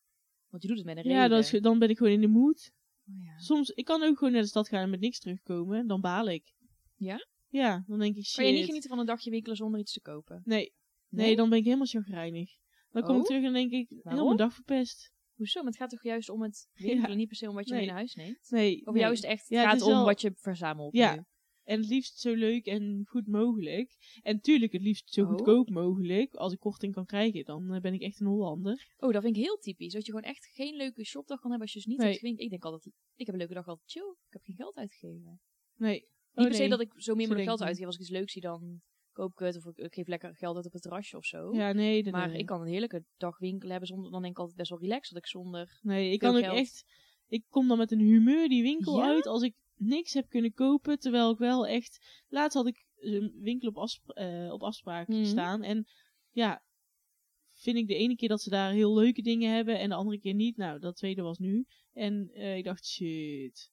Want 0.49 0.63
je 0.63 0.69
doet 0.69 0.77
het 0.79 0.87
met 0.87 0.97
een 0.97 1.11
Ja, 1.11 1.15
reden. 1.23 1.31
dat 1.31 1.39
is, 1.45 1.51
ge- 1.51 1.61
dan 1.61 1.79
ben 1.79 1.89
ik 1.91 1.97
gewoon 1.97 2.13
in 2.13 2.21
de 2.21 2.29
mood. 2.29 2.73
Oh, 3.09 3.25
ja. 3.25 3.39
Soms, 3.39 3.71
ik 3.71 3.85
kan 3.85 4.03
ook 4.03 4.19
gewoon 4.19 4.33
naar 4.33 4.43
de 4.43 4.49
stad 4.49 4.69
gaan 4.69 4.83
en 4.83 4.91
met 4.91 5.01
niks 5.01 5.19
terugkomen. 5.19 5.87
Dan 5.87 6.01
baal 6.01 6.29
ik. 6.29 6.55
Ja? 6.97 7.27
Ja, 7.49 7.85
dan 7.87 7.99
denk 7.99 8.17
ik 8.17 8.25
shit. 8.25 8.37
Kan 8.37 8.47
je 8.47 8.53
niet 8.53 8.65
genieten 8.65 8.89
van 8.91 8.99
een 8.99 9.07
dagje 9.07 9.31
winkelen 9.31 9.57
zonder 9.57 9.81
iets 9.81 9.93
te 9.93 10.01
kopen? 10.01 10.41
Nee. 10.45 10.73
nee, 11.09 11.37
dan 11.37 11.49
ben 11.49 11.59
ik 11.59 11.65
helemaal 11.65 11.87
chagrijnig. 11.87 12.51
Dan 12.91 13.03
kom 13.03 13.15
Oh? 13.15 13.21
ik 13.21 13.27
terug 13.27 13.45
en 13.45 13.53
denk 13.53 13.71
ik, 13.73 13.89
heel 13.89 14.01
Waarom? 14.03 14.25
mijn 14.25 14.37
dag 14.37 14.55
verpest. 14.55 15.13
Hoezo? 15.35 15.61
Maar 15.63 15.71
het 15.71 15.81
gaat 15.81 15.91
toch 15.91 16.03
juist 16.03 16.29
om 16.29 16.43
het 16.43 16.69
winkelen, 16.75 17.11
Ja. 17.11 17.15
niet 17.17 17.29
per 17.29 17.37
se 17.37 17.49
om 17.49 17.55
wat 17.55 17.65
je 17.69 17.71
Nee. 17.71 17.81
mee 17.81 17.89
naar 17.89 17.99
huis 17.99 18.15
neemt? 18.15 18.51
Nee. 18.51 18.87
Of 18.87 18.93
nee. 18.93 19.03
jou 19.03 19.13
is 19.15 19.21
het 19.21 19.31
echt, 19.31 19.41
het 19.41 19.49
Ja, 19.49 19.71
gaat 19.71 19.83
om 19.83 19.89
wel- 19.89 20.05
wat 20.05 20.21
je 20.21 20.33
verzamelt 20.37 20.95
Ja. 20.97 21.15
nu. 21.15 21.23
En 21.65 21.79
het 21.81 21.89
liefst 21.89 22.19
zo 22.19 22.35
leuk 22.35 22.67
en 22.67 23.03
goed 23.09 23.27
mogelijk. 23.27 23.97
En 24.23 24.41
tuurlijk 24.41 24.73
het 24.73 24.83
liefst 24.83 25.13
zo 25.13 25.23
Oh. 25.23 25.29
goedkoop 25.29 25.71
mogelijk. 25.71 26.35
Als 26.35 26.53
ik 26.53 26.59
korting 26.59 26.95
kan 26.95 27.07
krijgen, 27.07 27.45
dan 27.45 27.73
eh, 27.75 27.81
ben 27.81 27.95
ik 27.95 28.01
echt 28.01 28.21
een 28.21 28.27
Hollander. 28.27 28.93
Oh, 28.99 29.13
dat 29.13 29.23
vind 29.23 29.37
ik 29.37 29.43
heel 29.43 29.59
typisch. 29.59 29.93
Dat 29.93 30.07
je 30.07 30.13
gewoon 30.13 30.27
echt 30.29 30.47
geen 30.47 30.77
leuke 30.77 31.05
shopdag 31.05 31.41
kan 31.41 31.51
hebben 31.51 31.61
als 31.69 31.73
je 31.73 31.79
dus 31.79 31.89
niet 31.89 31.99
Nee. 31.99 32.07
hebt 32.07 32.19
gewinkeld. 32.19 32.45
Ik 32.45 32.51
denk 32.51 32.65
altijd, 32.73 32.95
ik 33.15 33.27
heb 33.27 33.35
een 33.35 33.41
leuke 33.41 33.55
dag 33.55 33.67
altijd 33.69 33.91
chill. 33.91 34.15
Ik 34.27 34.33
heb 34.33 34.43
geen 34.43 34.57
geld 34.57 34.77
uitgegeven. 34.77 35.41
Nee. 35.77 35.93
Niet 36.01 36.09
Oh, 36.35 36.45
per 36.45 36.55
se 36.55 36.61
nee. 36.61 36.69
dat 36.69 36.81
ik 36.81 36.93
zo 36.97 37.15
meer 37.15 37.29
mijn 37.29 37.45
geld 37.45 37.63
uitgeef. 37.63 37.87
Als 37.87 37.95
ik 37.95 38.01
iets 38.01 38.11
leuks 38.11 38.33
zie, 38.33 38.43
dan 38.43 38.81
koop 39.13 39.33
ik 39.33 39.39
het. 39.39 39.57
Of 39.57 39.65
ik, 39.67 39.77
ik 39.77 39.95
geef 39.95 40.07
lekker 40.07 40.35
geld 40.35 40.57
uit 40.57 40.67
op 40.67 40.73
het 40.73 40.83
terrasje 40.83 41.17
of 41.17 41.25
zo. 41.25 41.55
Ja, 41.55 41.73
nee. 41.73 42.11
Maar 42.11 42.29
nee. 42.29 42.39
ik 42.39 42.47
kan 42.47 42.61
een 42.61 42.67
heerlijke 42.67 43.05
dag 43.17 43.39
winkelen 43.39 43.71
hebben 43.71 43.89
zonder, 43.89 44.11
dan 44.11 44.21
denk 44.23 44.33
ik 44.33 44.39
altijd 44.39 44.57
best 44.57 44.71
wel 44.71 44.81
relaxed 44.81 45.15
dat 45.15 45.23
ik 45.23 45.29
zonder... 45.29 45.79
Nee, 45.83 46.13
ik 46.13 46.19
kan 46.19 46.35
ook 46.37 46.43
geld. 46.43 46.57
echt... 46.57 46.85
Ik 47.27 47.45
kom 47.49 47.69
dan 47.69 47.79
met 47.79 47.91
een 47.93 48.01
humeur 48.01 48.49
die 48.49 48.63
winkel 48.63 48.99
Ja? 48.99 49.07
uit 49.07 49.27
als 49.27 49.43
ik 49.43 49.55
niks 49.75 50.13
heb 50.15 50.29
kunnen 50.29 50.53
kopen. 50.53 50.99
Terwijl 50.99 51.31
ik 51.31 51.39
wel 51.39 51.67
echt... 51.67 52.23
Laatst 52.29 52.57
had 52.57 52.67
ik 52.67 52.85
een 52.97 53.33
winkel 53.41 53.69
op, 53.69 53.89
eh, 54.07 54.53
op 54.53 54.63
afspraak 54.63 55.09
Mhm. 55.09 55.25
staan. 55.25 55.63
En 55.63 55.87
ja, 56.31 56.63
vind 57.53 57.77
ik 57.77 57.87
de 57.87 57.95
ene 57.95 58.17
keer 58.17 58.29
dat 58.29 58.43
ze 58.43 58.51
daar 58.51 58.73
heel 58.73 58.95
leuke 58.95 59.23
dingen 59.23 59.55
hebben 59.55 59.79
en 59.79 59.89
de 59.89 59.95
andere 59.95 60.19
keer 60.19 60.35
niet. 60.35 60.57
Nou, 60.57 60.79
dat 60.79 60.97
tweede 60.97 61.23
was 61.23 61.39
nu. 61.39 61.65
En 61.93 62.31
eh, 62.33 62.57
ik 62.57 62.65
dacht, 62.65 62.87
shit. 62.87 63.71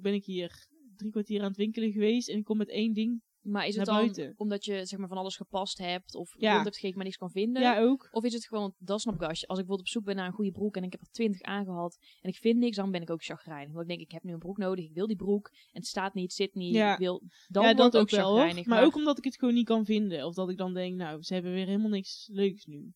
Ben 0.00 0.14
ik 0.14 0.24
hier 0.24 0.66
drie 0.96 1.10
kwartier 1.10 1.40
aan 1.40 1.48
het 1.48 1.56
winkelen 1.56 1.92
geweest 1.92 2.28
en 2.28 2.38
ik 2.38 2.44
kom 2.44 2.56
met 2.56 2.68
één 2.68 2.92
ding. 2.92 3.22
Maar 3.44 3.66
is 3.66 3.76
het 3.76 3.84
dan 3.86 3.96
buiten. 3.96 4.32
omdat 4.36 4.64
je 4.64 4.84
zeg 4.86 4.98
maar, 4.98 5.08
van 5.08 5.16
alles 5.16 5.36
gepast 5.36 5.78
hebt 5.78 6.14
of 6.14 6.34
Ja. 6.38 6.52
rond 6.52 6.64
hebt 6.64 6.74
gekeken 6.76 6.96
maar 6.96 7.04
niks 7.06 7.16
kan 7.16 7.30
vinden? 7.30 7.62
Ja, 7.62 7.80
ook. 7.80 8.08
Of 8.10 8.24
is 8.24 8.32
het 8.32 8.46
gewoon, 8.46 8.74
dat 8.78 9.00
snap 9.00 9.14
ik 9.14 9.22
als, 9.22 9.40
je- 9.40 9.46
als 9.46 9.58
ik 9.58 9.66
bijvoorbeeld 9.66 9.80
op 9.80 9.88
zoek 9.88 10.04
ben 10.04 10.16
naar 10.16 10.26
een 10.26 10.32
goede 10.32 10.50
broek 10.50 10.76
en 10.76 10.82
ik 10.82 10.92
heb 10.92 11.00
er 11.00 11.10
twintig 11.10 11.40
aangehad 11.42 11.98
en 12.20 12.30
ik 12.30 12.36
vind 12.36 12.58
niks, 12.58 12.76
dan 12.76 12.90
ben 12.90 13.02
ik 13.02 13.10
ook 13.10 13.22
chagrijnig. 13.22 13.68
Want 13.72 13.82
ik 13.82 13.88
denk, 13.88 14.00
ik 14.00 14.10
heb 14.10 14.22
nu 14.22 14.32
een 14.32 14.38
broek 14.38 14.56
nodig, 14.58 14.84
ik 14.84 14.94
wil 14.94 15.06
die 15.06 15.16
broek 15.16 15.48
en 15.48 15.80
het 15.80 15.86
staat 15.86 16.14
niet, 16.14 16.32
zit 16.32 16.54
niet, 16.54 16.74
Ja. 16.74 16.92
ik 16.92 16.98
wil... 16.98 17.22
Dan 17.48 17.64
ja, 17.64 17.74
dat 17.74 17.96
ook 17.96 18.10
wel 18.10 18.34
chagrijnig. 18.36 18.66
Maar, 18.66 18.84
ook 18.84 18.94
omdat 18.94 19.18
ik 19.18 19.24
het 19.24 19.38
gewoon 19.38 19.54
niet 19.54 19.66
kan 19.66 19.84
vinden. 19.84 20.26
Of 20.26 20.34
dat 20.34 20.48
ik 20.50 20.56
dan 20.56 20.74
denk, 20.74 20.96
nou, 20.96 21.22
ze 21.22 21.34
hebben 21.34 21.52
weer 21.52 21.66
helemaal 21.66 21.90
niks 21.90 22.28
leuks 22.32 22.64
nu. 22.64 22.92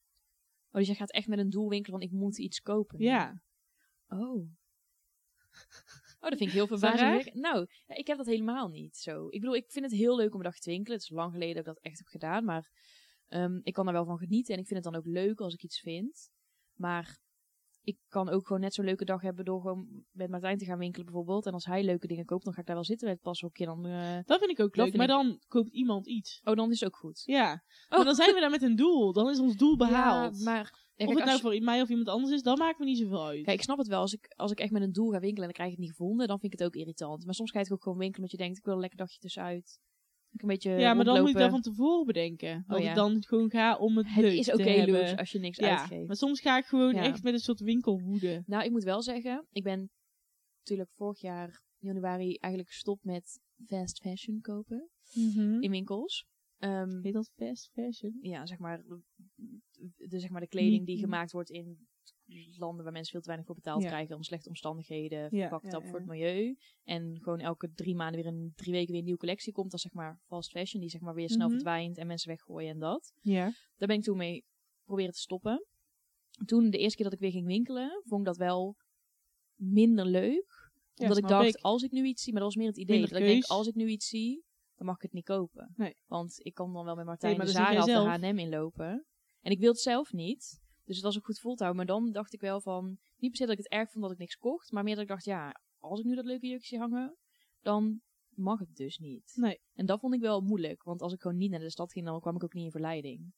Oh, 0.71 0.75
dus 0.79 0.87
je 0.89 0.95
gaat 0.95 1.13
echt 1.13 1.27
met 1.29 1.39
een 1.39 1.51
doel 1.51 1.69
winkelen 1.69 1.99
van 2.01 2.09
ik 2.09 2.15
moet 2.15 2.39
iets 2.39 2.61
kopen. 2.61 2.99
Ja. 3.01 3.43
Oh. 4.09 4.51
Oh, 6.21 6.29
dat 6.29 6.39
vind 6.39 6.51
ik 6.51 6.57
heel 6.57 6.67
verbazingwekkend. 6.67 7.35
Nou, 7.35 7.67
ik 7.87 8.07
heb 8.07 8.17
dat 8.17 8.27
helemaal 8.27 8.69
niet 8.69 8.97
zo. 8.97 9.27
Ik 9.29 9.41
bedoel, 9.41 9.55
ik 9.57 9.71
vind 9.71 9.85
het 9.85 9.95
heel 9.95 10.17
leuk 10.17 10.33
om 10.33 10.39
een 10.39 10.45
dag 10.45 10.59
te 10.59 10.71
winkelen. 10.71 10.99
Het 10.99 11.03
is 11.11 11.17
lang 11.17 11.33
geleden 11.33 11.55
dat 11.55 11.67
ik 11.67 11.75
dat 11.75 11.85
echt 11.85 11.99
heb 11.99 12.07
gedaan. 12.07 12.45
Maar 12.45 12.71
ehm, 13.29 13.59
ik 13.63 13.73
kan 13.73 13.87
er 13.87 13.93
wel 13.93 14.05
van 14.05 14.19
genieten. 14.19 14.55
En 14.55 14.61
ik 14.61 14.67
vind 14.67 14.85
het 14.85 14.93
dan 14.93 15.01
ook 15.03 15.07
leuk 15.07 15.41
als 15.41 15.55
ik 15.55 15.63
iets 15.63 15.81
vind. 15.81 16.31
Maar 16.75 17.19
ik 17.83 17.99
kan 18.09 18.29
ook 18.29 18.47
gewoon 18.47 18.63
net 18.63 18.75
zo'n 18.75 18.85
leuke 18.85 19.05
dag 19.05 19.21
hebben 19.23 19.45
door 19.45 19.61
gewoon 19.61 20.05
met 20.11 20.31
Martijn 20.31 20.59
te 20.59 20.65
gaan 20.65 20.79
winkelen 20.79 21.07
bijvoorbeeld. 21.07 21.47
En 21.47 21.53
als 21.53 21.65
hij 21.65 21.85
leuke 21.85 22.07
dingen 22.07 22.25
koopt, 22.25 22.45
dan 22.45 22.53
ga 22.55 22.61
ik 22.61 22.67
daar 22.67 22.75
wel 22.75 22.85
zitten 22.85 23.07
bij 23.07 23.15
het 23.15 23.25
pashokje. 23.25 23.65
Dan, 23.65 23.87
eh, 23.87 24.19
Dat 24.25 24.39
vind 24.39 24.51
ik 24.51 24.61
ook 24.61 24.77
leuk. 24.77 24.97
Maar 24.97 25.09
ik- 25.09 25.13
dan 25.13 25.41
koopt 25.49 25.71
iemand 25.71 26.07
iets. 26.07 26.41
Oh, 26.45 26.55
dan 26.57 26.71
is 26.71 26.81
het 26.81 26.89
ook 26.89 26.97
goed. 26.97 27.23
Ja. 27.25 27.53
Oh. 27.89 27.97
Maar 27.97 28.05
dan 28.05 28.15
zijn 28.15 28.35
we 28.35 28.41
daar 28.41 28.51
met 28.51 28.63
een 28.63 28.77
doel. 28.77 29.13
Dan 29.13 29.29
is 29.31 29.39
ons 29.39 29.57
doel 29.57 29.77
behaald. 29.77 30.39
Ja, 30.39 30.45
maar... 30.45 30.87
Of 31.07 31.15
het 31.15 31.25
nou 31.25 31.31
je- 31.37 31.39
voor 31.43 31.61
mij 31.63 31.83
of 31.83 31.89
iemand 31.89 32.09
anders 32.09 32.33
is, 32.35 32.43
dan 32.43 32.59
maakt 32.59 32.79
me 32.79 32.85
niet 32.85 32.99
zoveel 32.99 33.27
uit. 33.27 33.45
Kijk, 33.45 33.57
ik 33.59 33.63
snap 33.65 33.79
het 33.79 33.87
wel. 33.87 34.01
Als 34.01 34.13
ik, 34.13 34.33
als 34.37 34.51
ik 34.51 34.59
echt 34.61 34.71
met 34.73 34.83
een 34.83 34.93
doel 34.93 35.11
ga 35.11 35.21
winkelen 35.21 35.35
en 35.37 35.45
dan 35.45 35.53
krijg 35.53 35.69
ik 35.71 35.77
het 35.77 35.85
niet 35.87 35.97
gevonden, 35.97 36.27
dan 36.29 36.39
vind 36.41 36.53
ik 36.53 36.59
het 36.59 36.69
ook 36.69 36.75
irritant. 36.77 37.25
Maar 37.25 37.35
soms 37.35 37.51
ga 37.51 37.59
het 37.59 37.73
ook 37.73 37.83
gewoon 37.83 37.99
winkelen 37.99 38.23
omdat 38.25 38.39
je 38.39 38.45
denkt, 38.45 38.59
ik 38.59 38.65
wil 38.65 38.75
een 38.75 38.81
lekker 38.81 38.99
dagje 38.99 39.19
tussenuit. 39.19 39.81
Ik 40.33 40.43
een 40.43 40.49
beetje 40.49 40.71
ja, 40.71 40.95
maar 40.95 41.05
dan 41.05 41.21
moet 41.21 41.29
ik 41.29 41.37
dat 41.37 41.51
van 41.51 41.61
tevoren 41.61 42.07
bedenken. 42.07 42.65
Dat 42.67 42.77
Oh, 42.79 42.83
ja. 42.85 42.91
ik 42.91 42.97
dan 42.97 43.25
gewoon 43.25 43.51
ga 43.51 43.77
om 43.77 43.97
het, 43.97 44.07
Het 44.09 44.25
leuk 44.25 44.39
is 44.39 44.53
oké, 44.53 44.63
hebben. 44.71 45.01
Loes, 45.01 45.17
als 45.17 45.31
je 45.33 45.39
niks 45.39 45.59
ja, 45.59 45.79
uitgeeft. 45.79 46.07
maar 46.07 46.17
soms 46.17 46.41
ga 46.41 46.59
ik 46.59 46.65
gewoon 46.65 46.95
Ja. 46.95 47.03
echt 47.03 47.23
met 47.23 47.33
een 47.33 47.39
soort 47.39 47.61
winkelwoede. 47.61 48.43
Nou, 48.47 48.65
ik 48.65 48.71
moet 48.71 48.85
wel 48.85 49.03
zeggen, 49.03 49.47
ik 49.51 49.63
ben 49.63 49.91
natuurlijk 50.59 50.91
vorig 50.95 51.21
jaar 51.21 51.63
januari 51.79 52.35
eigenlijk 52.35 52.73
gestopt 52.73 53.05
met 53.05 53.41
fast 53.67 54.01
fashion 54.01 54.41
kopen 54.41 54.89
in 55.61 55.71
winkels. 55.71 56.27
Ehm, 56.59 57.01
Heet 57.03 57.13
dat 57.13 57.31
fast 57.37 57.71
fashion? 57.73 58.19
ja, 58.21 58.47
zeg 58.47 58.59
maar 58.59 58.83
de, 59.97 60.19
zeg 60.19 60.31
maar 60.31 60.41
de 60.41 60.47
kleding 60.49 60.87
die 60.87 60.95
Mhm. 60.97 61.05
gemaakt 61.05 61.33
wordt 61.33 61.51
in 61.51 61.87
landen 62.57 62.85
waar 62.85 62.93
mensen 62.93 63.11
veel 63.13 63.21
te 63.21 63.27
weinig 63.27 63.47
voor 63.47 63.57
betaald 63.57 63.83
Ja. 63.83 63.89
krijgen 63.89 64.17
om 64.17 64.23
slechte 64.23 64.49
omstandigheden, 64.49 65.29
Ja, 65.37 65.49
fucked 65.49 65.73
ja, 65.73 65.81
voor 65.81 65.99
het 65.99 66.09
milieu. 66.09 66.57
En 66.85 67.19
gewoon 67.23 67.41
elke 67.41 67.73
drie 67.75 67.95
maanden 67.95 68.23
weer 68.23 68.33
een 68.33 68.53
drie 68.57 68.73
weken 68.73 68.89
weer 68.89 68.99
een 68.99 69.05
nieuwe 69.05 69.19
collectie 69.21 69.53
komt. 69.53 69.71
Dat 69.71 69.75
is 69.75 69.83
zeg 69.83 69.93
maar 69.93 70.21
fast 70.27 70.51
fashion, 70.51 70.81
die 70.81 70.91
zeg 70.91 71.01
maar 71.01 71.15
weer 71.15 71.31
snel 71.31 71.47
Mhm. 71.47 71.55
verdwijnt 71.55 71.99
en 71.99 72.07
mensen 72.07 72.29
weggooien 72.31 72.71
en 72.71 72.79
dat. 72.79 73.13
Ja. 73.21 73.45
Daar 73.77 73.89
ben 73.89 73.97
ik 73.97 74.03
toen 74.03 74.17
mee 74.17 74.45
proberen 74.85 75.13
te 75.13 75.19
stoppen. 75.21 75.67
Toen, 76.45 76.71
de 76.71 76.79
eerste 76.79 76.97
keer 76.97 77.05
dat 77.05 77.15
ik 77.15 77.21
weer 77.21 77.31
ging 77.31 77.47
winkelen, 77.47 78.03
vond 78.07 78.21
ik 78.21 78.27
dat 78.27 78.37
wel 78.37 78.77
minder 79.55 80.07
leuk. 80.07 80.71
Omdat 80.97 81.19
ik 81.19 81.29
dacht, 81.29 81.49
ik. 81.49 81.63
als 81.63 81.83
ik 81.83 81.91
nu 81.91 82.05
iets 82.05 82.23
zie, 82.23 82.33
maar 82.33 82.43
dat 82.43 82.55
was 82.55 82.63
meer 82.63 82.71
het 82.73 82.81
idee. 82.81 82.99
Minder 82.99 83.13
Dat 83.19 83.23
ik 83.29 83.35
denk, 83.35 83.45
als 83.45 83.67
ik 83.67 83.75
nu 83.75 83.87
iets 83.89 84.07
zie, 84.09 84.45
dan 84.77 84.87
mag 84.87 84.97
ik 84.97 85.03
het 85.03 85.13
niet 85.13 85.25
kopen. 85.25 85.73
Nee. 85.77 85.95
Want 86.07 86.35
ik 86.39 86.55
kan 86.55 86.73
dan 86.73 86.85
wel 86.85 86.95
met 86.95 87.07
Martijn 87.07 87.39
de 87.39 87.47
zeg 87.47 87.55
Zara 87.55 87.79
of 87.79 87.85
de. 88.21 88.27
H&M 88.27 88.39
inlopen. 88.39 89.07
En 89.49 89.55
ik 89.55 89.61
wil 89.61 89.71
het 89.71 89.81
zelf 89.81 90.13
niet. 90.13 90.61
Dus 90.85 90.97
het 90.97 91.05
was 91.05 91.17
ook 91.17 91.25
goed 91.25 91.39
vol 91.39 91.55
te 91.55 91.63
houden. 91.65 91.87
Maar 91.87 91.95
dan 91.97 92.13
dacht 92.13 92.33
ik 92.33 92.41
wel 92.41 92.61
van, 92.61 92.85
niet 93.17 93.31
per 93.31 93.37
se 93.37 93.43
dat 93.47 93.53
ik 93.59 93.59
het 93.59 93.69
erg 93.73 93.91
vond 93.91 94.05
dat 94.05 94.13
ik 94.13 94.19
niks 94.19 94.37
kocht. 94.37 94.73
Maar 94.73 94.85
meer 94.85 94.95
dat 94.95 95.03
ik 95.03 95.09
dacht, 95.09 95.25
ja, 95.25 95.61
als 95.79 95.99
ik 96.01 96.05
nu 96.07 96.15
dat 96.15 96.25
leuke 96.25 96.47
jurkje 96.47 96.67
zie 96.67 96.79
hangen, 96.79 97.17
dan 97.61 98.01
mag 98.29 98.59
het 98.59 98.77
dus 98.77 98.99
niet. 98.99 99.33
Nee. 99.35 99.61
En 99.75 99.87
dat 99.87 100.01
vond 100.01 100.15
ik 100.15 100.21
wel 100.21 100.41
moeilijk, 100.41 100.83
want 100.83 101.03
als 101.03 101.13
ik 101.13 101.21
gewoon 101.21 101.37
niet 101.37 101.51
naar 101.51 101.61
de 101.61 101.71
stad 101.71 101.93
ging, 101.93 102.05
dan 102.07 102.21
kwam 102.21 102.35
ik 102.37 102.45
ook 102.45 102.53
niet 102.53 102.65
in 102.65 102.71
verleiding. 102.71 103.33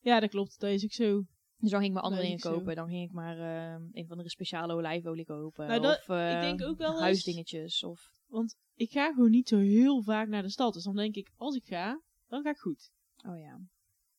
Ja, 0.00 0.20
dat 0.20 0.30
klopt. 0.30 0.60
Dat 0.60 0.70
is 0.70 0.84
ook 0.84 0.92
zo. 0.92 1.22
Dus 1.58 1.70
dan 1.70 1.80
ging 1.80 1.84
ik 1.84 1.92
maar 1.92 2.02
andere 2.02 2.22
dingen 2.22 2.36
ik 2.36 2.42
zo. 2.44 2.52
kopen. 2.56 2.74
Dan 2.76 2.88
ging 2.88 3.04
ik 3.08 3.12
maar 3.12 3.38
eh, 3.38 3.80
een 3.92 4.06
van 4.06 4.18
de 4.18 4.28
speciale 4.30 4.72
olijfolie 4.74 5.24
kopen. 5.24 5.66
Nou, 5.66 5.80
dat- 5.80 5.98
of 5.98 6.08
eh, 6.08 6.34
ik 6.34 6.40
denk 6.40 6.62
ook 6.70 6.78
wel 6.78 7.00
huisdingetjes. 7.00 7.84
Of, 7.84 8.00
Want 8.26 8.56
ik 8.74 8.90
ga 8.92 9.12
gewoon 9.12 9.30
niet 9.30 9.48
zo 9.48 9.58
heel 9.58 10.02
vaak 10.02 10.28
naar 10.28 10.42
de 10.42 10.50
stad. 10.50 10.72
Dus 10.74 10.84
dan 10.84 10.96
denk 10.96 11.14
ik, 11.14 11.30
als 11.36 11.56
ik 11.56 11.64
ga, 11.64 12.02
dan 12.26 12.42
ga 12.42 12.50
ik 12.50 12.58
goed. 12.58 12.90
oh 13.26 13.38
ja. 13.38 13.60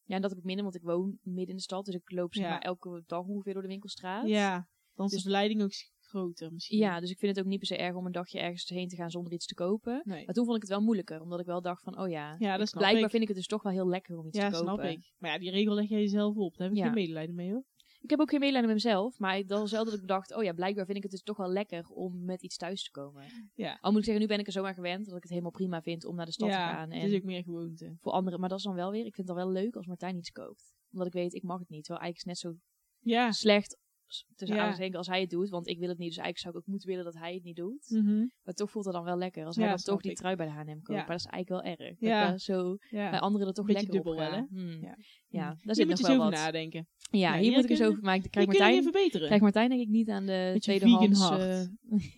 Ja, 0.06 0.16
en 0.16 0.22
dat 0.22 0.30
heb 0.30 0.40
ik 0.40 0.46
minder, 0.46 0.64
want 0.64 0.76
ik 0.76 0.84
woon 0.84 1.18
midden 1.22 1.48
in 1.50 1.56
de 1.56 1.62
stad. 1.62 1.86
Dus 1.86 1.96
ik 1.96 2.12
loop 2.12 2.34
zeg 2.34 2.44
Ja. 2.44 2.50
maar 2.50 2.60
elke 2.60 3.04
dag 3.06 3.26
ongeveer 3.26 3.54
door 3.54 3.62
de 3.62 3.68
winkelstraat. 3.68 4.28
Ja, 4.28 4.68
dan 4.94 5.06
is 5.06 5.12
Dus- 5.12 5.22
de 5.24 5.30
verleiding 5.30 5.62
ook 5.62 5.72
groter 6.00 6.52
misschien. 6.54 6.78
Ja, 6.78 7.00
dus 7.00 7.10
ik 7.12 7.18
vind 7.18 7.36
het 7.36 7.46
ook 7.46 7.50
niet 7.52 7.60
per 7.60 7.68
se 7.68 7.78
erg 7.78 7.96
om 7.96 8.06
een 8.06 8.12
dagje 8.12 8.40
ergens 8.40 8.70
heen 8.70 8.88
te 8.88 8.96
gaan 8.96 9.10
zonder 9.10 9.34
iets 9.34 9.46
te 9.46 9.54
kopen. 9.54 10.02
Nee. 10.04 10.26
Maar 10.26 10.34
toen 10.36 10.44
vond 10.46 10.56
ik 10.56 10.62
het 10.62 10.72
wel 10.72 10.82
moeilijker, 10.82 11.22
omdat 11.22 11.40
ik 11.40 11.46
wel 11.46 11.62
dacht 11.62 11.84
van, 11.84 12.00
oh 12.00 12.10
ja, 12.10 12.36
Ja, 12.40 12.52
dat 12.52 12.62
ik- 12.62 12.68
snap 12.68 12.82
blijkbaar 12.82 13.04
ik. 13.04 13.10
vind 13.10 13.22
ik 13.22 13.28
het 13.28 13.38
dus 13.38 13.48
toch 13.48 13.64
wel 13.64 13.72
heel 13.72 13.88
lekker 13.88 14.18
om 14.18 14.28
iets 14.28 14.38
Ja, 14.38 14.50
te 14.50 14.56
kopen. 14.58 14.74
snap 14.74 14.92
ik. 14.92 15.14
Maar 15.18 15.32
ja, 15.32 15.38
die 15.40 15.52
regel 15.52 15.74
leg 15.74 15.90
jij 15.90 16.00
jezelf 16.00 16.36
op. 16.36 16.58
Daar 16.58 16.68
heb 16.68 16.76
ik 16.76 16.82
Ja. 16.84 16.86
geen 16.86 17.02
medelijden 17.02 17.36
mee 17.36 17.52
hoor. 17.52 17.64
Ik 18.06 18.12
heb 18.12 18.20
ook 18.20 18.30
geen 18.30 18.40
medelijden 18.40 18.74
met 18.74 18.84
mezelf, 18.84 19.20
maar 19.20 19.46
dat 19.46 19.60
was 19.60 19.72
wel 19.72 19.86
dat 19.86 19.94
ik 19.94 20.08
dacht, 20.08 20.36
oh 20.36 20.44
ja, 20.44 20.54
blijkbaar 20.54 20.86
vind 20.86 20.98
ik 20.98 21.04
het 21.04 21.12
dus 21.12 21.24
toch 21.24 21.38
wel 21.38 21.50
lekker 21.50 21.88
om 21.90 22.26
met 22.26 22.42
iets 22.42 22.58
thuis 22.58 22.84
te 22.84 22.92
komen. 22.92 23.24
Ja. 23.54 23.78
Al 23.82 23.92
moet 23.92 24.00
ik 24.00 24.06
zeggen, 24.06 24.24
nu 24.24 24.30
ben 24.30 24.40
ik 24.40 24.46
er 24.46 24.52
zo 24.52 24.64
aan 24.66 24.74
gewend 24.74 25.06
dat 25.06 25.16
ik 25.16 25.22
het 25.22 25.32
helemaal 25.32 25.52
prima 25.52 25.82
vind 25.82 26.06
om 26.06 26.16
naar 26.16 26.26
de 26.26 26.32
stad 26.32 26.50
ja, 26.50 26.70
te 26.70 26.76
gaan. 26.76 26.92
En 26.92 27.00
het 27.02 27.12
is 27.12 27.18
ook 27.18 27.24
meer 27.24 27.44
gewoonte. 27.44 27.96
voor 28.00 28.12
anderen, 28.12 28.40
maar 28.40 28.50
dat 28.50 28.58
is 28.58 28.64
dan 28.64 28.76
wel 28.76 28.92
weer, 28.92 29.06
ik 29.06 29.16
vind 29.16 29.28
het 29.28 29.38
dan 29.38 29.46
wel 29.46 29.54
leuk 29.62 29.76
als 29.76 29.86
Martijn 29.86 30.18
iets 30.18 30.32
koopt. 30.32 30.74
Omdat 30.92 31.08
ik 31.08 31.14
weet, 31.14 31.34
ik 31.34 31.44
mag 31.44 31.60
het 31.60 31.70
niet. 31.70 31.84
Terwijl 31.84 32.04
eigenlijk 32.04 32.38
is 32.38 32.44
net 32.44 32.54
zo 32.54 32.60
Ja. 33.00 33.32
slecht 33.32 33.78
tussen 34.08 34.28
Ja. 34.36 34.54
aanhalingstekens 34.54 34.98
als 34.98 35.08
hij 35.08 35.22
het 35.22 35.30
doet, 35.30 35.50
want 35.50 35.68
ik 35.68 35.80
wil 35.80 35.90
het 35.90 35.98
niet. 35.98 36.08
Dus 36.08 36.18
eigenlijk 36.18 36.38
zou 36.40 36.54
ik 36.54 36.60
ook 36.60 36.68
moeten 36.68 36.90
willen 36.90 37.04
dat 37.04 37.14
hij 37.18 37.34
het 37.34 37.44
niet 37.44 37.56
doet. 37.56 37.90
Mhm. 37.90 38.26
Maar 38.44 38.54
toch 38.54 38.72
voelt 38.72 38.86
het 38.86 38.94
dan 38.94 39.04
wel 39.04 39.18
lekker 39.18 39.46
als 39.46 39.56
Ja, 39.56 39.62
hij 39.62 39.70
dan 39.72 39.80
toch 39.80 40.02
die 40.02 40.12
ik. 40.12 40.18
trui 40.18 40.36
bij 40.36 40.46
de 40.46 40.52
H&M 40.52 40.66
koopt. 40.66 40.88
Ja. 40.88 40.96
Maar 40.96 41.06
dat 41.08 41.20
is 41.20 41.26
eigenlijk 41.26 41.50
wel 41.64 41.72
erg. 41.72 42.00
Dat 42.00 42.10
Ja. 42.10 42.24
ik 42.24 42.30
daar 42.30 42.40
zo 42.40 42.78
bij 42.90 43.20
anderen 43.20 43.48
er 43.48 43.54
toch 43.54 43.66
Beetje 43.66 43.82
lekker 43.82 44.04
dubbel 44.04 44.16
wel? 44.30 44.48
Hmm. 44.50 44.82
Ja. 44.82 44.98
Ja, 45.28 45.42
Hm. 45.42 45.48
daar 45.48 45.60
Hier 45.64 45.76
zit 45.76 45.88
nog 45.88 46.00
wel 46.02 46.10
over 46.12 46.24
wat. 46.24 46.34
nadenken. 46.34 46.88
Ja, 47.12 47.34
hier 47.34 47.42
hier 47.42 47.52
moet 47.52 47.64
ik 47.64 47.70
eens 47.70 47.82
over 47.84 48.02
maken. 48.04 48.30
Krijg 48.30 48.48
Martijn, 48.48 48.84
verbeteren. 48.84 49.26
krijg 49.28 49.42
Martijn 49.42 49.70
denk 49.70 49.82
ik 49.82 49.88
niet 49.90 50.10
aan 50.10 50.26
de 50.26 50.50
Met 50.54 50.62
tweedehands... 50.62 51.30
eh. 51.30 51.62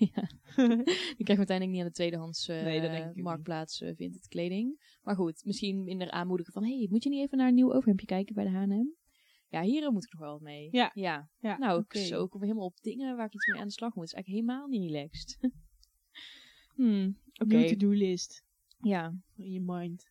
Die 1.17 1.23
krijgt 1.23 1.37
Martijn 1.37 1.59
denk 1.59 1.61
ik 1.61 1.69
niet 1.69 1.79
aan 1.79 1.85
de 1.87 1.91
tweedehands 1.93 2.47
eh, 2.47 2.63
Nee, 2.63 2.81
dat 2.81 2.91
ik 2.91 3.15
marktplaats 3.23 3.81
uh, 3.81 3.91
vindt 3.95 4.15
het 4.15 4.27
kleding. 4.27 4.95
Maar 5.03 5.15
goed, 5.15 5.41
misschien 5.45 5.83
minder 5.83 6.11
aanmoedigen 6.11 6.53
van... 6.53 6.63
hey, 6.63 6.87
moet 6.89 7.03
je 7.03 7.09
niet 7.09 7.25
even 7.25 7.37
naar 7.37 7.47
een 7.47 7.53
nieuw 7.53 7.73
overhemdje 7.73 8.05
kijken 8.05 8.35
bij 8.35 8.43
de 8.43 8.49
H&M? 8.49 8.87
Ja, 9.49 9.61
hier 9.61 9.91
moet 9.91 10.03
ik 10.05 10.11
nog 10.11 10.21
wel 10.21 10.31
wat 10.31 10.41
mee. 10.41 10.67
Ja. 10.71 10.91
ja. 10.93 11.29
Ja, 11.39 11.57
Nou, 11.57 11.79
oké. 11.79 11.99
zo 11.99 12.17
komen 12.17 12.39
we 12.39 12.45
helemaal 12.45 12.65
op 12.65 12.81
dingen 12.81 13.15
waar 13.15 13.25
ik 13.25 13.33
iets 13.33 13.47
mee 13.47 13.59
aan 13.61 13.67
de 13.67 13.73
slag 13.73 13.95
moet. 13.95 14.09
Het 14.09 14.17
is 14.17 14.23
eigenlijk 14.23 14.45
helemaal 14.47 14.67
niet 14.67 14.91
relaxed. 14.91 15.39
hmm, 16.75 17.17
oké. 17.41 17.55
New 17.55 17.67
to-do 17.67 17.89
list. 17.89 18.43
Ja. 18.77 19.13
In 19.35 19.51
je 19.51 19.61
mind. 19.61 20.09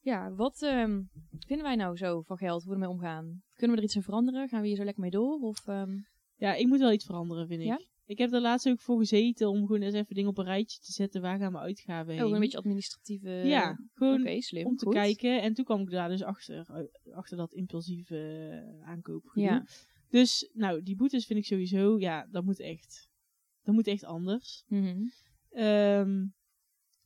Ja, 0.00 0.34
wat 0.34 0.62
ehm, 0.62 1.02
vinden 1.38 1.66
wij 1.66 1.76
nou 1.76 1.96
zo 1.96 2.22
van 2.22 2.36
geld? 2.36 2.62
Hoe 2.62 2.68
we 2.74 2.80
ermee 2.80 2.94
omgaan? 2.96 3.42
Kunnen 3.54 3.76
we 3.76 3.82
er 3.82 3.88
iets 3.88 3.96
in 3.96 4.02
veranderen? 4.02 4.48
Gaan 4.48 4.60
we 4.60 4.66
hier 4.66 4.76
zo 4.76 4.84
lekker 4.84 5.02
mee 5.02 5.10
door? 5.10 5.40
Of, 5.40 5.66
ehm, 5.66 5.98
Ja, 6.36 6.54
ik 6.54 6.66
moet 6.66 6.78
wel 6.78 6.92
iets 6.92 7.04
veranderen, 7.04 7.46
vind 7.46 7.60
ik. 7.60 7.66
Ja? 7.66 7.80
Ik 8.06 8.18
heb 8.18 8.32
er 8.32 8.40
laatst 8.40 8.68
ook 8.68 8.80
voor 8.80 8.98
gezeten 8.98 9.48
om 9.48 9.66
gewoon 9.66 9.82
eens 9.82 9.94
even 9.94 10.14
dingen 10.14 10.30
op 10.30 10.38
een 10.38 10.44
rijtje 10.44 10.80
te 10.80 10.92
zetten. 10.92 11.20
Waar 11.20 11.38
gaan 11.38 11.52
mijn 11.52 11.64
uitgaven 11.64 12.12
heen? 12.12 12.24
oh, 12.24 12.32
een 12.32 12.40
beetje 12.40 12.58
administratieve... 12.58 13.30
Ja, 13.30 13.78
gewoon 13.92 14.42
slim. 14.42 14.66
om 14.66 14.76
te 14.76 14.84
goed. 14.84 14.94
kijken. 14.94 15.42
En 15.42 15.54
toen 15.54 15.64
kwam 15.64 15.80
ik 15.80 15.90
daar 15.90 16.08
dus 16.08 16.22
achter, 16.22 16.66
eh, 16.70 17.14
achter 17.14 17.36
dat 17.36 17.52
impulsieve 17.52 18.16
uh, 18.80 18.88
aankoopgedoe. 18.88 19.42
Ja. 19.42 19.66
Dus, 20.08 20.50
nou, 20.52 20.82
die 20.82 20.96
boetes 20.96 21.26
vind 21.26 21.38
ik 21.38 21.46
sowieso, 21.46 21.98
ja, 21.98 22.26
dat 22.30 22.44
moet 22.44 22.60
echt, 22.60 23.08
dat 23.62 23.74
moet 23.74 23.86
echt 23.86 24.04
anders. 24.04 24.64
Mhm. 24.66 25.02
Ehm, 25.50 26.26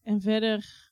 en 0.03 0.21
verder, 0.21 0.91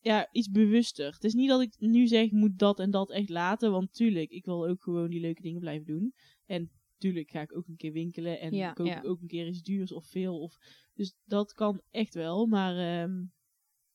ja, 0.00 0.28
iets 0.32 0.50
bewuster. 0.50 1.12
Het 1.12 1.24
is 1.24 1.34
niet 1.34 1.48
dat 1.48 1.60
ik 1.60 1.74
nu 1.78 2.06
zeg, 2.06 2.24
ik 2.24 2.32
moet 2.32 2.58
dat 2.58 2.78
en 2.78 2.90
dat 2.90 3.10
echt 3.10 3.28
laten. 3.28 3.70
Want 3.70 3.92
tuurlijk, 3.92 4.30
ik 4.30 4.44
wil 4.44 4.66
ook 4.66 4.82
gewoon 4.82 5.10
die 5.10 5.20
leuke 5.20 5.42
dingen 5.42 5.60
blijven 5.60 5.86
doen. 5.86 6.14
En 6.46 6.70
tuurlijk 6.98 7.30
ga 7.30 7.40
ik 7.40 7.56
ook 7.56 7.66
een 7.68 7.76
keer 7.76 7.92
winkelen. 7.92 8.40
En 8.40 8.54
Ja, 8.54 8.72
koop 8.72 8.86
ja. 8.86 8.98
ik 8.98 9.04
ook 9.04 9.20
een 9.20 9.26
keer 9.28 9.46
iets 9.46 9.62
duurs 9.62 9.92
of 9.92 10.06
veel. 10.06 10.40
Of, 10.40 10.56
dus 10.94 11.14
dat 11.24 11.52
kan 11.52 11.82
echt 11.90 12.14
wel. 12.14 12.46
Maar 12.46 12.76
ehm, 13.02 13.24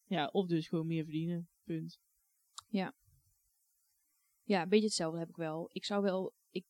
ja, 0.06 0.28
of 0.28 0.48
dus 0.48 0.68
gewoon 0.68 0.88
meer 0.88 1.04
verdienen. 1.04 1.50
Punt. 1.64 2.00
Ja, 4.44 4.62
een 4.62 4.70
beetje 4.70 4.86
hetzelfde 4.86 5.20
heb 5.20 5.30
ik 5.30 5.36
wel. 5.36 5.70
Ik 5.74 5.86
zou 5.86 6.02
wel... 6.04 6.34
Ik 6.50 6.66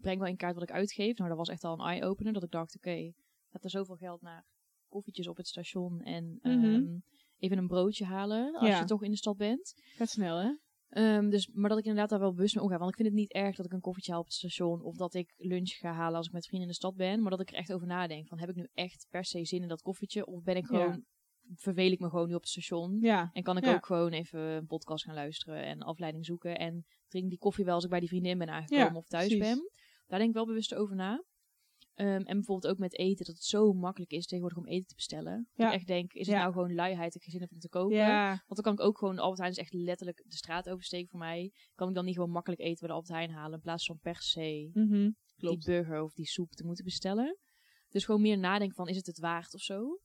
breng 0.00 0.18
wel 0.18 0.28
in 0.28 0.36
kaart 0.36 0.54
wat 0.54 0.62
ik 0.62 0.70
uitgeef. 0.70 1.16
Nou, 1.16 1.28
dat 1.28 1.38
was 1.38 1.48
echt 1.48 1.64
al 1.64 1.72
een 1.72 1.86
eye-opener. 1.86 2.32
Dat 2.32 2.42
ik 2.42 2.50
dacht, 2.50 2.76
oké, 2.76 3.12
gaat 3.50 3.64
er 3.64 3.70
zoveel 3.70 3.96
geld 3.96 4.20
naar 4.20 4.44
koffietjes 4.88 5.28
op 5.28 5.36
het 5.36 5.46
station. 5.46 6.00
En 6.00 6.38
Mhm. 6.42 6.64
ehm, 6.64 6.98
even 7.38 7.58
een 7.58 7.66
broodje 7.66 8.04
halen 8.04 8.54
als 8.54 8.68
Ja. 8.68 8.78
je 8.78 8.84
toch 8.84 9.02
in 9.02 9.10
de 9.10 9.16
stad 9.16 9.36
bent. 9.36 9.74
Gaat 9.96 10.08
snel, 10.08 10.36
hè? 10.38 10.52
Ehm, 10.94 11.28
dus, 11.30 11.48
maar 11.52 11.68
dat 11.68 11.78
ik 11.78 11.84
inderdaad 11.84 12.10
daar 12.10 12.18
wel 12.18 12.32
bewust 12.34 12.54
mee 12.54 12.64
omga. 12.64 12.78
Want 12.78 12.90
ik 12.90 12.96
vind 12.96 13.08
het 13.08 13.16
niet 13.16 13.32
erg 13.32 13.56
dat 13.56 13.66
ik 13.66 13.72
een 13.72 13.80
koffietje 13.80 14.10
haal 14.12 14.20
op 14.20 14.26
het 14.26 14.34
station. 14.34 14.82
Of 14.82 14.96
dat 14.96 15.14
ik 15.14 15.34
lunch 15.36 15.70
ga 15.70 15.92
halen 15.92 16.16
als 16.16 16.26
ik 16.26 16.32
met 16.32 16.46
vrienden 16.46 16.66
in 16.68 16.72
de 16.74 16.78
stad 16.78 16.96
ben. 16.96 17.20
Maar 17.22 17.30
dat 17.30 17.40
ik 17.40 17.48
er 17.50 17.54
echt 17.56 17.72
over 17.72 17.86
nadenk. 17.86 18.28
Van 18.28 18.38
heb 18.38 18.48
ik 18.48 18.54
nu 18.56 18.68
echt 18.74 19.06
per 19.10 19.24
se 19.24 19.44
zin 19.44 19.62
in 19.62 19.68
dat 19.68 19.82
koffietje? 19.82 20.26
Of 20.26 20.42
ben 20.42 20.56
ik 20.56 20.70
Ja. 20.70 20.78
gewoon... 20.78 21.04
Verveel 21.54 21.90
ik 21.90 21.98
me 22.00 22.08
gewoon 22.08 22.28
nu 22.28 22.34
op 22.34 22.40
het 22.40 22.50
station? 22.50 22.98
Ja. 23.00 23.30
En 23.32 23.42
kan 23.42 23.56
ik 23.56 23.64
Ja. 23.64 23.74
ook 23.74 23.86
gewoon 23.86 24.12
even 24.12 24.40
een 24.40 24.66
podcast 24.66 25.04
gaan 25.04 25.14
luisteren 25.14 25.62
en 25.64 25.80
afleiding 25.82 26.24
zoeken. 26.26 26.58
En 26.58 26.84
drink 27.08 27.28
die 27.28 27.38
koffie 27.38 27.64
wel 27.64 27.74
als 27.74 27.84
ik 27.84 27.90
bij 27.90 28.00
die 28.00 28.08
vriendin 28.08 28.38
ben 28.38 28.48
aangekomen 28.48 28.84
Ja, 28.92 28.94
of 28.98 29.06
thuis 29.06 29.26
precies. 29.26 29.44
ben. 29.44 29.70
Daar 30.06 30.18
denk 30.18 30.30
ik 30.30 30.36
wel 30.36 30.46
bewust 30.46 30.74
over 30.74 30.96
na. 30.96 31.24
Ehm, 31.94 32.08
en 32.08 32.24
bijvoorbeeld 32.34 32.72
ook 32.72 32.78
met 32.78 32.98
eten, 32.98 33.24
dat 33.26 33.34
het 33.34 33.44
zo 33.44 33.72
makkelijk 33.72 34.10
is 34.10 34.26
tegenwoordig 34.26 34.58
om 34.58 34.66
eten 34.66 34.86
te 34.86 34.94
bestellen. 34.94 35.36
Dat 35.54 35.66
Ja. 35.66 35.68
Ik 35.68 35.74
echt 35.74 35.86
denk, 35.86 36.12
is 36.12 36.26
Ja. 36.26 36.32
het 36.32 36.42
nou 36.42 36.52
gewoon 36.52 36.74
luiheid 36.74 37.04
dat 37.12 37.14
ik 37.14 37.22
geen 37.22 37.32
zin 37.32 37.40
heb 37.40 37.52
om 37.52 37.58
te 37.58 37.68
koken? 37.68 37.96
Ja. 37.96 38.28
Want 38.28 38.42
dan 38.46 38.62
kan 38.62 38.72
ik 38.72 38.80
ook 38.80 38.98
gewoon, 38.98 39.18
Albert 39.18 39.38
Heijn 39.38 39.52
is 39.52 39.58
echt 39.58 39.72
letterlijk 39.72 40.24
de 40.26 40.36
straat 40.36 40.68
oversteken 40.68 41.08
voor 41.08 41.18
mij. 41.18 41.52
Kan 41.74 41.88
ik 41.88 41.94
dan 41.94 42.04
niet 42.04 42.14
gewoon 42.14 42.30
makkelijk 42.30 42.60
eten 42.60 42.78
bij 42.78 42.88
de 42.88 42.94
Albert 42.94 43.12
Heijn 43.12 43.30
halen 43.30 43.54
in 43.54 43.60
plaats 43.60 43.86
van 43.86 43.98
per 43.98 44.22
se 44.22 44.70
Mhm. 44.72 44.90
die 45.00 45.14
Klopt. 45.36 45.64
burger 45.64 46.02
of 46.02 46.12
die 46.14 46.26
soep 46.26 46.50
te 46.50 46.64
moeten 46.64 46.84
bestellen. 46.84 47.38
Dus 47.88 48.04
gewoon 48.04 48.20
meer 48.20 48.38
nadenken 48.38 48.76
van, 48.76 48.88
is 48.88 48.96
het 48.96 49.06
het 49.06 49.18
waard 49.18 49.54
of 49.54 49.60
zo? 49.60 49.98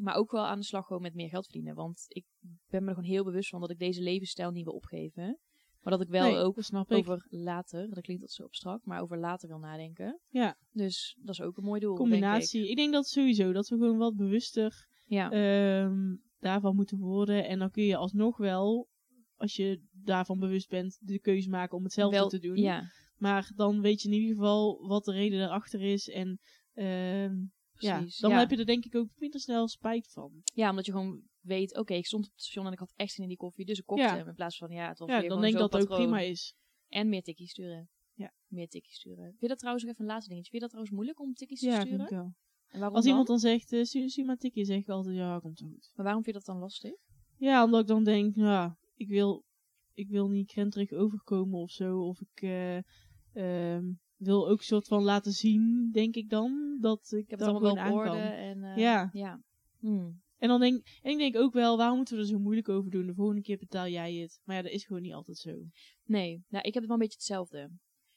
Maar 0.00 0.14
ook 0.14 0.30
wel 0.30 0.46
aan 0.46 0.58
de 0.58 0.64
slag 0.64 0.86
gewoon 0.86 1.02
met 1.02 1.14
meer 1.14 1.28
geld 1.28 1.44
verdienen. 1.44 1.74
Want 1.74 2.04
ik 2.08 2.24
ben 2.66 2.82
me 2.82 2.88
er 2.88 2.94
gewoon 2.94 3.10
heel 3.10 3.24
bewust 3.24 3.48
van 3.48 3.60
dat 3.60 3.70
ik 3.70 3.78
deze 3.78 4.02
levensstijl 4.02 4.50
niet 4.50 4.64
wil 4.64 4.72
opgeven. 4.74 5.38
Maar 5.84 5.92
dat 5.98 6.02
ik 6.02 6.08
wel 6.12 6.24
Nee, 6.30 6.36
ook 6.36 6.62
snap 6.62 6.90
ik. 6.90 6.96
over 6.98 7.26
later, 7.30 7.90
dat 7.90 8.02
klinkt 8.02 8.22
dat 8.22 8.32
zo 8.32 8.42
abstract, 8.42 8.84
maar 8.86 9.00
over 9.00 9.18
later 9.18 9.48
wil 9.48 9.58
nadenken. 9.58 10.20
Ja. 10.28 10.56
Dus 10.72 11.16
dat 11.20 11.34
is 11.34 11.40
ook 11.40 11.56
een 11.56 11.64
mooi 11.64 11.80
doel. 11.80 11.96
Combinatie. 11.96 12.58
Denk 12.58 12.70
Ik. 12.70 12.76
denk 12.76 12.92
dat 12.92 13.06
sowieso, 13.06 13.52
dat 13.52 13.68
we 13.68 13.76
gewoon 13.76 13.98
wat 13.98 14.16
bewuster 14.16 14.66
ik. 14.66 14.92
Ja. 15.06 15.30
ehm, 15.30 16.14
daarvan 16.38 16.74
moeten 16.74 16.98
worden. 16.98 17.46
En 17.46 17.58
dan 17.58 17.70
kun 17.70 17.84
je 17.84 17.96
alsnog 17.96 18.36
wel, 18.36 18.88
als 19.36 19.56
je 19.56 19.80
daarvan 19.92 20.38
bewust 20.38 20.68
bent, 20.68 20.98
de 21.00 21.18
keuze 21.20 21.48
maken 21.48 21.76
om 21.76 21.84
hetzelfde 21.84 22.16
wel, 22.16 22.28
te 22.28 22.38
doen. 22.38 22.56
Ja, 22.56 22.82
Maar 23.16 23.50
dan 23.54 23.80
weet 23.80 24.02
je 24.02 24.08
in 24.08 24.14
ieder 24.14 24.34
geval 24.34 24.86
wat 24.86 25.04
de 25.04 25.12
reden 25.12 25.38
daarachter 25.38 25.80
is. 25.82 26.08
En 26.08 26.40
ehm, 26.72 27.34
ja, 27.78 27.98
dan 28.20 28.30
ja. 28.30 28.38
heb 28.38 28.50
je 28.50 28.56
er 28.56 28.66
denk 28.66 28.84
ik 28.84 28.94
ook 28.94 29.08
minder 29.16 29.40
snel 29.40 29.68
spijt 29.68 30.10
van. 30.12 30.32
ja, 30.54 30.70
omdat 30.70 30.86
je 30.86 30.92
gewoon 30.92 31.22
weet, 31.44 31.76
oké, 31.78 31.94
ik 31.94 32.06
stond 32.06 32.24
op 32.26 32.32
het 32.32 32.40
station 32.42 32.66
en 32.66 32.72
ik 32.72 32.78
had 32.78 32.92
echt 32.96 33.12
zin 33.12 33.22
in 33.22 33.28
die 33.28 33.38
koffie, 33.38 33.64
dus 33.64 33.78
ik 33.78 33.86
kocht 33.86 34.00
Ja. 34.02 34.16
hem. 34.16 34.28
In 34.28 34.34
plaats 34.34 34.56
van, 34.58 34.70
ja, 34.70 34.88
het 34.88 34.98
was 34.98 35.08
Ja, 35.08 35.20
weer 35.20 35.28
dan 35.28 35.40
denk 35.40 35.52
ik 35.52 35.58
dat 35.58 35.72
het 35.72 35.82
ook 35.82 35.96
prima 35.96 36.20
is. 36.20 36.54
En 36.88 37.08
meer 37.08 37.22
tikkies 37.22 37.50
sturen. 37.50 37.88
Ja. 38.14 38.32
Meer 38.46 38.68
tikkies 38.68 38.94
sturen. 38.94 39.24
Vind 39.24 39.40
je 39.40 39.48
dat 39.48 39.58
trouwens 39.58 39.84
ook 39.84 39.90
even 39.90 40.04
een 40.04 40.10
laatste 40.10 40.28
dingetje? 40.30 40.50
Vind 40.50 40.62
je 40.62 40.68
dat 40.68 40.78
trouwens 40.78 40.94
moeilijk 40.96 41.20
om 41.20 41.34
tikkies 41.34 41.60
te 41.60 41.66
Ja, 41.66 41.80
sturen? 41.80 41.88
vind 41.96 42.02
ik 42.10 42.16
wel. 42.16 42.34
En 42.68 42.78
waarom 42.78 42.94
Als 42.96 43.04
dan? 43.04 43.08
iemand 43.12 43.26
dan 43.28 43.38
zegt, 43.38 43.72
eh 43.72 43.82
stuur, 43.84 44.10
stuur 44.10 44.24
maar 44.24 44.36
tikje, 44.36 44.64
zeg 44.64 44.78
ik 44.78 44.88
altijd, 44.88 45.16
ja, 45.16 45.38
komt 45.38 45.58
zo 45.58 45.66
goed. 45.66 45.90
Maar 45.94 46.04
waarom 46.04 46.22
vind 46.24 46.36
je 46.36 46.42
dat 46.42 46.54
dan 46.54 46.62
lastig? 46.62 46.92
Ja, 47.36 47.64
omdat 47.64 47.80
ik 47.80 47.86
dan 47.86 48.04
denk, 48.04 48.34
ja, 48.36 48.78
ik 48.94 49.08
wil, 49.08 49.44
ik 49.94 50.08
wil 50.08 50.28
niet 50.28 50.46
krenterig 50.46 50.92
overkomen 50.92 51.58
of 51.58 51.70
zo. 51.70 52.00
Of 52.02 52.20
ik 52.20 52.42
eh, 52.42 52.76
ehm, 53.32 53.92
wil 54.16 54.48
ook 54.48 54.62
soort 54.62 54.86
van 54.86 55.02
laten 55.02 55.32
zien, 55.32 55.90
denk 55.92 56.14
ik 56.14 56.28
dan, 56.30 56.78
dat 56.80 57.10
ik, 57.12 57.18
Ik 57.22 57.30
heb 57.30 57.38
het 57.38 57.48
dan 57.48 57.48
allemaal 57.48 57.76
gewoon 57.76 58.02
wel 58.02 58.02
op 58.02 58.08
aan 58.08 58.14
orde. 58.16 58.34
En, 58.34 58.64
eh, 58.64 58.76
Ja. 58.76 59.10
ja. 59.12 59.42
Hmm. 59.78 60.22
En 60.44 60.50
dan 60.50 60.60
denk, 60.60 60.86
en 61.02 61.10
ik 61.10 61.18
denk 61.18 61.36
ook 61.36 61.52
wel, 61.52 61.76
waarom 61.76 61.96
moeten 61.96 62.16
we 62.16 62.20
er 62.22 62.28
zo 62.28 62.38
moeilijk 62.38 62.68
over 62.68 62.90
doen? 62.90 63.06
De 63.06 63.14
volgende 63.14 63.40
keer 63.42 63.56
betaal 63.58 63.88
jij 63.88 64.14
het. 64.14 64.40
Maar 64.44 64.56
ja, 64.56 64.62
dat 64.62 64.70
is 64.70 64.84
gewoon 64.84 65.02
niet 65.02 65.12
altijd 65.12 65.36
zo. 65.38 65.50
Nee, 66.04 66.44
nou, 66.48 66.64
ik 66.64 66.74
heb 66.74 66.82
het 66.82 66.86
wel 66.86 66.92
een 66.92 66.98
beetje 66.98 67.14
hetzelfde. 67.18 67.58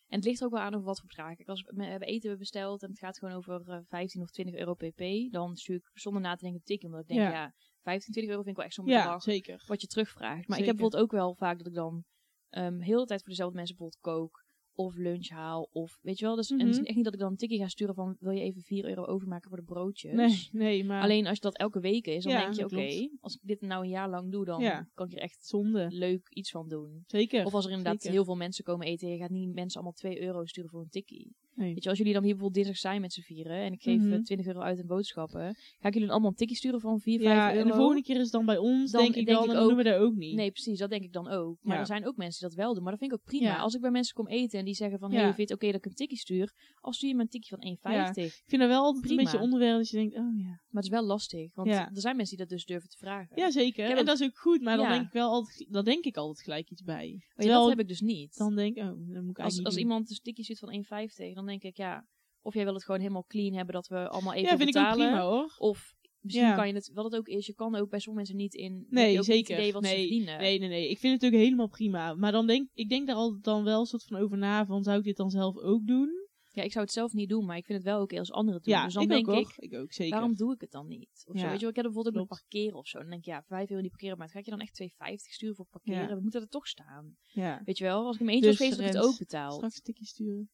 En 0.08 0.16
het 0.18 0.24
ligt 0.24 0.40
er 0.40 0.46
ook 0.46 0.52
wel 0.52 0.62
aan 0.62 0.74
over 0.74 0.86
wat 0.86 1.00
voor 1.00 1.08
bedrag. 1.08 1.36
Kijk, 1.36 1.50
als 1.50 1.62
we 1.62 1.86
hebben 1.86 2.08
eten 2.08 2.38
besteld 2.38 2.84
en 2.84 2.90
het 2.90 3.00
gaat 3.00 3.18
gewoon 3.18 3.34
over 3.36 3.70
eh, 3.70 3.80
15 3.86 4.22
of 4.22 4.30
20 4.32 4.56
euro 4.56 4.74
pp, 4.74 5.32
dan 5.32 5.56
stuur 5.56 5.76
ik 5.76 5.90
zonder 5.94 6.22
na 6.22 6.36
te 6.36 6.42
denken 6.44 6.60
een 6.60 6.66
tikje. 6.66 6.88
Omdat 6.88 7.02
ik 7.02 7.08
denk, 7.08 7.20
Ja. 7.22 7.32
ja, 7.32 7.54
15, 7.82 8.12
20 8.14 8.24
euro 8.34 8.44
vind 8.44 8.48
ik 8.50 8.56
wel 8.56 8.66
echt 8.66 8.76
zo'n 8.76 8.86
Ja, 8.86 9.02
bedrag 9.04 9.22
zeker. 9.24 9.64
wat 9.68 9.82
je 9.82 9.88
terugvraagt. 9.88 10.48
Maar 10.48 10.60
ik 10.60 10.66
heb 10.66 10.76
bijvoorbeeld 10.76 11.04
ook 11.04 11.12
wel 11.12 11.36
vaak 11.36 11.58
dat 11.58 11.68
ik 11.68 11.74
dan 11.74 12.04
ehm 12.50 12.80
heel 12.80 13.00
de 13.00 13.06
tijd 13.06 13.20
voor 13.20 13.30
dezelfde 13.30 13.56
mensen 13.56 13.76
bijvoorbeeld 13.76 14.04
kook. 14.20 14.46
Of 14.80 14.96
lunch 14.96 15.30
haal. 15.30 15.70
Of 15.72 16.00
weet 16.02 16.20
je 16.20 16.26
wel. 16.26 16.36
Dus, 16.36 16.50
En 16.52 16.60
het 16.60 16.68
is 16.70 16.76
Mhm. 16.78 16.86
echt 16.86 16.96
niet 16.96 17.04
dat 17.06 17.14
ik 17.14 17.20
dan 17.20 17.32
een 17.32 17.38
tikje 17.38 17.58
ga 17.58 17.68
sturen 17.68 17.96
van 17.96 18.16
wil 18.20 18.32
je 18.32 18.42
even 18.42 18.62
4 18.62 18.86
euro 18.86 19.06
overmaken 19.06 19.50
voor 19.50 19.58
de 19.58 19.64
broodjes. 19.64 20.14
Nee, 20.14 20.50
nee, 20.52 20.84
maar 20.84 21.02
Alleen 21.02 21.26
als 21.28 21.36
je 21.36 21.42
dat 21.42 21.58
elke 21.58 21.80
week 21.80 22.08
is, 22.08 22.24
dan 22.24 22.34
Ja, 22.34 22.42
denk 22.42 22.54
je 22.54 22.64
oké, 22.66 23.10
als 23.22 23.34
ik 23.36 23.40
dit 23.44 23.62
nou 23.62 23.84
een 23.84 23.90
jaar 23.90 24.10
lang 24.10 24.32
doe, 24.32 24.46
dan 24.46 24.62
Ja. 24.62 24.88
kan 24.94 25.08
ik 25.08 25.14
er 25.14 25.20
echt 25.20 25.46
zonde. 25.46 25.88
leuk 25.90 26.30
iets 26.30 26.52
van 26.52 26.68
doen. 26.70 27.04
Zeker. 27.08 27.46
Of 27.46 27.54
als 27.54 27.66
er 27.66 27.72
inderdaad 27.72 28.02
zeker. 28.02 28.12
heel 28.18 28.26
veel 28.26 28.36
mensen 28.36 28.64
komen 28.64 28.88
eten, 28.88 29.08
je 29.10 29.18
gaat 29.18 29.30
niet 29.30 29.54
mensen 29.54 29.76
allemaal 29.82 29.98
2 29.98 30.22
euro 30.22 30.46
sturen 30.46 30.70
voor 30.70 30.82
een 30.82 30.90
tikkie. 30.90 31.36
Nee. 31.58 31.74
Weet 31.74 31.84
je, 31.84 31.90
als 31.90 31.98
jullie 31.98 32.14
dan 32.14 32.24
hier 32.24 32.32
bijvoorbeeld 32.36 32.66
dinsdag 32.66 32.92
zijn 32.92 33.02
met 33.02 33.14
z'n 33.14 33.22
vieren 33.22 33.58
en 33.58 33.74
ik 33.74 33.82
geef 33.82 34.00
eh, 34.02 34.06
Mhm. 34.08 34.22
20 34.24 34.48
euro 34.48 34.60
uit 34.60 34.80
in 34.80 34.86
boodschappen, 34.88 35.56
ga 35.80 35.88
ik 35.88 35.94
jullie 35.94 36.00
dan 36.00 36.10
allemaal 36.10 36.30
een 36.30 36.36
tikkie 36.36 36.58
sturen 36.58 36.80
van 36.80 37.00
4, 37.00 37.20
5 37.20 37.30
Ja, 37.36 37.48
euro? 37.50 37.62
en 37.62 37.68
de 37.68 37.74
volgende 37.74 38.02
keer 38.04 38.16
is 38.16 38.22
het 38.22 38.32
dan 38.32 38.46
bij 38.46 38.58
ons, 38.58 38.92
Dan 38.92 39.02
denk 39.02 39.16
ik 39.16 39.26
denk 39.26 39.38
dan, 39.38 39.48
ik 39.48 39.54
dan 39.54 39.62
ook- 39.64 39.68
doen 39.68 39.78
we 39.78 39.84
dat 39.84 40.00
ook 40.00 40.16
niet. 40.16 40.36
Nee, 40.36 40.52
precies, 40.52 40.80
dat 40.80 40.90
denk 40.90 41.04
ik 41.04 41.14
dan 41.14 41.28
ook. 41.28 41.58
Maar 41.62 41.74
Ja. 41.76 41.80
er 41.82 41.86
zijn 41.88 42.08
ook 42.08 42.16
mensen 42.18 42.40
die 42.40 42.50
dat 42.56 42.66
wel 42.66 42.74
doen, 42.74 42.84
maar 42.84 42.92
dat 42.92 43.00
vind 43.02 43.12
ik 43.12 43.18
ook 43.20 43.26
prima. 43.26 43.46
Ja. 43.48 43.58
Als 43.58 43.74
ik 43.76 43.82
bij 43.82 43.92
mensen 43.92 44.16
kom 44.16 44.28
eten 44.28 44.60
en 44.60 44.66
die 44.66 44.74
zeggen 44.74 45.00
van, 45.00 45.12
hey, 45.12 45.34
vind 45.34 45.50
het 45.50 45.52
oké 45.52 45.66
dat 45.72 45.76
ik 45.76 45.86
een 45.86 45.94
tikkie 45.96 46.18
stuur? 46.18 46.54
Als 46.80 46.96
stuur 46.96 47.10
je 47.10 47.16
me 47.16 47.22
een 47.22 47.28
tikkie 47.30 47.50
van 47.50 47.64
1,50. 47.68 48.26
Ik 48.26 48.44
vind 48.46 48.62
dat 48.62 48.70
wel 48.72 48.84
altijd 48.84 49.04
Prima. 49.06 49.20
een 49.20 49.26
beetje 49.26 49.40
onderwerp 49.40 49.78
dat 49.78 49.90
je 49.90 49.98
denkt, 49.98 50.16
oh 50.18 50.38
ja. 50.40 50.46
Maar 50.46 50.84
het 50.84 50.84
is 50.84 50.90
wel 51.00 51.04
lastig, 51.06 51.56
want 51.56 51.68
er 51.70 51.90
zijn 51.94 52.16
mensen 52.16 52.38
die 52.38 52.46
dat 52.46 52.58
dus 52.58 52.66
durven 52.66 52.90
te 52.90 52.98
vragen. 52.98 53.38
Ja, 53.38 53.52
zeker. 53.52 53.86
En 53.90 53.98
ook- 54.00 54.06
dat 54.06 54.20
is 54.20 54.28
ook 54.28 54.38
goed, 54.38 54.62
maar 54.62 54.78
dan 54.78 54.90
denk 54.90 55.06
ik 55.06 55.12
wel 55.12 55.30
altijd, 55.30 55.66
dan 55.70 55.84
denk 55.86 56.06
ik 56.06 56.18
altijd 56.18 56.42
gelijk 56.42 56.70
iets 56.72 56.84
bij. 56.84 56.96
Maar 56.96 57.06
ja, 57.26 57.34
Terwijl 57.36 57.60
dat 57.60 57.70
heb 57.70 57.80
ik 57.80 57.88
dus 57.88 58.02
niet. 58.02 58.38
dan 58.38 58.56
denk 58.56 58.76
ik, 58.78 58.84
oh, 58.84 58.90
dan 59.14 59.26
moet 59.26 59.38
ik 59.38 59.44
als 59.44 59.64
als 59.64 59.78
iemand 59.78 60.10
een 60.10 60.20
tikkie 60.22 60.44
stuurt 60.44 60.60
van 60.60 60.72
1,50, 60.74 61.34
dan 61.34 61.46
denk 61.48 61.64
ik, 61.64 61.78
ja, 61.78 62.08
of 62.42 62.54
jij 62.54 62.64
wil 62.64 62.74
het 62.74 62.84
gewoon 62.84 63.00
helemaal 63.00 63.26
clean 63.28 63.54
hebben, 63.54 63.74
dat 63.74 63.88
we 63.88 64.10
allemaal 64.10 64.34
even 64.34 64.50
Ja, 64.50 64.58
vind 64.58 64.70
ik 64.70 64.76
ook 64.76 64.84
betalen. 64.84 65.08
prima 65.08 65.22
hoor. 65.22 65.56
Of 65.58 65.96
misschien 66.20 66.48
Ja. 66.48 66.56
kan 66.56 66.68
je 66.68 66.74
het, 66.74 66.92
wat 66.94 67.06
het 67.06 67.16
ook 67.16 67.28
is, 67.28 67.46
je 67.46 67.54
kan 67.54 67.76
ook 67.76 67.90
bij 67.90 68.00
sommige 68.00 68.26
mensen 68.28 68.36
niet 68.36 68.54
in. 68.54 68.86
Nee, 68.90 69.18
ook 69.18 69.24
zeker. 69.24 69.56
Het 69.56 69.60
idee 69.60 69.74
wat 69.74 69.86
ze 69.86 69.94
nee, 69.94 70.00
verdienen. 70.08 70.38
nee, 70.40 70.60
nee, 70.60 70.70
nee. 70.70 70.90
Ik 70.90 70.98
vind 71.00 71.22
het 71.22 71.34
ook 71.34 71.40
helemaal 71.40 71.68
prima. 71.70 72.14
Maar 72.14 72.32
dan 72.32 72.48
denk 72.48 72.70
ik 72.74 72.90
denk 72.90 73.08
daar 73.08 73.16
altijd 73.16 73.44
dan 73.44 73.64
wel 73.64 73.80
een 73.80 73.86
soort 73.86 74.04
van 74.04 74.18
over 74.18 74.38
na 74.38 74.66
van, 74.66 74.84
zou 74.84 74.98
ik 74.98 75.04
dit 75.04 75.18
dan 75.18 75.30
zelf 75.30 75.58
ook 75.58 75.88
doen? 75.88 76.26
Ja, 76.52 76.64
ik 76.64 76.72
zou 76.72 76.86
het 76.86 76.94
zelf 76.94 77.14
niet 77.14 77.30
doen, 77.30 77.46
maar 77.46 77.58
ik 77.58 77.66
vind 77.66 77.78
het 77.78 77.88
wel 77.88 78.02
oké 78.02 78.20
als 78.20 78.32
anderen 78.32 78.56
het 78.56 78.64
doen. 78.64 78.74
Ja, 78.74 78.84
dus 78.86 78.94
dan 78.94 79.04
ik 79.04 79.10
denk 79.10 79.28
ook 79.28 79.54
ik, 79.58 79.74
ook, 79.74 79.92
zeker. 79.94 80.14
waarom 80.14 80.36
doe 80.36 80.54
ik 80.54 80.62
het 80.62 80.72
dan 80.72 80.88
niet? 80.88 81.24
Of 81.28 81.40
zo. 81.40 81.46
Weet 81.46 81.54
je 81.54 81.60
wel, 81.60 81.70
ik 81.70 81.76
heb 81.76 81.86
bijvoorbeeld 81.86 82.18
ook 82.18 82.28
parkeren 82.28 82.78
of 82.78 82.88
zo. 82.88 83.00
Dan 83.00 83.10
denk 83.10 83.22
ik, 83.22 83.28
ja, 83.28 83.44
5 83.48 83.70
euro 83.70 83.82
niet 83.82 83.92
parkeren, 83.92 84.18
maar 84.18 84.30
ga 84.30 84.40
ik 84.40 84.46
je 84.46 84.52
dan 84.52 84.60
echt 84.60 84.74
2,50 84.74 85.32
sturen 85.34 85.56
voor 85.56 85.66
parkeren? 85.70 86.08
Ja. 86.08 86.16
We 86.16 86.22
moeten 86.22 86.42
er 86.42 86.48
toch 86.48 86.68
staan. 86.68 87.16
Ja. 87.22 87.62
Weet 87.66 87.78
je 87.78 87.84
wel, 87.84 88.06
als 88.06 88.16
ik 88.16 88.22
mijn 88.22 88.36
eentje 88.36 88.50
Dus, 88.50 88.60
was 88.60 88.68
geweest, 88.68 88.96
had 88.96 88.96
ik 88.96 89.02
het 89.02 89.12
ook 89.14 89.20
betaald. 89.20 89.54
Straks 89.54 89.76
een 89.76 89.84
tikje 89.84 90.06
sturen. 90.06 90.50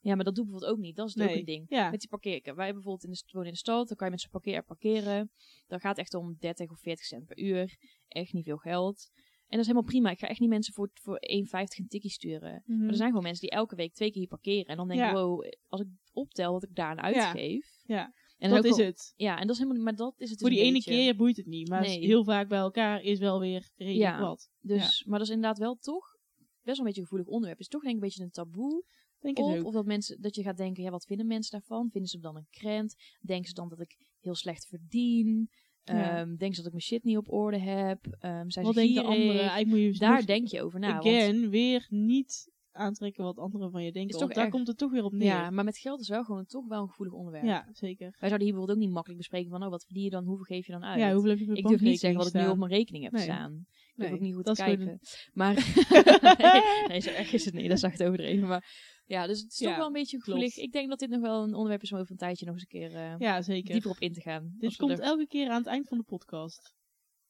Ja, 0.00 0.14
maar 0.14 0.24
dat 0.24 0.34
doe 0.34 0.44
ik 0.44 0.50
bijvoorbeeld 0.50 0.78
ook 0.78 0.84
niet. 0.86 0.96
Dat 0.96 1.08
is 1.08 1.14
het 1.14 1.22
ook 1.30 1.36
een 1.36 1.44
ding. 1.44 1.64
Ja. 1.68 1.90
Met 1.90 2.00
die 2.00 2.08
parkeren. 2.08 2.54
Wij 2.56 2.72
bijvoorbeeld 2.72 3.04
in 3.04 3.10
de, 3.10 3.22
wonen 3.32 3.48
in 3.48 3.52
de 3.54 3.58
stad, 3.58 3.88
dan 3.88 3.96
kan 3.96 4.06
je 4.06 4.12
met 4.12 4.20
zo'n 4.20 4.30
parkeer 4.30 4.62
parkeren. 4.64 5.30
Dan 5.66 5.80
gaat 5.80 5.90
het 5.96 5.98
echt 5.98 6.14
om 6.14 6.36
30 6.38 6.70
of 6.70 6.80
40 6.80 7.04
cent 7.04 7.26
per 7.26 7.38
uur. 7.38 7.76
Echt 8.08 8.32
niet 8.32 8.44
veel 8.44 8.56
geld. 8.56 9.10
En 9.14 9.56
dat 9.56 9.60
is 9.60 9.66
helemaal 9.66 9.90
prima. 9.90 10.10
Ik 10.10 10.18
ga 10.18 10.26
echt 10.28 10.40
niet 10.40 10.48
mensen 10.48 10.74
voor, 10.74 10.90
voor 11.02 11.18
1,50 11.18 11.78
een 11.78 11.88
tikkie 11.88 12.10
sturen. 12.10 12.62
Mhm. 12.66 12.78
Maar 12.78 12.88
er 12.88 12.94
zijn 12.94 13.08
gewoon 13.08 13.22
mensen 13.22 13.48
die 13.48 13.56
elke 13.58 13.74
week 13.76 13.92
twee 13.94 14.10
keer 14.10 14.18
hier 14.20 14.28
parkeren. 14.28 14.64
En 14.64 14.76
dan 14.76 14.88
denk 14.88 15.00
ik, 15.00 15.06
Ja. 15.06 15.12
wow, 15.12 15.44
als 15.66 15.80
ik 15.80 15.86
optel 16.12 16.52
wat 16.52 16.62
ik 16.62 16.74
daaraan 16.74 17.00
uitgeef. 17.14 17.66
Ja. 17.82 18.12
En 18.38 18.50
dan 18.50 18.62
dat 18.62 18.72
is 18.72 18.78
al- 18.78 18.84
het. 18.84 19.12
Ja, 19.16 19.34
en 19.38 19.46
dat 19.46 19.56
is 19.56 19.62
helemaal 19.62 19.82
maar 19.82 19.94
dat 19.96 20.14
is 20.20 20.30
het 20.30 20.38
dus 20.38 20.40
Voor 20.40 20.50
die 20.50 20.58
een 20.58 20.64
ene 20.64 20.72
beetje. 20.74 20.90
keer 20.90 21.16
boeit 21.16 21.36
het 21.36 21.46
niet. 21.46 21.68
Maar 21.68 21.80
Nee. 21.80 21.98
heel 21.98 22.24
vaak 22.24 22.48
bij 22.48 22.58
elkaar 22.58 23.00
is 23.02 23.18
wel 23.18 23.40
weer 23.40 23.70
redelijk 23.76 24.02
Ja. 24.02 24.20
wat. 24.20 24.50
Dus, 24.60 25.04
Maar 25.04 25.18
dat 25.18 25.28
is 25.28 25.34
inderdaad 25.34 25.58
wel 25.58 25.76
toch 25.76 26.04
best 26.62 26.76
wel 26.76 26.78
een 26.78 26.84
beetje 26.84 27.00
een 27.00 27.06
gevoelig 27.06 27.26
onderwerp. 27.26 27.58
Het 27.58 27.66
is 27.66 27.72
toch 27.72 27.82
denk 27.82 27.94
ik 27.96 28.00
een 28.02 28.06
beetje 28.08 28.24
een 28.24 28.30
taboe. 28.30 28.84
Denk 29.20 29.38
Of, 29.38 29.56
ook. 29.58 29.64
of 29.64 29.72
dat, 29.72 29.84
mensen, 29.86 30.20
dat 30.20 30.34
je 30.34 30.42
gaat 30.42 30.56
denken, 30.56 30.82
ja, 30.82 30.90
wat 30.90 31.04
vinden 31.06 31.26
mensen 31.26 31.50
daarvan? 31.58 31.88
Vinden 31.90 32.10
ze 32.10 32.18
dan 32.18 32.36
een 32.36 32.46
krent? 32.50 32.94
Denken 33.20 33.48
ze 33.48 33.54
dan 33.54 33.68
dat 33.68 33.80
ik 33.80 33.96
heel 34.20 34.34
slecht 34.34 34.66
verdien? 34.66 35.50
Ja. 35.84 36.18
Ehm, 36.18 36.26
denken 36.28 36.54
ze 36.54 36.56
dat 36.56 36.66
ik 36.66 36.72
mijn 36.72 36.82
shit 36.82 37.04
niet 37.04 37.16
op 37.16 37.32
orde 37.32 37.58
heb? 37.58 38.06
Ehm, 38.18 38.48
zijn 38.50 38.64
Wat 38.64 38.74
ze 38.74 38.80
denken 38.80 39.04
anderen? 39.04 39.34
Eigenlijk 39.40 39.66
moet 39.66 39.78
je 39.94 39.98
Daar 39.98 40.26
denk 40.26 40.46
je 40.48 40.62
over 40.62 40.80
na. 40.80 40.92
want- 40.92 41.06
again, 41.06 41.50
weer 41.50 41.86
niet 41.88 42.48
aantrekken 42.72 43.24
wat 43.24 43.38
anderen 43.38 43.70
van 43.70 43.84
je 43.84 43.92
denken. 43.92 44.10
Is 44.10 44.16
Want 44.16 44.26
toch 44.26 44.34
daar 44.36 44.44
erg- 44.46 44.54
komt 44.54 44.66
het 44.66 44.78
toch 44.78 44.90
weer 44.90 45.04
op 45.04 45.12
neer. 45.12 45.26
ja, 45.26 45.50
maar 45.50 45.64
met 45.64 45.78
geld 45.78 46.00
is 46.00 46.08
wel 46.08 46.24
gewoon 46.24 46.46
toch 46.46 46.66
wel 46.68 46.82
een 46.82 46.88
gevoelig 46.88 47.14
onderwerp. 47.14 47.44
Ja, 47.44 47.68
zeker. 47.72 48.06
Wij 48.10 48.28
zouden 48.28 48.40
hier 48.40 48.48
bijvoorbeeld 48.50 48.78
ook 48.78 48.84
niet 48.84 48.92
makkelijk 48.94 49.18
bespreken 49.20 49.50
van, 49.50 49.62
oh, 49.62 49.70
wat 49.70 49.84
verdien 49.84 50.02
je 50.04 50.10
dan? 50.10 50.24
Hoeveel 50.24 50.44
geef 50.44 50.66
je 50.66 50.72
dan 50.72 50.84
uit? 50.84 51.00
Ja, 51.00 51.12
hoeveel 51.12 51.30
heb 51.30 51.38
je 51.38 51.54
ik 51.54 51.66
durf 51.66 51.80
niet 51.80 52.00
zeggen 52.00 52.18
wat 52.18 52.28
ik 52.34 52.40
nu 52.42 52.48
op 52.48 52.58
mijn 52.58 52.70
rekening 52.70 53.04
heb 53.04 53.12
Nee. 53.12 53.22
staan. 53.22 53.52
Ik 53.52 53.92
durf 53.96 54.08
Nee, 54.08 54.18
ook 54.18 54.24
niet 54.24 54.34
goed 54.34 54.44
dat 54.44 54.56
te 54.56 54.62
kijken. 54.62 55.00
Maar 55.32 55.54
nee, 56.38 56.88
nee, 56.88 57.00
zo 57.00 57.10
erg 57.10 57.32
is 57.32 57.44
het 57.44 57.54
niet. 57.54 57.68
Dat 57.68 57.76
is 57.76 57.82
echt 57.82 58.02
overdreven. 58.02 58.48
Maar 58.48 58.64
ja, 59.10 59.26
dus 59.26 59.40
het 59.40 59.52
is 59.52 59.58
toch 59.58 59.76
wel 59.76 59.86
een 59.86 59.92
beetje 59.92 60.20
gevoelig. 60.20 60.56
Ik 60.56 60.72
denk 60.72 60.88
dat 60.88 60.98
dit 60.98 61.10
nog 61.10 61.20
wel 61.20 61.42
een 61.42 61.54
onderwerp 61.54 61.82
is 61.82 61.92
om 61.92 61.98
over 61.98 62.10
een 62.10 62.16
tijdje 62.16 62.44
nog 62.46 62.54
eens 62.54 62.62
een 62.62 62.68
keer 62.80 62.86
eh, 62.86 62.90
staan? 62.90 63.16
Ja, 63.18 63.42
zeker. 63.42 63.72
dieper 63.72 63.90
op 63.90 63.98
in 63.98 64.12
te 64.12 64.20
gaan. 64.20 64.54
Dit 64.58 64.76
komt 64.76 64.90
er- 64.98 65.00
elke 65.00 65.26
keer 65.26 65.48
aan 65.48 65.58
het 65.58 65.66
eind 65.66 65.88
van 65.88 65.98
de 65.98 66.04
podcast. 66.04 66.74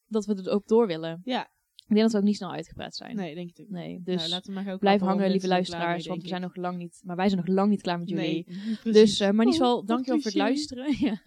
dat 0.07 0.27
we 0.27 0.35
er 0.35 0.51
ook 0.51 0.67
door 0.67 0.87
willen. 0.87 1.21
Ja. 1.25 1.43
Ik 1.75 1.97
denk 1.97 2.01
dat 2.01 2.13
we 2.13 2.19
ook 2.19 2.25
niet 2.25 2.37
snel 2.37 2.53
uitgepraat 2.53 2.97
zijn. 2.97 3.17
Nee, 3.17 3.35
denk 3.35 3.51
ik 3.51 3.61
ook. 3.61 3.69
Nee, 3.69 4.01
Dus 4.03 4.23
dus 4.23 4.31
laten 4.31 4.47
we 4.47 4.53
maar 4.53 4.65
gaan 4.65 4.79
blijf 4.79 5.01
hangen, 5.01 5.31
lieve 5.31 5.43
er 5.47 5.53
luisteraars. 5.53 5.99
mee, 5.99 6.09
want 6.09 6.23
we 6.23 6.29
zijn 6.29 6.41
nog 6.41 6.57
lang 6.57 6.79
niet... 6.79 7.01
Maar 7.05 7.17
wij 7.17 7.29
zijn 7.29 7.41
nog 7.47 7.55
lang 7.55 7.71
niet 7.71 7.83
klaar 7.83 7.99
met 7.99 8.09
jullie. 8.09 8.45
Nee. 8.49 8.79
Dus, 8.93 9.21
uh, 9.21 9.31
Manisval, 9.31 9.79
Oh, 9.79 9.87
dankjewel 9.87 10.21
voor 10.21 10.31
het 10.31 10.41
luisteren. 10.41 10.97
ja. 11.07 11.23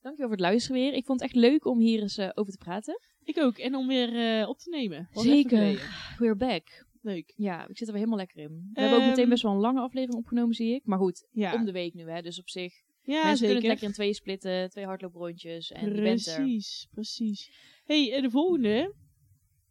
Dankjewel 0.00 0.28
voor 0.28 0.30
het 0.30 0.40
luisteren 0.40 0.80
weer. 0.80 0.92
Ik 0.92 1.04
vond 1.04 1.20
het 1.20 1.28
echt 1.30 1.38
leuk 1.38 1.64
om 1.64 1.78
hier 1.80 2.00
eens 2.00 2.16
eh, 2.18 2.30
over 2.34 2.52
te 2.52 2.58
praten. 2.58 3.00
Ik 3.22 3.38
ook. 3.38 3.58
En 3.58 3.74
om 3.74 3.86
weer 3.86 4.46
op 4.48 4.58
te 4.58 4.70
nemen. 4.70 5.08
Zeker. 5.12 5.90
We're 6.18 6.36
back. 6.36 6.86
Leuk. 7.02 7.32
Ja, 7.36 7.68
ik 7.68 7.76
zit 7.78 7.86
er 7.88 7.92
weer 7.94 8.02
helemaal 8.04 8.18
lekker 8.18 8.36
in. 8.42 8.70
We 8.72 8.80
hebben 8.80 8.98
ook 8.98 9.04
meteen 9.04 9.20
Ehm, 9.20 9.28
best 9.30 9.42
wel 9.42 9.52
een 9.52 9.58
lange 9.58 9.80
aflevering 9.80 10.18
opgenomen, 10.18 10.54
zie 10.54 10.74
ik. 10.74 10.84
Maar 10.86 10.98
goed, 10.98 11.26
Ja, 11.30 11.54
om 11.54 11.64
de 11.64 11.72
week 11.72 11.94
nu, 11.94 12.10
hè. 12.10 12.22
Dus 12.22 12.38
op 12.38 12.48
zich, 12.48 12.72
ja 13.02 13.12
mensen 13.24 13.24
kunnen 13.24 13.36
zeker. 13.38 13.54
het 13.54 13.64
lekker 13.64 13.86
in 13.86 13.92
twee 13.92 14.14
splitten. 14.14 14.70
Twee 14.70 14.84
hardlooprondjes 14.84 15.70
en 15.70 15.94
je 15.94 16.00
bent 16.02 16.26
er. 16.26 16.34
Precies, 16.34 16.88
precies. 16.90 17.50
hey, 17.84 18.12
en 18.14 18.22
de 18.22 18.30
volgende 18.30 18.94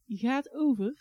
die 0.05 0.17
gaat 0.17 0.53
over, 0.53 0.93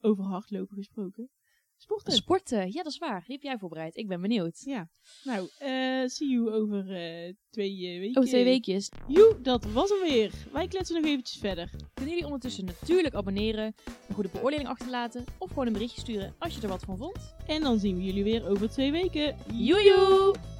over 0.00 0.24
hardlopen 0.24 0.76
gesproken, 0.76 1.30
sporten. 1.78 2.12
Sporten, 2.12 2.72
ja, 2.72 2.82
dat 2.82 2.92
is 2.92 2.98
waar. 2.98 3.22
Die 3.26 3.34
heb 3.34 3.42
jij 3.42 3.58
voorbereid. 3.58 3.96
Ik 3.96 4.08
ben 4.08 4.20
benieuwd. 4.20 4.60
ja, 4.64 4.88
nou, 5.24 5.48
eh 5.58 6.06
see 6.06 6.28
you 6.28 6.50
over 6.50 6.78
eh, 6.78 7.32
twee 7.50 7.86
eh, 7.86 7.98
weken. 7.98 8.16
Over 8.16 8.30
twee 8.30 8.44
weekjes 8.44 8.90
Joe, 9.06 9.40
dat 9.40 9.64
was 9.64 9.88
hem 9.88 10.00
weer. 10.00 10.32
Wij 10.52 10.68
kletsen 10.68 10.96
nog 10.96 11.10
eventjes 11.10 11.38
verder. 11.38 11.70
kunnen 11.94 12.14
jullie 12.14 12.24
ondertussen 12.24 12.64
natuurlijk 12.64 13.14
abonneren, 13.14 13.74
een 14.08 14.14
goede 14.14 14.30
beoordeling 14.32 14.68
achterlaten 14.68 15.24
of 15.38 15.48
gewoon 15.48 15.66
een 15.66 15.72
berichtje 15.72 16.00
sturen 16.00 16.34
als 16.38 16.54
je 16.54 16.60
er 16.60 16.68
wat 16.68 16.84
van 16.84 16.96
vond. 16.96 17.34
En 17.46 17.62
dan 17.62 17.78
zien 17.78 17.96
we 17.96 18.02
jullie 18.02 18.24
weer 18.24 18.48
over 18.48 18.70
twee 18.70 18.92
weken. 18.92 19.36
Joejoe! 19.52 20.57